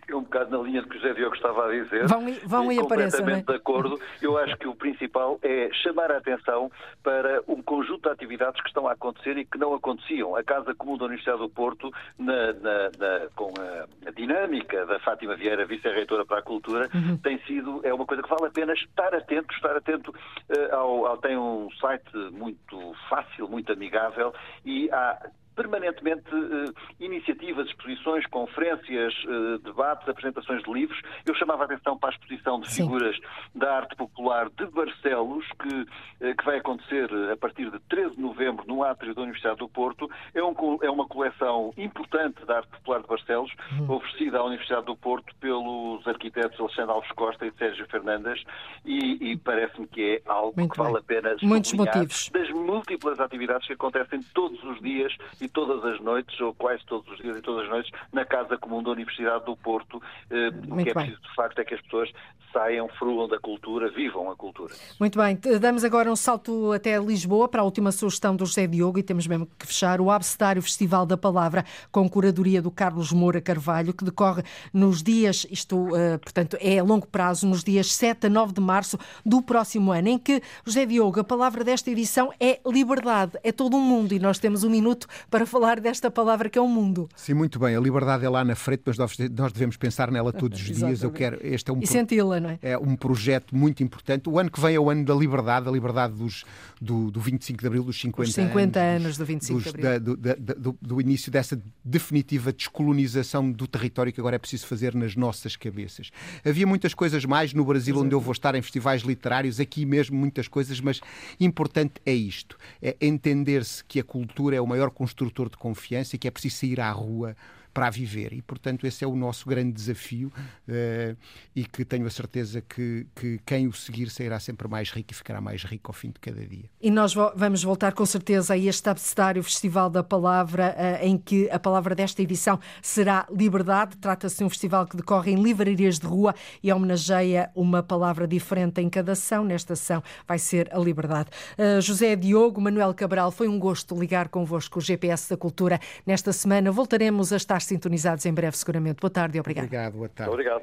É 0.08 0.16
um 0.16 0.22
bocado 0.22 0.56
na 0.56 0.62
linha 0.62 0.82
do 0.82 0.88
que 0.88 0.96
o 0.96 1.00
José 1.00 1.14
Diogo 1.14 1.36
estava 1.36 1.66
a 1.66 1.70
dizer. 1.70 2.06
Vão, 2.06 2.24
vão 2.44 2.72
e 2.72 2.78
apareçam, 2.78 3.20
Completamente 3.20 3.48
é? 3.48 3.52
de 3.52 3.56
acordo. 3.56 4.00
Eu 4.22 4.38
acho 4.38 4.56
que 4.56 4.66
o 4.66 4.74
principal 4.74 5.38
é 5.42 5.70
chamar 5.82 6.10
a 6.10 6.18
atenção 6.18 6.70
para 7.02 7.42
um 7.46 7.62
conjunto 7.62 8.02
de 8.02 8.08
atividades 8.08 8.60
que 8.62 8.68
estão 8.68 8.88
a 8.88 8.92
acontecer 8.92 9.36
e 9.36 9.44
que 9.44 9.58
não 9.58 9.74
aconteciam. 9.74 10.34
A 10.34 10.42
Casa 10.42 10.74
Comum 10.74 10.96
da 10.96 11.04
Universidade 11.04 11.38
do 11.38 11.48
Porto, 11.48 11.90
na, 12.18 12.52
na, 12.54 12.90
na, 12.98 13.26
com 13.36 13.52
a, 13.58 14.08
a, 14.08 14.10
dinâmica 14.12 14.86
da 14.86 14.98
Fátima 15.00 15.36
Vieira, 15.36 15.66
vice-reitora 15.66 16.24
para 16.24 16.38
a 16.38 16.42
Cultura, 16.42 16.88
uhum. 16.94 17.16
tem 17.18 17.38
sido, 17.44 17.80
é 17.84 17.92
uma 17.92 18.06
coisa 18.06 18.22
que 18.22 18.28
vale 18.28 18.46
a 18.46 18.50
pena 18.50 18.72
estar 18.72 19.14
atento, 19.14 19.54
estar 19.54 19.76
atento 19.76 20.10
uh, 20.10 20.74
ao, 20.74 21.06
ao, 21.06 21.16
tem 21.18 21.36
um 21.36 21.68
site 21.80 22.16
muito 22.32 22.94
fácil, 23.08 23.48
muito 23.48 23.72
amigável 23.72 24.32
e 24.64 24.90
há 24.90 25.18
permanentemente 25.58 26.32
uh, 26.32 26.72
iniciativas, 27.00 27.66
exposições, 27.66 28.24
conferências, 28.26 29.12
uh, 29.24 29.58
debates, 29.58 30.08
apresentações 30.08 30.62
de 30.62 30.72
livros. 30.72 31.00
Eu 31.26 31.34
chamava 31.34 31.64
a 31.64 31.66
atenção 31.66 31.98
para 31.98 32.10
a 32.10 32.12
exposição 32.12 32.60
de 32.60 32.70
figuras 32.70 33.16
Sim. 33.16 33.58
da 33.58 33.78
arte 33.78 33.96
popular 33.96 34.48
de 34.50 34.66
Barcelos, 34.66 35.44
que, 35.60 36.28
uh, 36.28 36.36
que 36.36 36.44
vai 36.44 36.58
acontecer 36.58 37.10
a 37.32 37.36
partir 37.36 37.68
de 37.72 37.80
13 37.88 38.14
de 38.14 38.22
novembro 38.22 38.64
no 38.68 38.84
átrio 38.84 39.12
da 39.16 39.22
Universidade 39.22 39.58
do 39.58 39.68
Porto. 39.68 40.08
É, 40.32 40.40
um, 40.40 40.54
é 40.80 40.88
uma 40.88 41.08
coleção 41.08 41.74
importante 41.76 42.44
da 42.46 42.58
arte 42.58 42.68
popular 42.68 43.02
de 43.02 43.08
Barcelos, 43.08 43.50
uhum. 43.80 43.96
oferecida 43.96 44.38
à 44.38 44.44
Universidade 44.44 44.86
do 44.86 44.96
Porto 44.96 45.34
pelos 45.40 46.06
arquitetos 46.06 46.58
Alexandre 46.60 46.92
Alves 46.92 47.10
Costa 47.12 47.44
e 47.44 47.52
Sérgio 47.58 47.84
Fernandes, 47.88 48.44
e, 48.84 49.32
e 49.32 49.36
parece-me 49.36 49.88
que 49.88 50.22
é 50.24 50.30
algo 50.30 50.54
Muito 50.56 50.72
que 50.72 50.78
bem. 50.78 50.86
vale 50.86 50.98
a 50.98 51.02
pena 51.02 51.36
Muitos 51.42 51.72
motivos. 51.72 52.30
das 52.30 52.48
múltiplas 52.50 53.18
atividades 53.18 53.66
que 53.66 53.72
acontecem 53.72 54.20
todos 54.32 54.62
os 54.62 54.80
dias 54.80 55.12
e 55.40 55.47
todas 55.48 55.84
as 55.84 56.00
noites, 56.00 56.38
ou 56.40 56.54
quase 56.54 56.84
todos 56.86 57.10
os 57.12 57.18
dias 57.18 57.36
e 57.36 57.42
todas 57.42 57.64
as 57.64 57.70
noites, 57.70 57.90
na 58.12 58.24
Casa 58.24 58.56
Comum 58.56 58.82
da 58.82 58.90
Universidade 58.90 59.44
do 59.44 59.56
Porto. 59.56 60.02
Eh, 60.30 60.48
o 60.68 60.76
que 60.76 60.90
é 60.90 60.94
preciso, 60.94 61.20
de 61.20 61.34
facto, 61.34 61.58
é 61.58 61.64
que 61.64 61.74
as 61.74 61.80
pessoas 61.82 62.10
saiam, 62.52 62.88
fruam 62.98 63.28
da 63.28 63.38
cultura, 63.38 63.90
vivam 63.90 64.30
a 64.30 64.36
cultura. 64.36 64.74
Muito 64.98 65.18
bem. 65.18 65.38
Damos 65.60 65.84
agora 65.84 66.10
um 66.10 66.16
salto 66.16 66.72
até 66.72 66.98
Lisboa 66.98 67.48
para 67.48 67.60
a 67.60 67.64
última 67.64 67.92
sugestão 67.92 68.34
do 68.34 68.46
José 68.46 68.66
Diogo 68.66 68.98
e 68.98 69.02
temos 69.02 69.26
mesmo 69.26 69.46
que 69.58 69.66
fechar 69.66 70.00
o 70.00 70.10
Abcedário 70.10 70.62
Festival 70.62 71.06
da 71.06 71.16
Palavra 71.16 71.64
com 71.92 72.08
curadoria 72.08 72.60
do 72.62 72.70
Carlos 72.70 73.12
Moura 73.12 73.40
Carvalho, 73.40 73.92
que 73.92 74.04
decorre 74.04 74.42
nos 74.72 75.02
dias, 75.02 75.46
isto, 75.50 75.76
uh, 75.76 76.18
portanto, 76.20 76.56
é 76.60 76.78
a 76.78 76.82
longo 76.82 77.06
prazo, 77.06 77.46
nos 77.46 77.62
dias 77.62 77.94
7 77.94 78.26
a 78.26 78.30
9 78.30 78.54
de 78.54 78.60
março 78.60 78.98
do 79.24 79.42
próximo 79.42 79.92
ano, 79.92 80.08
em 80.08 80.18
que, 80.18 80.42
José 80.64 80.86
Diogo, 80.86 81.20
a 81.20 81.24
palavra 81.24 81.62
desta 81.62 81.90
edição 81.90 82.32
é 82.40 82.60
liberdade, 82.66 83.38
é 83.42 83.52
todo 83.52 83.76
um 83.76 83.80
mundo 83.80 84.12
e 84.12 84.18
nós 84.18 84.38
temos 84.38 84.64
um 84.64 84.70
minuto 84.70 85.06
para 85.30 85.37
para 85.38 85.46
falar 85.46 85.78
desta 85.78 86.10
palavra 86.10 86.50
que 86.50 86.58
é 86.58 86.60
o 86.60 86.66
mundo. 86.66 87.08
Sim, 87.14 87.34
muito 87.34 87.60
bem. 87.60 87.76
A 87.76 87.80
liberdade 87.80 88.24
é 88.24 88.28
lá 88.28 88.44
na 88.44 88.56
frente, 88.56 88.82
mas 88.84 88.98
nós 88.98 89.52
devemos 89.52 89.76
pensar 89.76 90.10
nela 90.10 90.32
todos 90.32 90.60
os 90.60 90.66
dias. 90.76 91.02
Eu 91.04 91.12
quero, 91.12 91.38
este 91.46 91.70
é 91.70 91.72
um 91.72 91.78
e 91.80 91.86
senti-la, 91.86 92.40
não 92.40 92.50
é? 92.50 92.58
É 92.60 92.76
um 92.76 92.96
projeto 92.96 93.54
muito 93.54 93.80
importante. 93.80 94.28
O 94.28 94.36
ano 94.36 94.50
que 94.50 94.60
vem 94.60 94.74
é 94.74 94.80
o 94.80 94.90
ano 94.90 95.04
da 95.04 95.14
liberdade, 95.14 95.68
a 95.68 95.70
liberdade 95.70 96.14
dos, 96.14 96.44
do, 96.80 97.08
do 97.08 97.20
25 97.20 97.60
de 97.60 97.66
Abril, 97.68 97.84
dos 97.84 98.00
50, 98.00 98.28
Os 98.28 98.34
50 98.34 98.80
anos, 98.80 99.04
anos 99.04 99.18
do 99.18 99.24
25 99.24 99.54
dos, 99.54 99.62
de 99.62 99.68
Abril. 99.68 99.84
Da, 99.84 99.98
do, 99.98 100.16
da, 100.16 100.54
do, 100.54 100.78
do, 100.82 101.00
início 101.00 101.30
dessa 101.30 101.60
definitiva 101.84 102.52
descolonização 102.52 103.48
do 103.48 103.68
território 103.68 104.12
que 104.12 104.20
agora 104.20 104.34
é 104.34 104.38
preciso 104.40 104.66
fazer 104.66 104.92
nas 104.92 105.14
nossas 105.14 105.54
cabeças. 105.54 106.10
Havia 106.44 106.66
muitas 106.66 106.94
coisas 106.94 107.24
mais 107.24 107.54
no 107.54 107.64
Brasil, 107.64 107.96
onde 107.96 108.12
eu 108.12 108.20
vou 108.20 108.32
estar 108.32 108.56
em 108.56 108.62
festivais 108.62 109.02
literários, 109.02 109.60
aqui 109.60 109.86
mesmo 109.86 110.16
muitas 110.16 110.48
coisas, 110.48 110.80
mas 110.80 111.00
importante 111.38 111.94
é 112.04 112.12
isto: 112.12 112.58
é 112.82 112.96
entender-se 113.00 113.84
que 113.84 114.00
a 114.00 114.04
cultura 114.04 114.56
é 114.56 114.60
o 114.60 114.66
maior 114.66 114.90
construtor 114.90 115.27
de 115.50 115.56
confiança 115.56 116.16
e 116.16 116.18
que 116.18 116.28
é 116.28 116.30
preciso 116.30 116.56
sair 116.56 116.80
à 116.80 116.90
rua 116.90 117.36
para 117.72 117.90
viver. 117.90 118.32
E, 118.32 118.42
portanto, 118.42 118.86
esse 118.86 119.04
é 119.04 119.06
o 119.06 119.14
nosso 119.14 119.48
grande 119.48 119.72
desafio 119.72 120.32
uh, 120.68 121.16
e 121.54 121.64
que 121.64 121.84
tenho 121.84 122.06
a 122.06 122.10
certeza 122.10 122.60
que, 122.60 123.06
que 123.14 123.40
quem 123.44 123.66
o 123.66 123.72
seguir 123.72 124.10
sairá 124.10 124.38
sempre 124.40 124.68
mais 124.68 124.90
rico 124.90 125.12
e 125.12 125.14
ficará 125.14 125.40
mais 125.40 125.64
rico 125.64 125.90
ao 125.90 125.94
fim 125.94 126.08
de 126.08 126.18
cada 126.20 126.46
dia. 126.46 126.70
E 126.80 126.90
nós 126.90 127.14
vamos 127.14 127.62
voltar 127.62 127.92
com 127.92 128.04
certeza 128.04 128.54
a 128.54 128.58
este 128.58 128.88
abecedário 128.88 129.42
Festival 129.42 129.90
da 129.90 130.02
Palavra, 130.02 130.74
uh, 130.76 131.04
em 131.04 131.16
que 131.16 131.48
a 131.50 131.58
palavra 131.58 131.94
desta 131.94 132.22
edição 132.22 132.58
será 132.82 133.26
liberdade. 133.30 133.96
Trata-se 133.96 134.38
de 134.38 134.44
um 134.44 134.50
festival 134.50 134.86
que 134.86 134.96
decorre 134.96 135.32
em 135.32 135.42
livrarias 135.42 135.98
de 135.98 136.06
rua 136.06 136.34
e 136.62 136.72
homenageia 136.72 137.50
uma 137.54 137.82
palavra 137.82 138.26
diferente 138.26 138.80
em 138.80 138.88
cada 138.88 139.12
ação. 139.12 139.44
Nesta 139.44 139.72
ação 139.74 140.02
vai 140.26 140.38
ser 140.38 140.68
a 140.72 140.78
liberdade. 140.78 141.30
Uh, 141.58 141.80
José 141.80 142.16
Diogo, 142.16 142.60
Manuel 142.60 142.94
Cabral, 142.94 143.30
foi 143.30 143.48
um 143.48 143.58
gosto 143.58 143.98
ligar 143.98 144.28
convosco 144.28 144.78
o 144.78 144.82
GPS 144.82 145.30
da 145.30 145.36
Cultura. 145.36 145.80
Nesta 146.06 146.32
semana 146.32 146.70
voltaremos 146.70 147.32
a 147.32 147.36
estar 147.58 147.60
sintonizados 147.60 148.24
em 148.24 148.32
breve, 148.32 148.56
seguramente. 148.56 149.00
Boa 149.00 149.10
tarde 149.10 149.36
e 149.36 149.40
obrigado. 149.40 149.66
Obrigado, 149.66 149.92
boa 149.94 150.08
tarde. 150.08 150.32
Obrigado. 150.32 150.62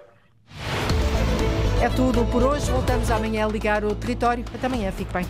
É 1.82 1.90
tudo 1.90 2.26
por 2.32 2.44
hoje. 2.44 2.72
Voltamos 2.72 3.12
amanhã 3.12 3.46
a 3.46 3.50
ligar 3.50 3.84
o 3.84 3.94
território. 3.96 4.44
Até 4.54 4.68
amanhã. 4.68 4.92
Fique 4.92 5.14
bem. 5.14 5.26